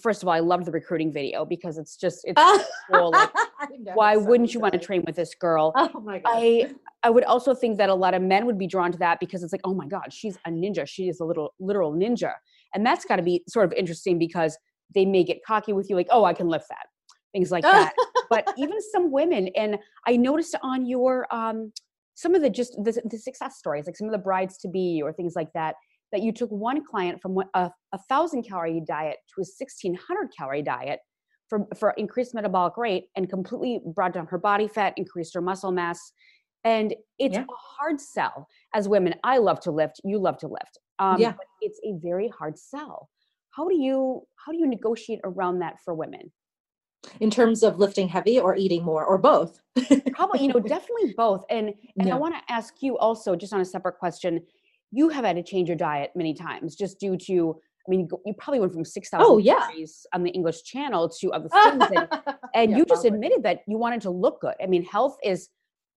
first 0.00 0.22
of 0.22 0.28
all 0.28 0.34
i 0.34 0.40
loved 0.40 0.64
the 0.64 0.72
recruiting 0.72 1.12
video 1.12 1.44
because 1.44 1.78
it's 1.78 1.96
just 1.96 2.20
it's 2.24 2.40
so 2.40 2.64
cool 2.92 3.10
like, 3.10 3.30
why 3.94 4.14
so 4.14 4.20
wouldn't 4.20 4.54
you 4.54 4.60
want 4.60 4.72
to 4.72 4.78
train 4.78 5.02
with 5.06 5.16
this 5.16 5.34
girl 5.34 5.72
Oh 5.76 6.00
my 6.00 6.18
god. 6.18 6.32
I 6.34 6.70
I 7.02 7.10
would 7.10 7.24
also 7.24 7.54
think 7.54 7.78
that 7.78 7.88
a 7.88 7.94
lot 7.94 8.14
of 8.14 8.22
men 8.22 8.46
would 8.46 8.58
be 8.58 8.66
drawn 8.66 8.90
to 8.92 8.98
that 8.98 9.20
because 9.20 9.42
it's 9.42 9.52
like, 9.52 9.60
oh 9.64 9.74
my 9.74 9.86
God, 9.86 10.12
she's 10.12 10.36
a 10.46 10.50
ninja. 10.50 10.86
She 10.86 11.08
is 11.08 11.20
a 11.20 11.24
little 11.24 11.54
literal 11.60 11.92
ninja. 11.92 12.32
And 12.74 12.84
that's 12.84 13.04
got 13.04 13.16
to 13.16 13.22
be 13.22 13.44
sort 13.48 13.66
of 13.66 13.72
interesting 13.72 14.18
because 14.18 14.58
they 14.94 15.04
may 15.04 15.22
get 15.22 15.44
cocky 15.46 15.72
with 15.72 15.88
you, 15.88 15.96
like, 15.96 16.08
oh, 16.10 16.24
I 16.24 16.32
can 16.32 16.48
lift 16.48 16.68
that. 16.68 16.86
Things 17.32 17.50
like 17.50 17.62
that. 17.62 17.94
but 18.30 18.52
even 18.56 18.80
some 18.92 19.12
women, 19.12 19.48
and 19.56 19.78
I 20.06 20.16
noticed 20.16 20.56
on 20.62 20.86
your 20.86 21.32
um, 21.34 21.72
some 22.14 22.34
of 22.34 22.42
the 22.42 22.50
just 22.50 22.72
the, 22.82 23.00
the 23.04 23.18
success 23.18 23.58
stories, 23.58 23.86
like 23.86 23.96
some 23.96 24.08
of 24.08 24.12
the 24.12 24.18
brides 24.18 24.58
to 24.58 24.68
be 24.68 25.00
or 25.02 25.12
things 25.12 25.36
like 25.36 25.52
that, 25.52 25.76
that 26.12 26.22
you 26.22 26.32
took 26.32 26.50
one 26.50 26.84
client 26.84 27.20
from 27.20 27.38
a, 27.54 27.70
a 27.92 27.98
thousand 28.08 28.42
calorie 28.42 28.82
diet 28.86 29.16
to 29.34 29.40
a 29.40 29.44
1600 29.46 30.28
calorie 30.36 30.62
diet 30.62 31.00
for, 31.48 31.66
for 31.78 31.90
increased 31.92 32.34
metabolic 32.34 32.76
rate 32.76 33.06
and 33.16 33.28
completely 33.28 33.80
brought 33.94 34.12
down 34.12 34.26
her 34.26 34.38
body 34.38 34.68
fat, 34.68 34.94
increased 34.96 35.34
her 35.34 35.40
muscle 35.40 35.72
mass. 35.72 36.12
And 36.64 36.94
it's 37.18 37.36
Yeah. 37.36 37.42
a 37.44 37.54
hard 37.78 38.00
sell 38.00 38.48
as 38.74 38.88
women. 38.88 39.14
I 39.24 39.38
love 39.38 39.60
to 39.60 39.70
lift, 39.70 40.00
you 40.04 40.18
love 40.18 40.38
to 40.38 40.48
lift. 40.48 40.78
Um, 40.98 41.20
Yeah. 41.20 41.34
it's 41.60 41.80
a 41.84 41.92
very 42.02 42.28
hard 42.28 42.58
sell. 42.58 43.08
How 43.50 43.68
do 43.68 43.74
you 43.74 44.22
how 44.36 44.52
do 44.52 44.58
you 44.58 44.66
negotiate 44.66 45.20
around 45.24 45.60
that 45.60 45.76
for 45.84 45.94
women? 45.94 46.32
in 47.20 47.30
terms 47.30 47.62
of 47.62 47.78
lifting 47.78 48.08
heavy 48.08 48.40
or 48.40 48.56
eating 48.56 48.84
more 48.84 49.04
or 49.04 49.16
both. 49.18 49.60
Probably, 50.12 50.42
you 50.42 50.48
know, 50.48 50.58
definitely 50.76 51.14
both. 51.16 51.44
And 51.48 51.68
and 51.98 52.08
Yeah. 52.08 52.14
I 52.16 52.18
want 52.18 52.34
to 52.34 52.52
ask 52.52 52.82
you 52.82 52.98
also, 52.98 53.36
just 53.36 53.52
on 53.52 53.60
a 53.60 53.64
separate 53.64 53.98
question, 53.98 54.44
you 54.90 55.08
have 55.10 55.24
had 55.24 55.36
to 55.36 55.42
change 55.42 55.68
your 55.68 55.76
diet 55.76 56.10
many 56.14 56.34
times 56.34 56.74
just 56.76 56.98
due 57.00 57.16
to. 57.16 57.60
I 57.86 57.90
mean, 57.90 58.06
you 58.26 58.34
probably 58.34 58.60
went 58.60 58.72
from 58.72 58.84
six 58.84 59.08
thousand 59.08 59.26
Oh, 59.26 59.38
yeah. 59.38 59.54
calories 59.60 60.06
on 60.12 60.22
the 60.22 60.30
English 60.30 60.62
Channel 60.62 61.08
to 61.20 61.32
other 61.32 61.48
things, 61.64 61.84
and, 61.90 62.08
and 62.54 62.70
Yeah, 62.70 62.76
you 62.78 62.84
just 62.84 63.02
probably. 63.02 63.16
admitted 63.16 63.42
that 63.44 63.60
you 63.66 63.78
wanted 63.78 64.02
to 64.02 64.10
look 64.10 64.40
good. 64.42 64.54
I 64.62 64.66
mean, 64.66 64.84
health 64.84 65.16
is. 65.24 65.48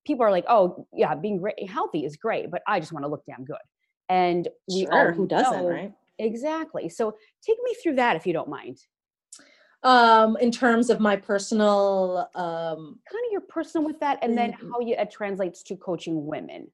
People 0.05 0.25
are 0.25 0.31
like, 0.31 0.45
oh 0.49 0.87
yeah, 0.93 1.13
being 1.13 1.37
great, 1.37 1.69
healthy 1.69 2.05
is 2.05 2.15
great, 2.17 2.49
but 2.49 2.63
I 2.67 2.79
just 2.79 2.91
want 2.91 3.03
to 3.05 3.09
look 3.09 3.23
damn 3.27 3.45
good. 3.45 3.57
And 4.09 4.47
we 4.73 4.87
all 4.87 5.05
Sure, 5.05 5.11
who 5.13 5.27
doesn't, 5.27 5.51
know- 5.61 5.69
right? 5.69 5.93
Exactly. 6.17 6.89
So 6.89 7.15
take 7.45 7.57
me 7.63 7.75
through 7.83 7.95
that 7.95 8.15
if 8.15 8.25
you 8.25 8.33
don't 8.33 8.49
mind. 8.49 8.77
Um, 9.83 10.37
in 10.37 10.51
terms 10.51 10.89
of 10.91 10.99
my 10.99 11.15
personal 11.15 12.29
um 12.35 12.99
Kind 13.11 13.25
of 13.25 13.31
your 13.31 13.41
personal 13.41 13.85
with 13.85 13.99
that, 13.99 14.19
and 14.21 14.37
then 14.37 14.53
Mm, 14.53 14.71
how 14.71 14.79
you, 14.79 14.95
it 14.97 15.11
translates 15.11 15.63
to 15.63 15.75
coaching 15.75 16.25
women. 16.25 16.67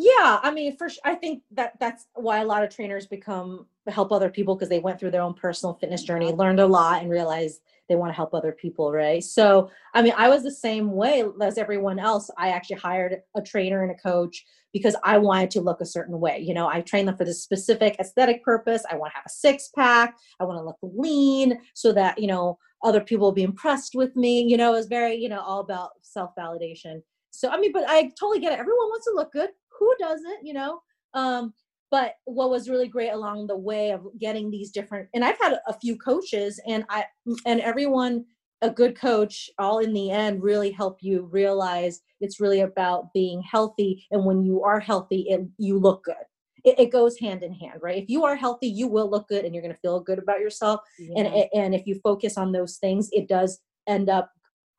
Yeah, 0.00 0.38
I 0.44 0.52
mean, 0.52 0.76
for 0.76 0.88
sure, 0.88 1.00
I 1.04 1.16
think 1.16 1.42
that 1.50 1.72
that's 1.80 2.06
why 2.14 2.38
a 2.38 2.44
lot 2.44 2.62
of 2.62 2.70
trainers 2.70 3.06
become 3.06 3.66
help 3.88 4.12
other 4.12 4.30
people 4.30 4.54
because 4.54 4.68
they 4.68 4.78
went 4.78 5.00
through 5.00 5.10
their 5.10 5.22
own 5.22 5.34
personal 5.34 5.74
fitness 5.74 6.04
journey, 6.04 6.30
learned 6.30 6.60
a 6.60 6.66
lot, 6.66 7.02
and 7.02 7.10
realized 7.10 7.62
they 7.88 7.96
want 7.96 8.10
to 8.10 8.14
help 8.16 8.32
other 8.32 8.52
people, 8.52 8.92
right? 8.92 9.24
So, 9.24 9.70
I 9.94 10.02
mean, 10.02 10.12
I 10.16 10.28
was 10.28 10.44
the 10.44 10.52
same 10.52 10.92
way 10.92 11.24
as 11.42 11.58
everyone 11.58 11.98
else. 11.98 12.30
I 12.38 12.50
actually 12.50 12.76
hired 12.76 13.22
a 13.36 13.42
trainer 13.42 13.82
and 13.82 13.90
a 13.90 13.96
coach 13.96 14.44
because 14.72 14.94
I 15.02 15.18
wanted 15.18 15.50
to 15.52 15.62
look 15.62 15.80
a 15.80 15.86
certain 15.86 16.20
way. 16.20 16.38
You 16.38 16.54
know, 16.54 16.68
I 16.68 16.80
trained 16.82 17.08
them 17.08 17.16
for 17.16 17.24
this 17.24 17.42
specific 17.42 17.96
aesthetic 17.98 18.44
purpose. 18.44 18.84
I 18.88 18.94
want 18.96 19.12
to 19.12 19.16
have 19.16 19.26
a 19.26 19.30
six 19.30 19.70
pack. 19.74 20.16
I 20.38 20.44
want 20.44 20.58
to 20.58 20.64
look 20.64 20.76
lean 20.82 21.58
so 21.74 21.92
that 21.94 22.20
you 22.20 22.28
know 22.28 22.58
other 22.84 23.00
people 23.00 23.26
will 23.26 23.32
be 23.32 23.42
impressed 23.42 23.96
with 23.96 24.14
me. 24.14 24.42
You 24.42 24.58
know, 24.58 24.74
it 24.74 24.76
was 24.76 24.86
very 24.86 25.16
you 25.16 25.28
know 25.28 25.40
all 25.40 25.60
about 25.60 25.90
self 26.02 26.36
validation. 26.38 27.02
So, 27.30 27.48
I 27.50 27.58
mean, 27.58 27.72
but 27.72 27.84
I 27.88 28.10
totally 28.18 28.40
get 28.40 28.52
it. 28.52 28.58
Everyone 28.58 28.88
wants 28.88 29.06
to 29.06 29.14
look 29.14 29.32
good. 29.32 29.50
Who 29.78 29.94
doesn't 29.98 30.44
you 30.44 30.54
know? 30.54 30.80
Um 31.14 31.52
but 31.90 32.16
what 32.26 32.50
was 32.50 32.68
really 32.68 32.88
great 32.88 33.10
along 33.10 33.46
the 33.46 33.56
way 33.56 33.92
of 33.92 34.06
getting 34.20 34.50
these 34.50 34.70
different 34.70 35.08
and 35.14 35.24
i've 35.24 35.38
had 35.40 35.58
a 35.66 35.72
few 35.72 35.96
coaches 35.96 36.60
and 36.66 36.84
i 36.90 37.02
and 37.46 37.62
everyone 37.62 38.26
a 38.62 38.70
good 38.70 38.98
coach 38.98 39.50
all 39.58 39.78
in 39.78 39.92
the 39.92 40.10
end 40.10 40.42
really 40.42 40.70
help 40.70 40.98
you 41.00 41.28
realize 41.30 42.00
it's 42.20 42.40
really 42.40 42.60
about 42.60 43.12
being 43.12 43.42
healthy. 43.42 44.06
And 44.10 44.24
when 44.24 44.42
you 44.42 44.62
are 44.64 44.80
healthy 44.80 45.26
it, 45.28 45.42
you 45.58 45.78
look 45.78 46.04
good. 46.04 46.16
It, 46.64 46.78
it 46.78 46.92
goes 46.92 47.18
hand 47.18 47.42
in 47.42 47.52
hand 47.52 47.80
right? 47.82 48.02
If 48.02 48.08
you 48.08 48.24
are 48.24 48.34
healthy 48.34 48.66
you 48.66 48.88
will 48.88 49.10
look 49.10 49.28
good 49.28 49.44
and 49.44 49.54
you're 49.54 49.62
going 49.62 49.74
to 49.74 49.80
feel 49.80 50.00
good 50.00 50.18
about 50.18 50.40
yourself. 50.40 50.80
And 51.16 51.28
and 51.54 51.74
if 51.74 51.86
you 51.86 52.00
focus 52.02 52.36
on 52.36 52.52
those 52.52 52.78
things 52.78 53.08
it 53.12 53.28
does 53.28 53.60
end 53.86 54.08
up 54.08 54.30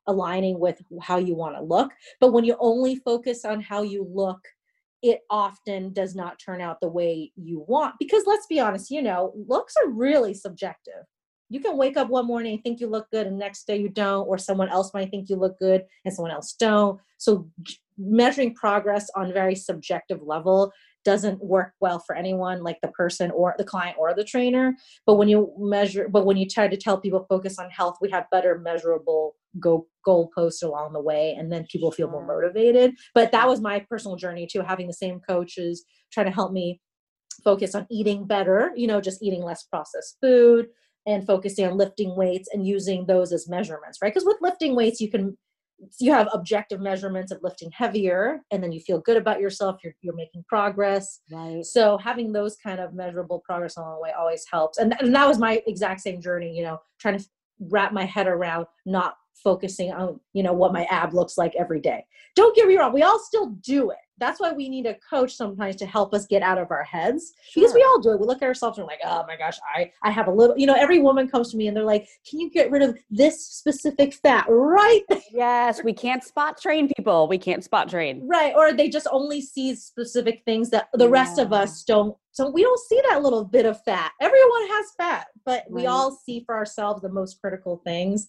aligning 0.10 0.60
with 0.60 0.82
how 1.02 1.18
you 1.18 1.36
want 1.36 1.56
to 1.56 1.62
look 1.62 1.92
but 2.20 2.34
when 2.34 2.44
you 2.44 2.56
only 2.60 2.96
focus 2.98 3.46
on 3.46 3.62
how 3.62 3.82
you 3.82 4.06
look 4.12 4.40
it 5.02 5.22
often 5.30 5.94
does 5.94 6.14
not 6.14 6.40
turn 6.40 6.60
out 6.60 6.82
the 6.82 6.90
way 6.90 7.32
you 7.36 7.64
want 7.68 7.96
because 8.00 8.24
let's 8.28 8.48
be 8.48 8.60
honest 8.60 8.92
you 8.92 9.02
know 9.02 9.34
looks 9.48 9.76
are 9.78 9.90
really 9.90 10.34
subjective. 10.34 11.04
You 11.52 11.60
can 11.60 11.78
wake 11.78 11.98
up 11.98 12.10
one 12.10 12.28
morning 12.28 12.54
and 12.54 12.64
think 12.64 12.80
you 12.80 12.88
look 12.88 13.10
good 13.12 13.26
and 13.26 13.40
next 13.40 13.66
day 13.66 13.78
you 13.78 13.90
don't 13.90 14.28
or 14.28 14.38
someone 14.38 14.70
else 14.70 14.94
might 14.94 15.10
think 15.10 15.30
you 15.30 15.36
look 15.36 15.58
good 15.58 15.84
and 16.06 16.14
someone 16.14 16.32
else 16.32 16.54
don't. 16.54 17.00
So 17.18 17.50
measuring 17.98 18.54
progress 18.54 19.10
on 19.16 19.34
very 19.34 19.56
subjective 19.56 20.22
level 20.22 20.72
doesn't 21.04 21.44
work 21.44 21.74
well 21.82 22.00
for 22.06 22.16
anyone 22.16 22.62
like 22.62 22.78
the 22.82 22.90
person 22.90 23.32
or 23.32 23.56
the 23.58 23.64
client 23.64 23.98
or 23.98 24.14
the 24.14 24.24
trainer. 24.24 24.76
But 25.08 25.16
when 25.16 25.28
you 25.28 25.52
measure 25.58 26.08
but 26.08 26.26
when 26.26 26.38
you 26.38 26.48
try 26.48 26.68
to 26.68 26.78
tell 26.78 27.00
people 27.00 27.26
focus 27.28 27.58
on 27.58 27.70
health 27.72 27.98
we 28.00 28.12
have 28.12 28.30
better 28.32 28.60
measurable 28.60 29.36
go 29.60 29.88
goalposts 30.10 30.64
along 30.64 30.94
the 30.94 31.02
way 31.02 31.36
and 31.38 31.52
then 31.52 31.66
people 31.72 31.92
feel 31.92 32.10
more 32.10 32.26
motivated. 32.26 32.96
But 33.14 33.32
that 33.32 33.48
was 33.48 33.62
my 33.62 33.86
personal 33.90 34.18
journey 34.18 34.48
too 34.52 34.62
having 34.62 34.88
the 34.88 34.94
same 34.94 35.20
coaches 35.20 35.86
trying 36.12 36.26
to 36.28 36.32
help 36.32 36.52
me 36.52 36.82
focus 37.44 37.76
on 37.76 37.88
eating 37.90 38.26
better 38.26 38.72
you 38.76 38.88
know 38.88 39.02
just 39.02 39.24
eating 39.24 39.44
less 39.44 39.64
processed 39.64 40.18
food 40.22 40.68
and 41.06 41.26
focusing 41.26 41.66
on 41.66 41.78
lifting 41.78 42.16
weights 42.16 42.50
and 42.54 42.68
using 42.68 43.06
those 43.06 43.32
as 43.32 43.48
measurements 43.50 44.00
right? 44.02 44.14
Because 44.14 44.26
with 44.26 44.38
lifting 44.42 44.76
weights 44.76 45.00
you 45.00 45.10
can 45.10 45.38
you 45.98 46.12
have 46.12 46.28
objective 46.34 46.82
measurements 46.82 47.32
of 47.32 47.40
lifting 47.42 47.72
heavier 47.72 48.42
and 48.52 48.62
then 48.62 48.74
you 48.74 48.82
feel 48.82 49.00
good 49.00 49.16
about 49.16 49.40
yourself 49.40 49.78
you're, 49.84 49.94
you're 50.02 50.16
making 50.16 50.44
progress. 50.50 51.22
Right. 51.32 51.64
so 51.64 51.98
having 51.98 52.34
those 52.34 52.58
kind 52.62 52.82
of 52.82 52.94
measurable 52.94 53.42
progress 53.46 53.78
along 53.78 53.96
the 53.96 54.02
way 54.02 54.12
always 54.12 54.46
helps. 54.52 54.78
And, 54.78 54.94
and 55.00 55.16
that 55.16 55.28
was 55.28 55.40
my 55.40 55.62
exact 55.68 56.02
same 56.02 56.22
journey 56.22 56.56
you 56.56 56.64
know 56.64 56.80
trying 57.00 57.18
to 57.18 57.26
wrap 57.72 57.94
my 57.94 58.06
head 58.06 58.28
around 58.28 58.66
not 58.86 59.16
focusing 59.44 59.92
on 59.92 60.20
you 60.34 60.44
know 60.44 60.54
what 60.54 60.74
my 60.74 60.86
ab 60.86 61.14
looks 61.14 61.38
like 61.38 61.54
every 61.58 61.82
day. 61.82 62.06
Don't 62.36 62.56
get 62.56 62.68
me 62.68 62.78
wrong 62.78 62.94
we 62.94 63.04
all 63.04 63.20
still 63.20 63.48
do 63.62 63.92
it. 63.92 63.98
That's 64.18 64.40
why 64.40 64.52
we 64.52 64.68
need 64.68 64.86
a 64.86 64.96
coach 65.10 65.34
sometimes 65.34 65.78
to 65.78 65.86
help 65.86 66.14
us 66.14 66.26
get 66.26 66.42
out 66.42 66.58
of 66.58 66.72
our 66.72 66.84
heads. 66.84 67.32
Because 67.56 67.74
we 67.74 67.82
all 67.84 68.02
do 68.02 68.12
it. 68.12 68.20
We 68.20 68.26
look 68.26 68.42
at 68.42 68.48
ourselves 68.48 68.78
and 68.78 68.86
we're 68.86 68.92
like 68.92 69.00
oh 69.06 69.24
my 69.28 69.38
gosh 69.38 69.58
i 69.76 69.92
i 70.04 70.12
have 70.12 70.28
a 70.28 70.32
little 70.32 70.58
you 70.58 70.66
know 70.66 70.76
every 70.76 71.00
woman 71.00 71.28
comes 71.28 71.52
to 71.52 71.58
me 71.58 71.68
and 71.68 71.76
they're 71.76 71.84
like 71.84 72.08
can 72.30 72.40
you 72.40 72.50
get 72.50 72.70
rid 72.72 72.82
of 72.82 72.98
this 73.10 73.46
specific 73.46 74.14
fat 74.14 74.46
right 74.50 75.04
Yes, 75.32 75.84
we 75.84 75.94
can't 75.94 76.24
spot 76.24 76.60
train 76.60 76.90
people. 76.96 77.28
We 77.28 77.38
can't 77.38 77.64
spot 77.64 77.90
train. 77.90 78.28
right 78.28 78.54
or 78.56 78.74
they 78.74 78.90
just 78.90 79.08
only 79.12 79.42
see 79.42 79.76
specific 79.76 80.42
things 80.46 80.70
that 80.72 80.90
the 80.94 81.10
rest 81.10 81.40
of 81.40 81.54
us 81.54 81.84
don't 81.84 82.16
so 82.32 82.50
we 82.50 82.62
don't 82.62 82.80
see 82.80 83.02
that 83.10 83.22
little 83.22 83.44
bit 83.44 83.66
of 83.66 83.82
fat. 83.84 84.12
Everyone 84.22 84.68
has 84.68 84.86
fat 84.98 85.28
but 85.46 85.66
we 85.70 85.88
all 85.88 86.12
see 86.12 86.44
for 86.46 86.56
ourselves 86.56 87.02
the 87.02 87.10
most 87.10 87.40
critical 87.42 87.82
things 87.86 88.28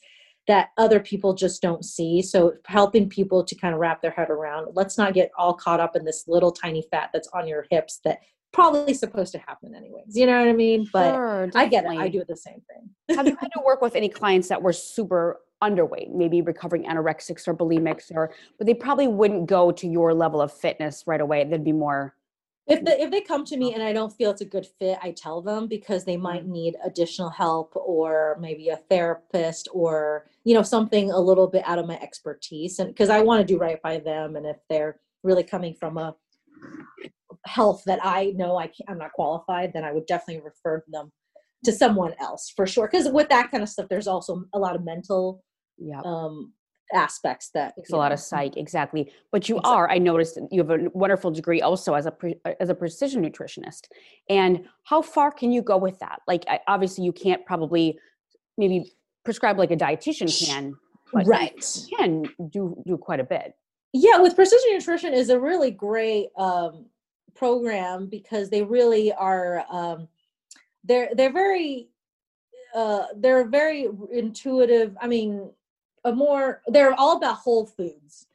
that 0.49 0.71
other 0.79 1.01
people 1.01 1.35
just 1.35 1.63
don't 1.63 1.85
see. 1.85 2.23
So 2.23 2.55
helping 2.67 3.09
people 3.09 3.45
to 3.45 3.55
kind 3.55 3.75
of 3.75 3.81
wrap 3.81 4.03
their 4.03 4.11
head 4.11 4.31
around 4.31 4.69
let's 4.75 4.99
not 4.99 5.15
get 5.15 5.31
all 5.37 5.55
caught 5.55 5.81
up 5.81 5.97
in 5.97 6.05
this 6.05 6.25
little 6.27 6.53
tiny 6.53 6.83
fat 6.91 7.11
that's 7.13 7.29
on 7.35 7.47
your 7.47 7.67
hips 7.71 8.01
that 8.05 8.21
probably 8.53 8.95
supposed 8.95 9.33
to 9.33 9.39
happen 9.39 9.75
anyways 9.75 10.17
you 10.17 10.27
know 10.27 10.39
what 10.39 10.49
i 10.49 10.53
mean? 10.53 10.89
But 10.93 11.13
Sure, 11.13 11.51
i 11.55 11.67
get 11.67 11.85
it 11.85 11.91
i 11.91 12.09
do 12.09 12.25
the 12.27 12.37
same 12.37 12.61
thing. 12.69 13.17
Have 13.17 13.27
you 13.27 13.37
had 13.41 13.51
to 13.55 13.63
work 13.65 13.81
with 13.81 13.95
any 13.95 14.09
clients 14.09 14.49
that 14.49 14.61
were 14.61 14.73
super 14.73 15.41
underweight, 15.63 16.13
maybe 16.13 16.41
recovering 16.41 16.85
anorexics 16.85 17.47
or 17.47 17.55
bulimics, 17.55 18.11
or 18.11 18.33
but 18.59 18.67
they 18.67 18.75
probably 18.75 19.09
wouldn't 19.09 19.47
go 19.47 19.71
to 19.71 19.87
your 19.87 20.15
level 20.15 20.41
of 20.41 20.53
fitness 20.53 21.05
right 21.07 21.21
away? 21.21 21.45
They'd 21.45 21.65
be 21.65 21.73
more 21.73 22.17
if 22.71 22.85
they, 22.85 23.01
if 23.01 23.11
they 23.11 23.21
come 23.21 23.45
to 23.47 23.57
me 23.57 23.75
and 23.75 23.83
I 23.83 23.93
don't 23.93 24.13
feel 24.13 24.31
it's 24.31 24.41
a 24.41 24.47
good 24.47 24.67
fit, 24.79 24.99
I 25.03 25.11
tell 25.11 25.43
them 25.43 25.67
because 25.67 26.05
they 26.05 26.17
might 26.17 26.47
need 26.47 26.77
additional 26.85 27.31
help 27.31 27.73
or 27.75 28.39
maybe 28.41 28.69
a 28.69 28.77
therapist 28.77 29.69
or 29.73 30.27
you 30.45 30.55
know 30.55 30.63
something 30.63 31.11
a 31.11 31.21
little 31.21 31.47
bit 31.47 31.65
out 31.67 31.79
of 31.79 31.87
my 31.87 31.99
expertise 32.01 32.79
and 32.79 32.89
because 32.89 33.11
I 33.11 33.21
want 33.21 33.41
to 33.41 33.53
do 33.53 33.59
right 33.59 33.81
by 33.83 33.99
them 33.99 34.37
and 34.37 34.47
if 34.47 34.57
they're 34.69 35.01
really 35.23 35.45
coming 35.45 35.75
from 35.75 35.99
a 35.99 36.15
health 37.47 37.83
that 37.87 38.01
I 38.03 38.33
know 38.37 38.57
I 38.57 38.67
can't, 38.67 38.89
I'm 38.89 38.99
not 38.99 39.13
qualified, 39.13 39.73
then 39.73 39.85
I 39.85 39.93
would 39.93 40.07
definitely 40.07 40.43
refer 40.43 40.85
them 40.89 41.11
to 41.65 41.73
someone 41.73 42.15
else 42.21 42.53
for 42.55 42.67
sure. 42.67 42.89
Because 42.91 43.09
with 43.11 43.29
that 43.29 43.51
kind 43.51 43.63
of 43.63 43.69
stuff, 43.69 43.89
there's 43.89 44.07
also 44.07 44.45
a 44.55 44.59
lot 44.59 44.77
of 44.77 44.85
mental 44.85 45.43
yeah. 45.79 46.01
um, 46.05 46.53
aspects 46.95 47.51
that 47.55 47.75
takes 47.77 47.91
a 47.91 47.97
lot 47.97 48.09
know, 48.09 48.15
of 48.15 48.21
psych 48.21 48.57
exactly 48.57 49.13
but 49.33 49.49
you 49.49 49.57
Exactly. 49.57 49.75
are 49.75 49.91
i 49.91 49.99
noticed 49.99 50.39
you 50.51 50.61
have 50.61 50.71
a 50.71 50.89
wonderful 50.93 51.31
degree 51.31 51.61
also 51.61 51.95
as 51.95 52.07
a 52.07 52.11
pre, 52.11 52.37
uh, 52.45 52.53
as 52.61 52.69
a 52.69 52.75
precision 52.75 53.23
nutritionist 53.25 53.89
and 54.29 54.65
how 54.85 55.01
far 55.03 55.31
can 55.31 55.53
you 55.53 55.63
go 55.63 55.77
with 55.77 55.99
that 56.01 56.21
like 56.27 56.45
I, 56.49 56.61
obviously 56.67 57.05
you 57.05 57.13
can't 57.13 57.45
probably 57.47 57.99
maybe 58.59 58.93
prescribe 59.25 59.59
like 59.59 59.71
a 59.71 59.77
dietitian 59.77 60.47
can 60.47 60.75
but 61.13 61.25
you 61.25 61.31
right. 61.31 61.87
can 61.99 62.25
do 62.51 62.83
do 62.87 62.97
quite 62.97 63.21
a 63.21 63.25
bit 63.25 63.55
yeah 63.93 64.19
with 64.19 64.35
precision 64.35 64.73
nutrition 64.73 65.15
is 65.15 65.31
a 65.31 65.39
really 65.39 65.71
great 65.71 66.29
um, 66.37 66.87
program 67.35 68.07
because 68.07 68.51
they 68.51 68.63
really 68.63 69.13
are 69.13 69.65
um, 69.71 70.09
they're 70.85 71.11
they're 71.15 71.33
very 71.33 71.89
uh, 72.75 73.05
they're 73.17 73.49
very 73.49 73.89
intuitive 74.13 74.97
i 75.01 75.07
mean 75.07 75.51
a 76.05 76.13
more 76.13 76.63
they're 76.69 76.95
all 76.95 77.17
about 77.17 77.37
whole 77.37 77.67
foods 77.67 78.27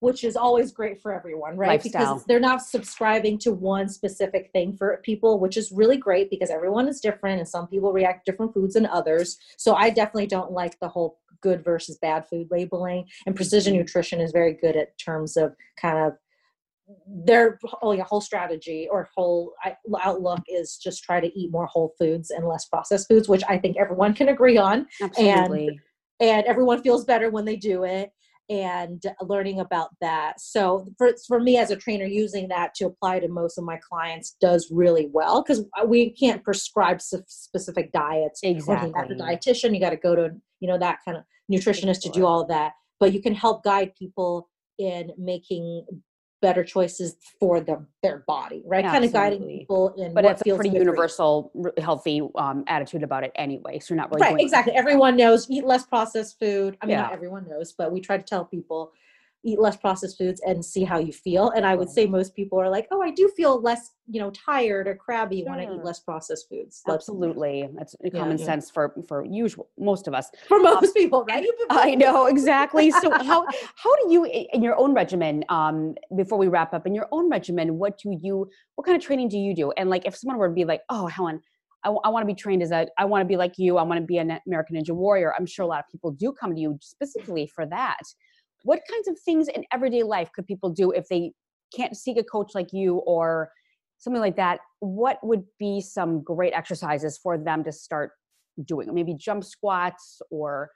which 0.00 0.24
is 0.24 0.34
always 0.34 0.72
great 0.72 1.00
for 1.00 1.12
everyone 1.12 1.56
right 1.56 1.68
Lifestyle. 1.82 2.14
because 2.14 2.24
they're 2.24 2.40
not 2.40 2.62
subscribing 2.62 3.38
to 3.38 3.52
one 3.52 3.88
specific 3.88 4.50
thing 4.52 4.76
for 4.76 5.00
people 5.04 5.38
which 5.38 5.56
is 5.56 5.70
really 5.72 5.96
great 5.96 6.30
because 6.30 6.50
everyone 6.50 6.88
is 6.88 7.00
different 7.00 7.38
and 7.38 7.48
some 7.48 7.66
people 7.66 7.92
react 7.92 8.24
to 8.24 8.32
different 8.32 8.54
foods 8.54 8.74
than 8.74 8.86
others 8.86 9.36
so 9.56 9.74
i 9.74 9.90
definitely 9.90 10.26
don't 10.26 10.52
like 10.52 10.78
the 10.80 10.88
whole 10.88 11.18
good 11.42 11.64
versus 11.64 11.98
bad 11.98 12.26
food 12.28 12.48
labeling 12.50 13.06
and 13.26 13.36
precision 13.36 13.72
mm-hmm. 13.72 13.80
nutrition 13.80 14.20
is 14.20 14.32
very 14.32 14.54
good 14.54 14.76
at 14.76 14.96
terms 14.98 15.36
of 15.36 15.54
kind 15.80 15.98
of 15.98 16.14
their 17.06 17.58
oh 17.82 17.92
yeah, 17.92 18.04
whole 18.04 18.20
strategy 18.20 18.88
or 18.90 19.08
whole 19.14 19.52
outlook 20.02 20.40
is 20.48 20.76
just 20.76 21.02
try 21.04 21.20
to 21.20 21.38
eat 21.38 21.50
more 21.50 21.66
whole 21.66 21.94
foods 21.98 22.30
and 22.30 22.46
less 22.46 22.66
processed 22.66 23.08
foods, 23.08 23.28
which 23.28 23.42
I 23.48 23.58
think 23.58 23.76
everyone 23.78 24.14
can 24.14 24.28
agree 24.28 24.56
on. 24.56 24.86
Absolutely. 25.00 25.68
And 25.68 25.80
and 26.20 26.44
everyone 26.46 26.82
feels 26.82 27.04
better 27.04 27.30
when 27.30 27.44
they 27.44 27.56
do 27.56 27.84
it 27.84 28.10
and 28.50 29.02
learning 29.22 29.60
about 29.60 29.90
that. 30.00 30.40
So 30.40 30.92
for, 30.98 31.12
for 31.28 31.38
me 31.38 31.56
as 31.56 31.70
a 31.70 31.76
trainer, 31.76 32.04
using 32.04 32.48
that 32.48 32.74
to 32.74 32.86
apply 32.86 33.20
to 33.20 33.28
most 33.28 33.56
of 33.56 33.64
my 33.64 33.78
clients 33.88 34.36
does 34.40 34.68
really 34.72 35.08
well 35.12 35.42
because 35.42 35.64
we 35.86 36.10
can't 36.10 36.42
prescribe 36.42 37.00
specific 37.00 37.92
diets. 37.92 38.40
Exactly. 38.42 38.90
Got 38.90 39.08
the 39.08 39.14
dietitian, 39.14 39.72
you 39.72 39.80
got 39.80 39.90
to 39.90 39.96
go 39.96 40.16
to, 40.16 40.30
you 40.58 40.68
know, 40.68 40.78
that 40.78 40.98
kind 41.04 41.16
of 41.16 41.24
nutritionist 41.50 42.00
to 42.02 42.08
do 42.10 42.26
all 42.26 42.44
that. 42.46 42.72
But 42.98 43.12
you 43.12 43.22
can 43.22 43.34
help 43.34 43.62
guide 43.62 43.92
people 43.96 44.48
in 44.78 45.10
making 45.16 45.86
better 46.40 46.64
choices 46.64 47.16
for 47.38 47.60
them 47.60 47.86
their 48.02 48.24
body 48.26 48.62
right 48.66 48.84
Absolutely. 48.84 48.92
kind 48.92 49.04
of 49.04 49.12
guiding 49.12 49.58
people 49.58 49.94
in 49.96 50.14
but 50.14 50.24
it's 50.24 50.42
a 50.42 50.54
pretty 50.54 50.70
universal 50.70 51.52
healthy 51.78 52.22
um, 52.36 52.64
attitude 52.66 53.02
about 53.02 53.24
it 53.24 53.32
anyway 53.34 53.78
so 53.78 53.94
you're 53.94 54.00
not 54.00 54.10
really 54.12 54.22
right 54.22 54.40
exactly 54.40 54.74
everyone 54.74 55.16
knows 55.16 55.50
eat 55.50 55.64
less 55.64 55.84
processed 55.84 56.38
food 56.38 56.76
i 56.80 56.86
mean 56.86 56.94
yeah. 56.94 57.02
not 57.02 57.12
everyone 57.12 57.46
knows 57.48 57.72
but 57.72 57.92
we 57.92 58.00
try 58.00 58.16
to 58.16 58.22
tell 58.22 58.44
people 58.44 58.92
eat 59.42 59.58
less 59.58 59.76
processed 59.76 60.18
foods 60.18 60.40
and 60.46 60.64
see 60.64 60.84
how 60.84 60.98
you 60.98 61.12
feel. 61.12 61.50
And 61.50 61.64
I 61.64 61.74
would 61.74 61.88
say 61.88 62.06
most 62.06 62.36
people 62.36 62.60
are 62.60 62.68
like, 62.68 62.86
oh, 62.90 63.00
I 63.00 63.10
do 63.10 63.30
feel 63.36 63.60
less, 63.60 63.92
you 64.06 64.20
know, 64.20 64.30
tired 64.30 64.86
or 64.86 64.94
crabby 64.94 65.42
sure. 65.42 65.50
when 65.50 65.60
I 65.60 65.72
eat 65.72 65.82
less 65.82 66.00
processed 66.00 66.48
foods. 66.48 66.82
Absolutely. 66.86 67.68
That's 67.74 67.96
common 68.14 68.38
yeah, 68.38 68.44
sense 68.44 68.70
for 68.70 68.94
for 69.08 69.24
usual 69.24 69.70
most 69.78 70.08
of 70.08 70.14
us. 70.14 70.30
For 70.46 70.60
most 70.60 70.88
um, 70.88 70.92
people, 70.92 71.24
right? 71.24 71.46
I 71.70 71.94
know 71.94 72.26
exactly. 72.26 72.90
So 72.90 73.10
how 73.10 73.46
how 73.76 73.96
do 73.96 74.12
you 74.12 74.24
in 74.26 74.62
your 74.62 74.78
own 74.78 74.92
regimen, 74.92 75.44
um, 75.48 75.94
before 76.16 76.36
we 76.36 76.48
wrap 76.48 76.74
up, 76.74 76.86
in 76.86 76.94
your 76.94 77.08
own 77.10 77.30
regimen, 77.30 77.78
what 77.78 77.98
do 77.98 78.16
you 78.20 78.50
what 78.74 78.84
kind 78.84 78.96
of 78.96 79.02
training 79.02 79.28
do 79.28 79.38
you 79.38 79.54
do? 79.54 79.72
And 79.72 79.88
like 79.88 80.04
if 80.06 80.16
someone 80.16 80.38
were 80.38 80.48
to 80.48 80.54
be 80.54 80.66
like, 80.66 80.82
oh 80.90 81.06
Helen, 81.06 81.40
I, 81.82 81.88
w- 81.88 82.00
I 82.04 82.10
want 82.10 82.22
to 82.22 82.26
be 82.26 82.34
trained 82.34 82.62
as 82.62 82.72
a, 82.72 82.86
I 82.98 83.06
want 83.06 83.22
to 83.22 83.26
be 83.26 83.36
like 83.36 83.58
you. 83.58 83.78
I 83.78 83.82
want 83.82 84.00
to 84.00 84.06
be 84.06 84.18
an 84.18 84.38
American 84.46 84.76
Ninja 84.76 84.90
Warrior. 84.90 85.32
I'm 85.38 85.46
sure 85.46 85.64
a 85.64 85.68
lot 85.68 85.80
of 85.80 85.86
people 85.90 86.10
do 86.10 86.32
come 86.32 86.54
to 86.54 86.60
you 86.60 86.78
specifically 86.82 87.46
for 87.46 87.64
that 87.66 88.02
what 88.64 88.80
kinds 88.90 89.08
of 89.08 89.18
things 89.18 89.48
in 89.48 89.64
everyday 89.72 90.02
life 90.02 90.30
could 90.32 90.46
people 90.46 90.70
do 90.70 90.90
if 90.90 91.08
they 91.08 91.32
can't 91.74 91.96
seek 91.96 92.18
a 92.18 92.24
coach 92.24 92.52
like 92.54 92.72
you 92.72 92.96
or 92.98 93.50
something 93.98 94.20
like 94.20 94.36
that? 94.36 94.60
What 94.80 95.18
would 95.22 95.44
be 95.58 95.80
some 95.80 96.22
great 96.22 96.52
exercises 96.52 97.18
for 97.18 97.38
them 97.38 97.64
to 97.64 97.72
start 97.72 98.12
doing? 98.64 98.92
Maybe 98.94 99.14
jump 99.14 99.44
squats 99.44 100.20
or 100.30 100.70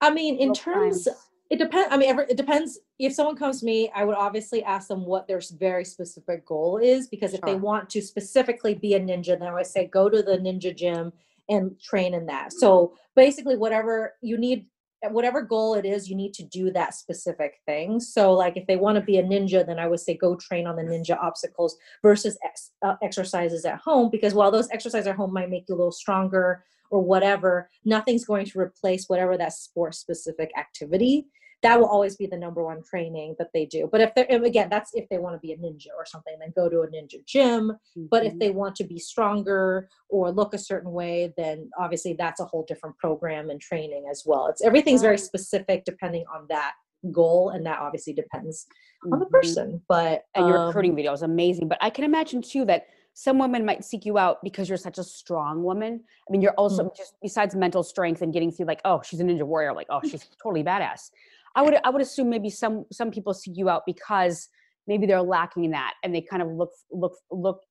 i 0.00 0.10
mean 0.10 0.36
in 0.36 0.52
terms 0.52 1.08
it 1.50 1.58
depends 1.58 1.88
i 1.90 1.96
mean 1.96 2.18
it 2.28 2.36
depends. 2.36 2.78
If 2.98 3.14
someone 3.14 3.36
comes 3.36 3.60
to 3.60 3.66
me 3.66 3.90
i 3.94 4.04
would 4.04 4.16
obviously 4.16 4.62
ask 4.62 4.88
them 4.88 5.04
what 5.06 5.26
their 5.26 5.40
very 5.58 5.84
specific 5.84 6.44
goal 6.46 6.78
is 6.78 7.08
because 7.08 7.32
if 7.32 7.40
they 7.42 7.54
want 7.54 7.88
to 7.90 8.02
specifically 8.02 8.74
be 8.74 8.94
a 8.94 9.00
ninja 9.00 9.38
then 9.38 9.48
i 9.48 9.54
would 9.54 9.66
say 9.66 9.86
go 9.86 10.08
to 10.08 10.22
the 10.22 10.36
ninja 10.38 10.76
gym 10.76 11.12
and 11.48 11.78
train 11.80 12.14
in 12.14 12.26
that. 12.26 12.52
So 12.52 12.94
basically 13.14 13.56
whatever 13.56 14.14
you 14.22 14.38
need 14.38 14.66
whatever 15.10 15.42
goal 15.42 15.74
it 15.74 15.84
is, 15.84 16.08
you 16.08 16.16
need 16.16 16.34
to 16.34 16.44
do 16.44 16.70
that 16.72 16.94
specific 16.94 17.60
thing. 17.66 18.00
So, 18.00 18.32
like 18.32 18.56
if 18.56 18.66
they 18.66 18.76
want 18.76 18.96
to 18.96 19.02
be 19.02 19.18
a 19.18 19.22
ninja, 19.22 19.66
then 19.66 19.78
I 19.78 19.86
would 19.86 20.00
say 20.00 20.16
go 20.16 20.36
train 20.36 20.66
on 20.66 20.76
the 20.76 20.82
ninja 20.82 21.16
obstacles 21.22 21.76
versus 22.02 22.38
ex- 22.44 22.72
uh, 22.82 22.96
exercises 23.02 23.64
at 23.64 23.78
home. 23.78 24.10
Because 24.10 24.34
while 24.34 24.50
those 24.50 24.68
exercises 24.70 25.06
at 25.06 25.16
home 25.16 25.32
might 25.32 25.50
make 25.50 25.64
you 25.68 25.74
a 25.74 25.76
little 25.76 25.92
stronger 25.92 26.64
or 26.90 27.00
whatever, 27.02 27.70
nothing's 27.84 28.24
going 28.24 28.46
to 28.46 28.58
replace 28.58 29.08
whatever 29.08 29.36
that 29.36 29.52
sport 29.52 29.94
specific 29.94 30.50
activity 30.56 31.26
that 31.64 31.80
will 31.80 31.88
always 31.88 32.14
be 32.14 32.26
the 32.26 32.36
number 32.36 32.62
one 32.62 32.82
training 32.82 33.34
that 33.38 33.48
they 33.54 33.64
do. 33.64 33.88
But 33.90 34.02
if 34.02 34.14
they're 34.14 34.26
again, 34.28 34.68
that's 34.70 34.90
if 34.94 35.08
they 35.08 35.18
want 35.18 35.34
to 35.34 35.40
be 35.40 35.52
a 35.52 35.56
ninja 35.56 35.88
or 35.96 36.04
something, 36.04 36.36
then 36.38 36.52
go 36.54 36.68
to 36.68 36.82
a 36.82 36.86
ninja 36.86 37.24
gym. 37.26 37.70
Mm-hmm. 37.70 38.06
But 38.10 38.24
if 38.24 38.32
mm-hmm. 38.32 38.38
they 38.38 38.50
want 38.50 38.76
to 38.76 38.84
be 38.84 38.98
stronger 38.98 39.88
or 40.10 40.30
look 40.30 40.52
a 40.52 40.58
certain 40.58 40.92
way, 40.92 41.32
then 41.38 41.70
obviously 41.78 42.12
that's 42.12 42.40
a 42.40 42.44
whole 42.44 42.66
different 42.68 42.98
program 42.98 43.48
and 43.48 43.60
training 43.60 44.04
as 44.10 44.24
well. 44.26 44.46
It's 44.48 44.62
everything's 44.62 45.00
very 45.00 45.18
specific 45.18 45.84
depending 45.86 46.24
on 46.32 46.46
that 46.50 46.74
goal 47.12 47.50
and 47.50 47.64
that 47.66 47.78
obviously 47.80 48.12
depends 48.12 48.66
on 49.04 49.18
the 49.18 49.26
mm-hmm. 49.26 49.34
person 49.34 49.82
but 49.88 50.24
and 50.34 50.48
your 50.48 50.66
recruiting 50.66 50.92
um, 50.92 50.96
video 50.96 51.12
is 51.12 51.20
amazing 51.20 51.68
but 51.68 51.76
i 51.82 51.90
can 51.90 52.02
imagine 52.02 52.40
too 52.40 52.64
that 52.64 52.86
some 53.12 53.38
women 53.38 53.64
might 53.64 53.84
seek 53.84 54.06
you 54.06 54.16
out 54.16 54.38
because 54.42 54.68
you're 54.68 54.78
such 54.78 54.96
a 54.96 55.04
strong 55.04 55.62
woman 55.62 56.00
i 56.26 56.32
mean 56.32 56.40
you're 56.40 56.54
also 56.54 56.84
mm-hmm. 56.84 56.96
just 56.96 57.14
besides 57.20 57.54
mental 57.54 57.82
strength 57.82 58.22
and 58.22 58.32
getting 58.32 58.50
through 58.50 58.64
like 58.64 58.80
oh 58.86 59.02
she's 59.04 59.20
a 59.20 59.22
ninja 59.22 59.42
warrior 59.42 59.74
like 59.74 59.86
oh 59.90 60.00
she's 60.02 60.26
totally 60.42 60.64
badass 60.64 61.10
I 61.54 61.62
would 61.62 61.76
I 61.84 61.90
would 61.90 62.02
assume 62.02 62.30
maybe 62.30 62.50
some 62.50 62.84
some 62.92 63.10
people 63.10 63.34
seek 63.34 63.56
you 63.56 63.68
out 63.68 63.82
because 63.86 64.48
maybe 64.86 65.06
they're 65.06 65.22
lacking 65.22 65.64
in 65.64 65.70
that 65.72 65.94
and 66.02 66.14
they 66.14 66.20
kind 66.20 66.42
of 66.42 66.48
look 66.48 66.70
look 66.90 67.16
look 67.30 67.62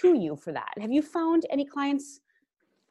to 0.00 0.14
you 0.14 0.36
for 0.36 0.52
that. 0.52 0.72
Have 0.80 0.92
you 0.92 1.02
found 1.02 1.46
any 1.50 1.64
clients? 1.64 2.20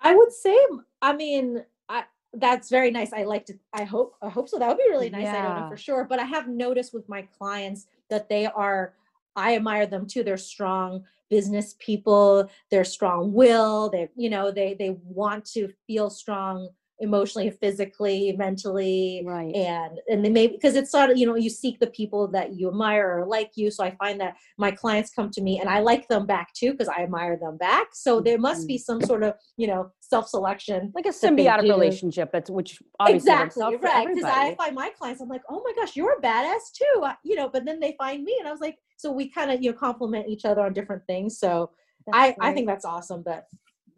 I 0.02 0.16
would 0.16 0.32
say 0.32 0.58
I 1.02 1.16
mean 1.16 1.64
I 1.88 2.06
that's 2.34 2.70
very 2.70 2.92
nice. 2.92 3.14
I 3.14 3.24
like 3.24 3.46
to 3.46 3.54
I 3.74 3.84
hope 3.84 4.16
I 4.22 4.30
hope 4.30 4.50
so. 4.50 4.60
That 4.60 4.68
would 4.68 4.78
be 4.78 4.90
really 4.90 5.10
nice. 5.10 5.24
Yeah. 5.24 5.40
I 5.40 5.42
don't 5.42 5.62
know 5.62 5.70
for 5.70 5.78
sure, 5.78 6.06
but 6.06 6.20
I 6.20 6.26
have 6.26 6.48
noticed 6.48 6.94
with 6.94 7.08
my 7.08 7.22
clients 7.38 7.88
that 8.10 8.30
they 8.30 8.46
are 8.48 8.94
I 9.36 9.56
admire 9.56 9.86
them 9.86 10.08
too. 10.08 10.24
They're 10.24 10.38
strong 10.38 11.04
business 11.30 11.76
people, 11.78 12.50
they're 12.72 12.84
strong 12.84 13.32
will, 13.34 13.90
they 13.90 14.10
you 14.16 14.30
know, 14.30 14.52
they 14.52 14.74
they 14.74 14.98
want 15.04 15.46
to 15.46 15.70
feel 15.86 16.10
strong 16.10 16.70
emotionally 17.02 17.50
physically 17.50 18.36
mentally 18.38 19.24
right. 19.26 19.56
and 19.56 20.00
and 20.08 20.24
they 20.24 20.30
may 20.30 20.48
because 20.48 20.76
it's 20.76 20.92
sort 20.92 21.10
of 21.10 21.18
you 21.18 21.26
know 21.26 21.36
you 21.36 21.50
seek 21.50 21.80
the 21.80 21.88
people 21.88 22.28
that 22.28 22.54
you 22.54 22.68
admire 22.68 23.20
or 23.20 23.26
like 23.26 23.52
you 23.56 23.72
so 23.72 23.84
i 23.84 23.92
find 23.92 24.20
that 24.20 24.36
my 24.58 24.70
clients 24.70 25.10
come 25.10 25.30
to 25.30 25.42
me 25.42 25.60
and 25.60 25.70
i 25.70 25.80
like 25.80 26.08
them 26.08 26.26
back 26.26 26.54
too 26.54 26.72
because 26.72 26.88
i 26.90 27.02
admire 27.04 27.38
them 27.38 27.58
back. 27.58 27.88
So 27.94 28.22
there 28.22 28.38
must 28.38 28.68
be 28.68 28.76
mm-hmm. 28.76 28.82
some 28.82 29.02
sort 29.02 29.24
of 29.24 29.34
you 29.58 29.68
know 29.68 29.92
self-selection 30.02 30.92
like 30.96 31.06
a 31.06 31.10
symbiotic 31.10 31.64
relationship 31.64 32.32
that's 32.32 32.50
which 32.50 32.80
exactly 33.08 33.64
right 33.78 34.08
because 34.08 34.24
i 34.24 34.56
find 34.56 34.76
my 34.76 34.90
clients 34.98 35.22
i'm 35.22 35.30
like 35.30 35.42
oh 35.50 35.62
my 35.64 35.72
gosh 35.76 35.96
you're 35.96 36.18
a 36.18 36.22
badass 36.22 36.72
too 36.76 37.06
you 37.24 37.36
know 37.36 37.48
but 37.48 37.64
then 37.66 37.80
they 37.80 37.96
find 37.98 38.24
me 38.24 38.36
and 38.40 38.48
i 38.48 38.52
was 38.52 38.60
like 38.60 38.78
so 38.98 39.12
we 39.12 39.30
kind 39.30 39.52
of 39.52 39.62
you 39.62 39.72
know 39.72 39.78
complement 39.78 40.28
each 40.28 40.46
other 40.46 40.62
on 40.62 40.74
different 40.74 41.04
things 41.06 41.38
so 41.38 41.70
I, 42.12 42.36
I 42.40 42.54
think 42.54 42.66
that's 42.66 42.86
awesome 42.86 43.24
that 43.28 43.46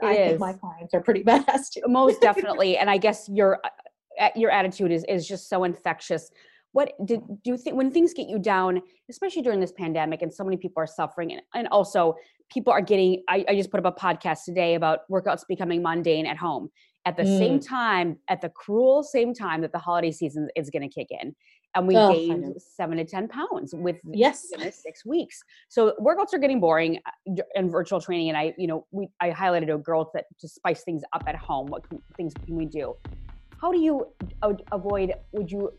I 0.02 0.14
is. 0.14 0.28
think 0.30 0.40
my 0.40 0.54
clients 0.54 0.94
are 0.94 1.02
pretty 1.02 1.24
badass 1.26 1.72
too. 1.74 1.82
Most 1.88 2.22
definitely, 2.22 2.78
and 2.78 2.90
I 2.90 2.98
guess 2.98 3.30
your 3.30 3.60
uh, 4.20 4.30
your 4.36 4.52
attitude 4.52 4.92
is 4.92 5.06
is 5.08 5.28
just 5.28 5.50
so 5.50 5.64
infectious. 5.64 6.32
What 6.74 6.94
did 7.06 7.22
do 7.44 7.52
you 7.52 7.58
think 7.58 7.76
when 7.76 7.92
things 7.92 8.14
get 8.14 8.28
you 8.28 8.40
down, 8.40 8.82
especially 9.10 9.42
during 9.42 9.60
this 9.60 9.72
pandemic, 9.72 10.22
and 10.22 10.34
so 10.34 10.44
many 10.44 10.58
people 10.58 10.82
are 10.82 10.88
suffering, 10.88 11.32
and, 11.34 11.42
and 11.54 11.68
also 11.68 12.16
people 12.52 12.72
are 12.74 12.82
getting. 12.82 13.24
I, 13.30 13.46
I 13.50 13.56
just 13.56 13.72
put 13.72 13.84
up 13.86 13.98
a 13.98 14.00
podcast 14.00 14.46
today 14.46 14.76
about 14.76 15.00
workouts 15.12 15.44
becoming 15.48 15.82
mundane 15.82 16.26
at 16.26 16.38
home 16.38 16.70
at 17.06 17.18
the 17.18 17.24
mm. 17.24 17.38
same 17.38 17.60
time, 17.60 18.18
at 18.30 18.42
the 18.42 18.50
cruel 18.50 19.04
same 19.04 19.34
time 19.34 19.62
that 19.62 19.72
the 19.72 19.80
holiday 19.80 20.12
season 20.12 20.48
is 20.56 20.70
going 20.70 20.88
to 20.88 20.94
kick 20.94 21.08
in 21.10 21.36
and 21.76 21.88
we 21.88 21.96
oh, 21.96 22.12
gained 22.12 22.62
seven 22.62 22.98
to 22.98 23.06
ten 23.06 23.28
pounds 23.28 23.74
with 23.74 23.98
yes. 24.12 24.52
six 24.72 25.06
weeks. 25.06 25.42
So 25.70 25.94
workouts 26.00 26.34
are 26.34 26.40
getting 26.40 26.60
boring 26.60 27.00
and 27.26 27.42
uh, 27.56 27.72
virtual 27.72 28.02
training 28.02 28.30
and 28.30 28.38
i 28.38 28.54
you 28.58 28.68
know 28.68 28.86
we 28.92 29.08
i 29.22 29.30
highlighted 29.30 29.74
a 29.74 29.78
girl 29.78 30.12
that 30.14 30.26
to 30.40 30.48
spice 30.48 30.84
things 30.84 31.02
up 31.14 31.24
at 31.28 31.36
home 31.36 31.68
what 31.68 31.88
can, 31.88 32.02
things 32.18 32.34
can 32.46 32.56
we 32.56 32.66
do? 32.66 32.96
How 33.60 33.72
do 33.72 33.80
you 33.80 34.08
avoid 34.72 35.14
would 35.32 35.52
you 35.52 35.72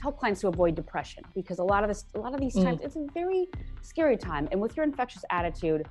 tell 0.00 0.12
clients 0.12 0.40
to 0.42 0.48
avoid 0.48 0.74
depression? 0.74 1.24
Because 1.34 1.58
a 1.58 1.64
lot 1.64 1.82
of 1.82 1.88
this 1.88 2.04
a 2.14 2.20
lot 2.20 2.34
of 2.34 2.40
these 2.40 2.54
mm. 2.54 2.64
times 2.64 2.78
mm. 2.78 2.84
it's 2.84 2.96
a 2.96 3.06
very 3.12 3.48
scary 3.82 4.16
time 4.16 4.48
and 4.52 4.60
with 4.60 4.76
your 4.76 4.84
infectious 4.84 5.24
attitude 5.30 5.86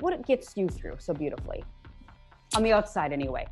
what 0.00 0.12
it 0.12 0.26
gets 0.26 0.56
you 0.56 0.68
through 0.68 0.96
so 0.98 1.12
beautifully? 1.12 1.64
On 2.54 2.62
the 2.62 2.72
outside 2.72 3.12
anyway. 3.12 3.46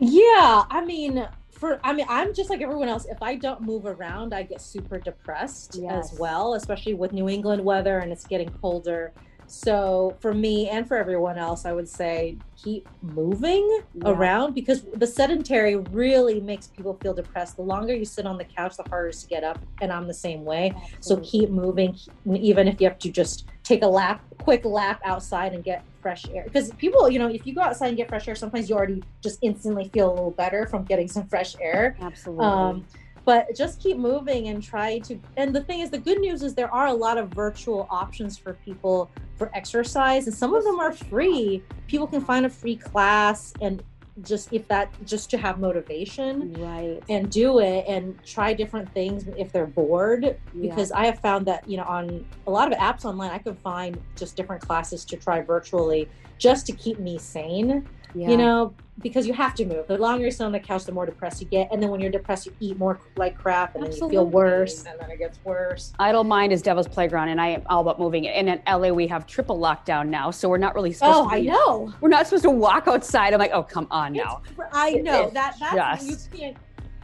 Yeah 0.00 0.64
i 0.70 0.84
mean 0.84 1.28
for 1.58 1.80
I 1.84 1.92
mean, 1.92 2.06
I'm 2.08 2.34
just 2.34 2.50
like 2.50 2.60
everyone 2.60 2.88
else. 2.88 3.04
If 3.06 3.22
I 3.22 3.34
don't 3.34 3.60
move 3.60 3.86
around, 3.86 4.32
I 4.32 4.42
get 4.42 4.60
super 4.60 4.98
depressed 4.98 5.78
yes. 5.80 6.12
as 6.12 6.18
well, 6.18 6.54
especially 6.54 6.94
with 6.94 7.12
New 7.12 7.28
England 7.28 7.64
weather 7.64 7.98
and 7.98 8.12
it's 8.12 8.26
getting 8.26 8.48
colder. 8.48 9.12
So 9.48 10.16
for 10.20 10.34
me 10.34 10.68
and 10.68 10.86
for 10.86 10.96
everyone 10.96 11.38
else, 11.38 11.64
I 11.64 11.72
would 11.72 11.88
say 11.88 12.36
keep 12.56 12.86
moving 13.02 13.82
yeah. 13.94 14.10
around 14.10 14.54
because 14.54 14.82
the 14.94 15.06
sedentary 15.06 15.76
really 15.76 16.40
makes 16.40 16.66
people 16.66 16.98
feel 17.02 17.14
depressed. 17.14 17.56
The 17.56 17.62
longer 17.62 17.94
you 17.94 18.04
sit 18.04 18.26
on 18.26 18.36
the 18.36 18.44
couch, 18.44 18.76
the 18.76 18.84
harder 18.88 19.08
it 19.08 19.14
is 19.14 19.22
to 19.22 19.28
get 19.28 19.44
up. 19.44 19.58
And 19.80 19.90
I'm 19.90 20.06
the 20.06 20.14
same 20.14 20.44
way. 20.44 20.72
Absolutely. 20.76 21.26
So 21.26 21.30
keep 21.30 21.50
moving, 21.50 21.96
even 22.30 22.68
if 22.68 22.80
you 22.80 22.88
have 22.88 22.98
to 22.98 23.10
just 23.10 23.46
take 23.64 23.82
a 23.82 23.86
lap, 23.86 24.22
quick 24.38 24.64
lap 24.64 25.00
outside 25.04 25.54
and 25.54 25.64
get 25.64 25.82
fresh 26.00 26.24
air. 26.32 26.44
Because 26.44 26.70
people, 26.72 27.10
you 27.10 27.18
know, 27.18 27.28
if 27.28 27.46
you 27.46 27.54
go 27.54 27.62
outside 27.62 27.88
and 27.88 27.96
get 27.96 28.08
fresh 28.08 28.28
air, 28.28 28.34
sometimes 28.34 28.68
you 28.68 28.76
already 28.76 29.02
just 29.22 29.38
instantly 29.42 29.90
feel 29.92 30.10
a 30.10 30.14
little 30.14 30.30
better 30.30 30.66
from 30.66 30.84
getting 30.84 31.08
some 31.08 31.26
fresh 31.26 31.56
air. 31.60 31.96
Absolutely. 32.00 32.44
Um, 32.44 32.86
but 33.28 33.54
just 33.54 33.78
keep 33.78 33.98
moving 33.98 34.48
and 34.48 34.62
try 34.62 34.98
to 35.00 35.20
and 35.36 35.54
the 35.54 35.62
thing 35.62 35.80
is 35.80 35.90
the 35.90 35.98
good 35.98 36.18
news 36.18 36.42
is 36.42 36.54
there 36.54 36.72
are 36.72 36.86
a 36.86 36.92
lot 36.94 37.18
of 37.18 37.28
virtual 37.28 37.86
options 37.90 38.38
for 38.38 38.54
people 38.64 39.10
for 39.36 39.54
exercise 39.54 40.26
and 40.26 40.34
some 40.34 40.54
of 40.54 40.64
them 40.64 40.80
are 40.80 40.92
free. 40.92 41.62
People 41.88 42.06
can 42.06 42.22
find 42.22 42.46
a 42.46 42.48
free 42.48 42.74
class 42.74 43.52
and 43.60 43.82
just 44.22 44.50
if 44.50 44.66
that 44.68 44.90
just 45.04 45.28
to 45.28 45.36
have 45.36 45.60
motivation 45.60 46.54
Right. 46.54 47.02
and 47.10 47.30
do 47.30 47.60
it 47.60 47.84
and 47.86 48.18
try 48.24 48.54
different 48.54 48.90
things 48.94 49.28
if 49.36 49.52
they're 49.52 49.66
bored. 49.66 50.38
Because 50.58 50.90
I 50.90 51.04
have 51.04 51.18
found 51.18 51.44
that 51.48 51.68
you 51.68 51.76
know 51.76 51.84
on 51.84 52.24
a 52.46 52.50
lot 52.50 52.72
of 52.72 52.78
apps 52.78 53.04
online 53.04 53.30
I 53.30 53.38
can 53.38 53.56
find 53.56 54.00
just 54.16 54.36
different 54.36 54.62
classes 54.62 55.04
to 55.04 55.18
try 55.18 55.42
virtually 55.42 56.08
just 56.38 56.64
to 56.68 56.72
keep 56.72 56.98
me 56.98 57.18
sane 57.18 57.86
Yeah. 58.14 58.30
you 58.30 58.36
know 58.36 58.74
because 59.00 59.26
you 59.26 59.32
have 59.34 59.54
to 59.56 59.64
move 59.64 59.86
the 59.86 59.96
longer 59.98 60.24
you 60.24 60.30
sit 60.30 60.44
on 60.44 60.52
the 60.52 60.58
couch 60.58 60.84
the 60.84 60.92
more 60.92 61.06
depressed 61.06 61.40
you 61.40 61.46
get 61.46 61.68
and 61.70 61.82
then 61.82 61.90
when 61.90 62.00
you're 62.00 62.10
depressed 62.10 62.46
you 62.46 62.52
eat 62.58 62.78
more 62.78 62.98
like 63.16 63.36
crap 63.38 63.74
and 63.74 63.84
then 63.84 63.92
you 63.92 64.08
feel 64.08 64.26
worse 64.26 64.84
and 64.86 64.98
then 64.98 65.10
it 65.10 65.18
gets 65.18 65.38
worse 65.44 65.92
Idle 65.98 66.24
mind 66.24 66.52
is 66.52 66.62
devil's 66.62 66.88
playground, 66.88 67.28
and 67.28 67.40
I 67.40 67.48
am 67.48 67.62
all 67.66 67.80
about 67.80 67.98
moving 67.98 68.24
it. 68.24 68.30
And 68.30 68.48
in 68.48 68.60
LA, 68.66 68.90
we 68.90 69.06
have 69.08 69.26
triple 69.26 69.58
lockdown 69.58 70.08
now, 70.08 70.30
so 70.30 70.48
we're 70.48 70.58
not 70.58 70.74
really 70.74 70.92
supposed 70.92 71.18
oh 71.18 71.28
to. 71.28 71.36
I 71.36 71.40
know 71.40 71.92
We're 72.00 72.08
not 72.08 72.26
supposed 72.26 72.44
to 72.44 72.50
walk 72.50 72.88
outside. 72.88 73.32
I'm 73.32 73.38
like, 73.38 73.52
oh, 73.52 73.62
come 73.62 73.86
on 73.90 74.12
now. 74.12 74.42
It's- 74.50 74.68
I 74.72 74.92
know 74.92 75.26
is 75.26 75.32
that 75.32 75.56
that's 75.60 76.06
just- 76.06 76.32
you 76.32 76.38
can't 76.38 76.56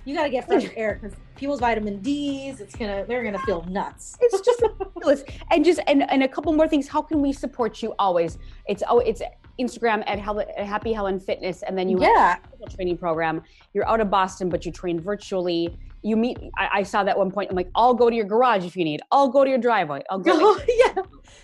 you 0.05 0.15
got 0.15 0.25
to 0.25 0.31
get 0.31 0.47
fresh 0.47 0.67
air 0.77 0.99
because 1.01 1.17
people's 1.35 1.61
vitamin 1.61 1.99
D's 2.01 2.61
it's 2.61 2.77
gonna 2.77 3.05
they're 3.09 3.25
gonna 3.25 3.39
feel 3.41 3.63
nuts 3.65 4.17
It's 4.21 4.41
just 4.41 4.61
ridiculous. 4.63 5.25
And 5.51 5.65
just 5.65 5.81
and, 5.87 6.09
and 6.11 6.23
a 6.23 6.29
couple 6.29 6.53
more 6.53 6.69
things. 6.69 6.89
How 6.89 7.03
can 7.03 7.21
we 7.23 7.33
support 7.33 7.83
you 7.83 7.95
always? 7.99 8.39
It's 8.69 8.83
oh, 8.89 8.99
it's 8.99 9.23
Instagram 9.59 10.03
at, 10.07 10.19
Happy 10.19 10.93
Helen 10.93 11.21
Fitness, 11.21 11.63
and 11.63 11.77
then 11.77 11.89
you 11.89 11.99
have 11.99 12.11
yeah 12.15 12.37
a 12.67 12.71
training 12.71 12.99
program. 12.99 13.43
You're 13.73 13.89
out 13.89 14.01
of 14.01 14.11
Boston, 14.11 14.49
but 14.49 14.65
you 14.67 14.73
train 14.73 15.01
virtually. 15.01 15.77
You 16.03 16.17
meet. 16.17 16.39
I, 16.59 16.69
I 16.73 16.83
saw 16.83 17.03
that 17.05 17.17
one 17.17 17.31
point. 17.31 17.51
I'm 17.51 17.57
like, 17.57 17.71
I'll 17.75 17.95
go 17.95 18.11
to 18.11 18.17
your 18.17 18.27
garage 18.27 18.65
if 18.65 18.77
you 18.77 18.85
need. 18.85 19.01
I'll 19.11 19.29
go 19.29 19.45
to 19.45 19.51
your 19.51 19.59
driveway. 19.59 20.03
I'll 20.11 20.19
go. 20.19 20.55
Like, 20.59 20.69
yeah 20.69 21.03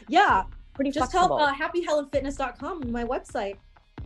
yeah 0.09 0.43
pretty 0.75 0.91
just 0.91 1.13
help 1.13 1.31
flexible. 1.39 1.39
uh, 1.39 1.55
happyhelenfitness.com 1.55 2.91
my 2.91 3.05
website 3.05 3.57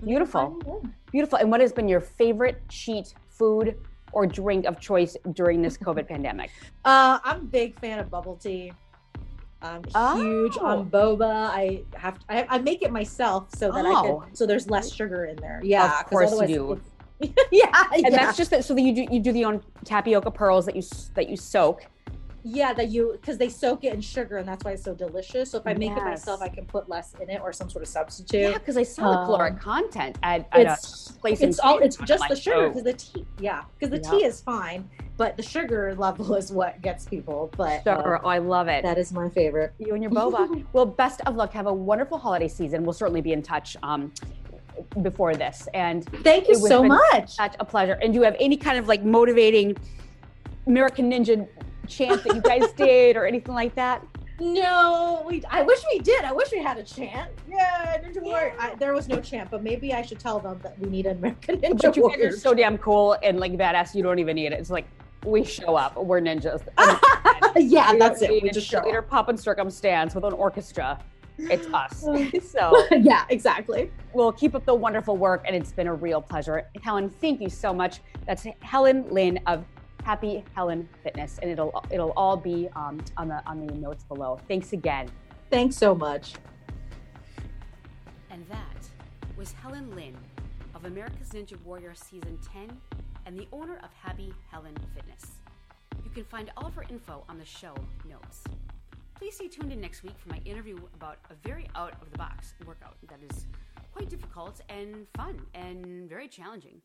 Beautiful. 0.05 0.83
Beautiful. 1.13 1.39
And 1.39 1.51
what 1.51 1.61
has 1.61 1.73
been 1.73 1.89
your 1.89 2.01
favorite 2.01 2.61
cheat 2.69 3.15
food 3.29 3.77
or 4.13 4.27
drink 4.27 4.67
of 4.67 4.79
choice 4.81 5.17
during 5.33 5.63
this 5.63 5.77
COVID 5.79 6.09
pandemic? 6.13 6.51
Uh, 6.85 7.19
I'm 7.25 7.41
a 7.41 7.45
big 7.45 7.79
fan 7.79 7.99
of 7.99 8.11
bubble 8.11 8.37
tea. 8.37 8.73
I'm 9.65 9.83
huge 10.19 10.59
Oh. 10.61 10.67
on 10.67 10.91
boba. 10.91 11.25
I 11.51 11.83
have 11.95 12.19
to, 12.19 12.25
I, 12.29 12.47
I 12.51 12.59
make 12.59 12.83
it 12.83 12.93
myself 12.93 13.49
so 13.57 13.73
that 13.73 13.87
I 13.87 13.91
Oh. 13.91 14.21
can 14.27 14.35
so 14.37 14.47
there's 14.47 14.69
less 14.69 14.93
sugar 14.93 15.25
in 15.25 15.37
there. 15.37 15.61
Yeah, 15.65 16.03
'cause 16.03 16.11
course 16.11 16.41
you 16.43 16.47
do. 16.47 16.81
yeah, 17.53 17.85
And 17.93 18.03
yeah. 18.03 18.11
that's 18.11 18.37
just 18.37 18.51
that. 18.51 18.65
So 18.65 18.75
that 18.75 18.83
you 18.83 18.95
do 18.95 19.07
you 19.11 19.21
do 19.21 19.33
the 19.33 19.45
own 19.45 19.63
tapioca 19.85 20.31
pearls 20.31 20.67
that 20.67 20.77
you 20.77 20.83
that 21.15 21.29
you 21.29 21.37
soak. 21.37 21.87
Yeah 22.47 22.75
that 22.75 22.89
you 22.91 23.13
because 23.19 23.39
they 23.39 23.49
soak 23.49 23.85
it 23.85 23.95
in 23.95 24.01
sugar 24.03 24.37
and 24.37 24.47
that's 24.47 24.63
why 24.65 24.73
it's 24.73 24.85
so 24.85 24.95
delicious. 24.95 25.51
So 25.51 25.59
if 25.59 25.67
I 25.67 25.73
make 25.73 25.93
it 25.93 26.03
myself, 26.05 26.43
I 26.43 26.49
can 26.49 26.67
put 26.67 26.89
less 26.91 27.15
in 27.19 27.31
it 27.31 27.41
or 27.43 27.53
some 27.55 27.71
sort 27.71 27.83
of 27.83 27.89
substitute. 27.89 28.39
Yeah, 28.43 28.59
because 28.59 28.77
I 28.77 28.83
saw 28.83 29.11
the 29.21 29.25
caloric 29.25 29.55
Um, 29.55 29.59
content 29.61 30.19
at, 30.23 30.47
at 30.53 30.67
a 30.67 30.73
It's 30.73 31.13
place 31.13 31.41
it's 31.41 31.59
all 31.59 31.79
it's 31.79 31.97
just 31.97 32.23
I'm 32.23 32.29
the 32.29 32.35
like, 32.35 32.43
sugar 32.43 32.57
oh. 32.65 32.69
because 32.69 32.83
the 32.85 32.93
tea 32.93 33.25
yeah 33.41 33.63
because 33.79 33.91
the 33.91 34.03
Yeah. 34.05 34.19
tea 34.19 34.25
is 34.27 34.43
fine, 34.43 34.89
but 35.17 35.39
the 35.39 35.43
sugar 35.43 35.95
level 35.95 36.35
is 36.35 36.53
what 36.53 36.83
gets 36.83 37.07
people. 37.07 37.51
But 37.57 37.87
uh, 37.87 38.03
Sure. 38.03 38.21
Oh, 38.23 38.29
I 38.29 38.39
love 38.39 38.69
it. 38.69 38.83
that 38.83 38.99
is 38.99 39.11
my 39.13 39.31
favorite. 39.31 39.73
you 39.79 39.95
and 39.95 40.03
your 40.03 40.13
boba. 40.13 40.65
well, 40.75 40.85
best 40.87 41.23
of 41.27 41.37
luck. 41.37 41.51
Have 41.55 41.67
a 41.67 41.73
wonderful 41.73 42.19
holiday 42.19 42.49
season. 42.49 42.85
We'll 42.85 42.93
certainly 42.93 43.23
be 43.23 43.33
in 43.33 43.43
touch 43.43 43.77
um, 43.83 44.13
before 45.03 45.35
this. 45.35 45.67
And 45.73 46.05
Thank 46.23 46.49
you 46.49 46.57
so 46.57 46.83
much. 46.85 47.31
such 47.31 47.55
a 47.59 47.65
pleasure. 47.65 47.95
And 48.03 48.13
do 48.13 48.19
you 48.19 48.25
have 48.25 48.37
any 48.39 48.57
kind 48.59 48.77
of 48.79 48.87
like 48.87 49.03
motivating 49.03 49.77
American 50.67 51.11
Ninja 51.11 51.47
chant 51.85 52.23
that 52.25 52.35
you 52.35 52.41
guys 52.41 52.73
did 52.77 53.17
or 53.17 53.27
anything 53.27 53.55
like 53.55 53.75
that? 53.75 54.05
No, 54.41 55.23
we. 55.27 55.43
I 55.49 55.63
wish 55.63 55.79
we 55.93 56.01
did. 56.01 56.25
I 56.25 56.33
wish 56.33 56.51
we 56.51 56.59
had 56.59 56.77
a 56.77 56.83
chant. 56.83 57.31
Yeah, 57.49 58.03
Ninja 58.03 58.21
Warrior. 58.21 58.55
I, 58.59 58.75
there 58.75 58.93
was 58.93 59.07
no 59.09 59.21
chant, 59.21 59.49
but 59.51 59.63
maybe 59.63 59.95
I 59.95 60.03
should 60.03 60.19
tell 60.19 60.41
them 60.41 60.59
that 60.65 60.77
we 60.81 60.91
need 60.91 61.07
an 61.07 61.19
American 61.19 61.59
Ninja 61.61 61.81
But 61.83 61.97
you 61.97 62.03
guys 62.03 62.19
Warrior. 62.19 62.29
are 62.29 62.33
so 62.33 62.53
damn 62.53 62.77
cool 62.79 63.17
and 63.23 63.39
like 63.39 63.53
badass. 63.53 63.95
You 63.95 64.03
don't 64.03 64.19
even 64.19 64.35
need 64.35 64.47
it. 64.47 64.55
It's 64.55 64.71
like 64.71 64.87
we 65.25 65.45
show 65.45 65.77
up. 65.77 65.97
We're 65.97 66.21
ninjas. 66.21 66.63
yeah, 67.57 67.93
We 67.93 67.99
that's 67.99 68.23
it. 68.23 68.31
We 68.43 68.51
a 68.51 68.53
just 68.53 68.67
show 68.67 68.81
cheerleader 68.81 68.99
up. 68.99 69.09
pop 69.09 69.29
and 69.29 69.39
circumstance 69.39 70.15
with 70.17 70.25
an 70.25 70.33
orchestra. 70.33 70.99
It's 71.39 71.67
us. 71.73 72.05
Oh. 72.07 72.31
so 72.41 72.87
yeah, 72.97 73.25
exactly. 73.29 73.91
we'll 74.13 74.33
keep 74.33 74.55
up 74.55 74.65
the 74.67 74.75
wonderful 74.75 75.17
work, 75.17 75.45
and 75.47 75.55
it's 75.57 75.73
been 75.73 75.87
a 75.87 75.95
real 75.95 76.21
pleasure. 76.21 76.67
Helen, 76.83 77.09
thank 77.09 77.41
you 77.41 77.49
so 77.49 77.73
much. 77.73 78.01
That's 78.27 78.47
Helen 78.63 79.09
Lynn 79.11 79.39
of 79.47 79.65
Happy 80.05 80.45
Helen 80.55 80.87
Fitness, 81.03 81.39
and 81.41 81.51
it'll 81.51 81.83
it'll 81.91 82.13
all 82.15 82.37
be 82.37 82.69
um, 82.77 83.03
on 83.17 83.29
the 83.29 83.43
on 83.47 83.67
the 83.67 83.73
notes 83.73 84.05
below. 84.05 84.39
Thanks 84.47 84.75
again. 84.75 85.11
Thanks 85.51 85.77
so 85.77 85.95
much. 85.95 86.35
And 88.31 88.47
that 88.49 88.89
was 89.37 89.53
Helen 89.53 89.91
Lynn 89.95 90.17
of 90.75 90.85
America's 90.85 91.31
Ninja 91.31 91.57
Warrior 91.65 91.95
Season 91.95 92.39
10 92.53 92.77
and 93.27 93.39
the 93.39 93.49
owner 93.53 93.79
of 93.83 93.91
Happy 93.95 94.35
Helen 94.51 94.77
Fitness. 94.95 95.25
You 96.05 96.11
can 96.11 96.25
find 96.25 96.51
all 96.57 96.67
of 96.67 96.75
her 96.75 96.85
info 96.91 97.25
on 97.29 97.39
the 97.39 97.45
show 97.45 97.75
notes. 98.07 98.45
Please 99.15 99.37
stay 99.37 99.49
tuned 99.49 99.73
in 99.73 99.81
next 99.81 100.03
week 100.03 100.19
for 100.19 100.29
my 100.29 100.41
interview 100.45 100.77
about 100.95 101.19
a 101.31 101.35
very 101.49 101.67
out 101.75 101.95
of 102.03 102.11
the 102.11 102.19
box 102.19 102.55
workout 102.67 102.97
that 103.09 103.21
is 103.31 103.47
quite 103.93 104.11
difficult 104.11 104.61
and 104.69 105.07
fun 105.17 105.41
and 105.55 106.09
very 106.09 106.29
challenging. 106.29 106.83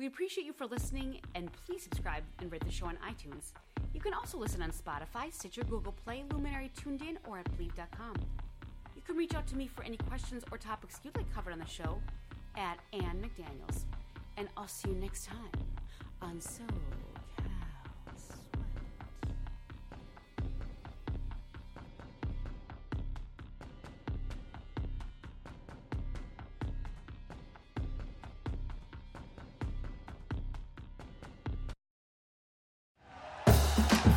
We 0.00 0.06
appreciate 0.06 0.46
you 0.46 0.54
for 0.54 0.64
listening 0.64 1.20
and 1.34 1.50
please 1.66 1.82
subscribe 1.82 2.22
and 2.38 2.50
rate 2.50 2.64
the 2.64 2.70
show 2.70 2.86
on 2.86 2.96
iTunes. 3.06 3.52
You 3.92 4.00
can 4.00 4.14
also 4.14 4.38
listen 4.38 4.62
on 4.62 4.70
Spotify, 4.70 5.30
Stitcher, 5.30 5.62
Google 5.64 5.92
Play, 5.92 6.24
Luminary, 6.32 6.70
TuneIn, 6.74 7.18
or 7.28 7.36
at 7.36 7.58
Bleav.com. 7.58 8.14
You 8.96 9.02
can 9.02 9.14
reach 9.14 9.34
out 9.34 9.46
to 9.48 9.56
me 9.56 9.66
for 9.66 9.82
any 9.82 9.98
questions 9.98 10.42
or 10.50 10.56
topics 10.56 11.00
you'd 11.04 11.14
like 11.18 11.30
covered 11.34 11.52
on 11.52 11.58
the 11.58 11.66
show 11.66 12.00
at 12.56 12.78
Ann 12.94 13.22
McDaniels. 13.22 13.84
And 14.38 14.48
I'll 14.56 14.68
see 14.68 14.88
you 14.88 14.94
next 14.94 15.26
time 15.26 15.66
on 16.22 16.40
So 16.40 16.62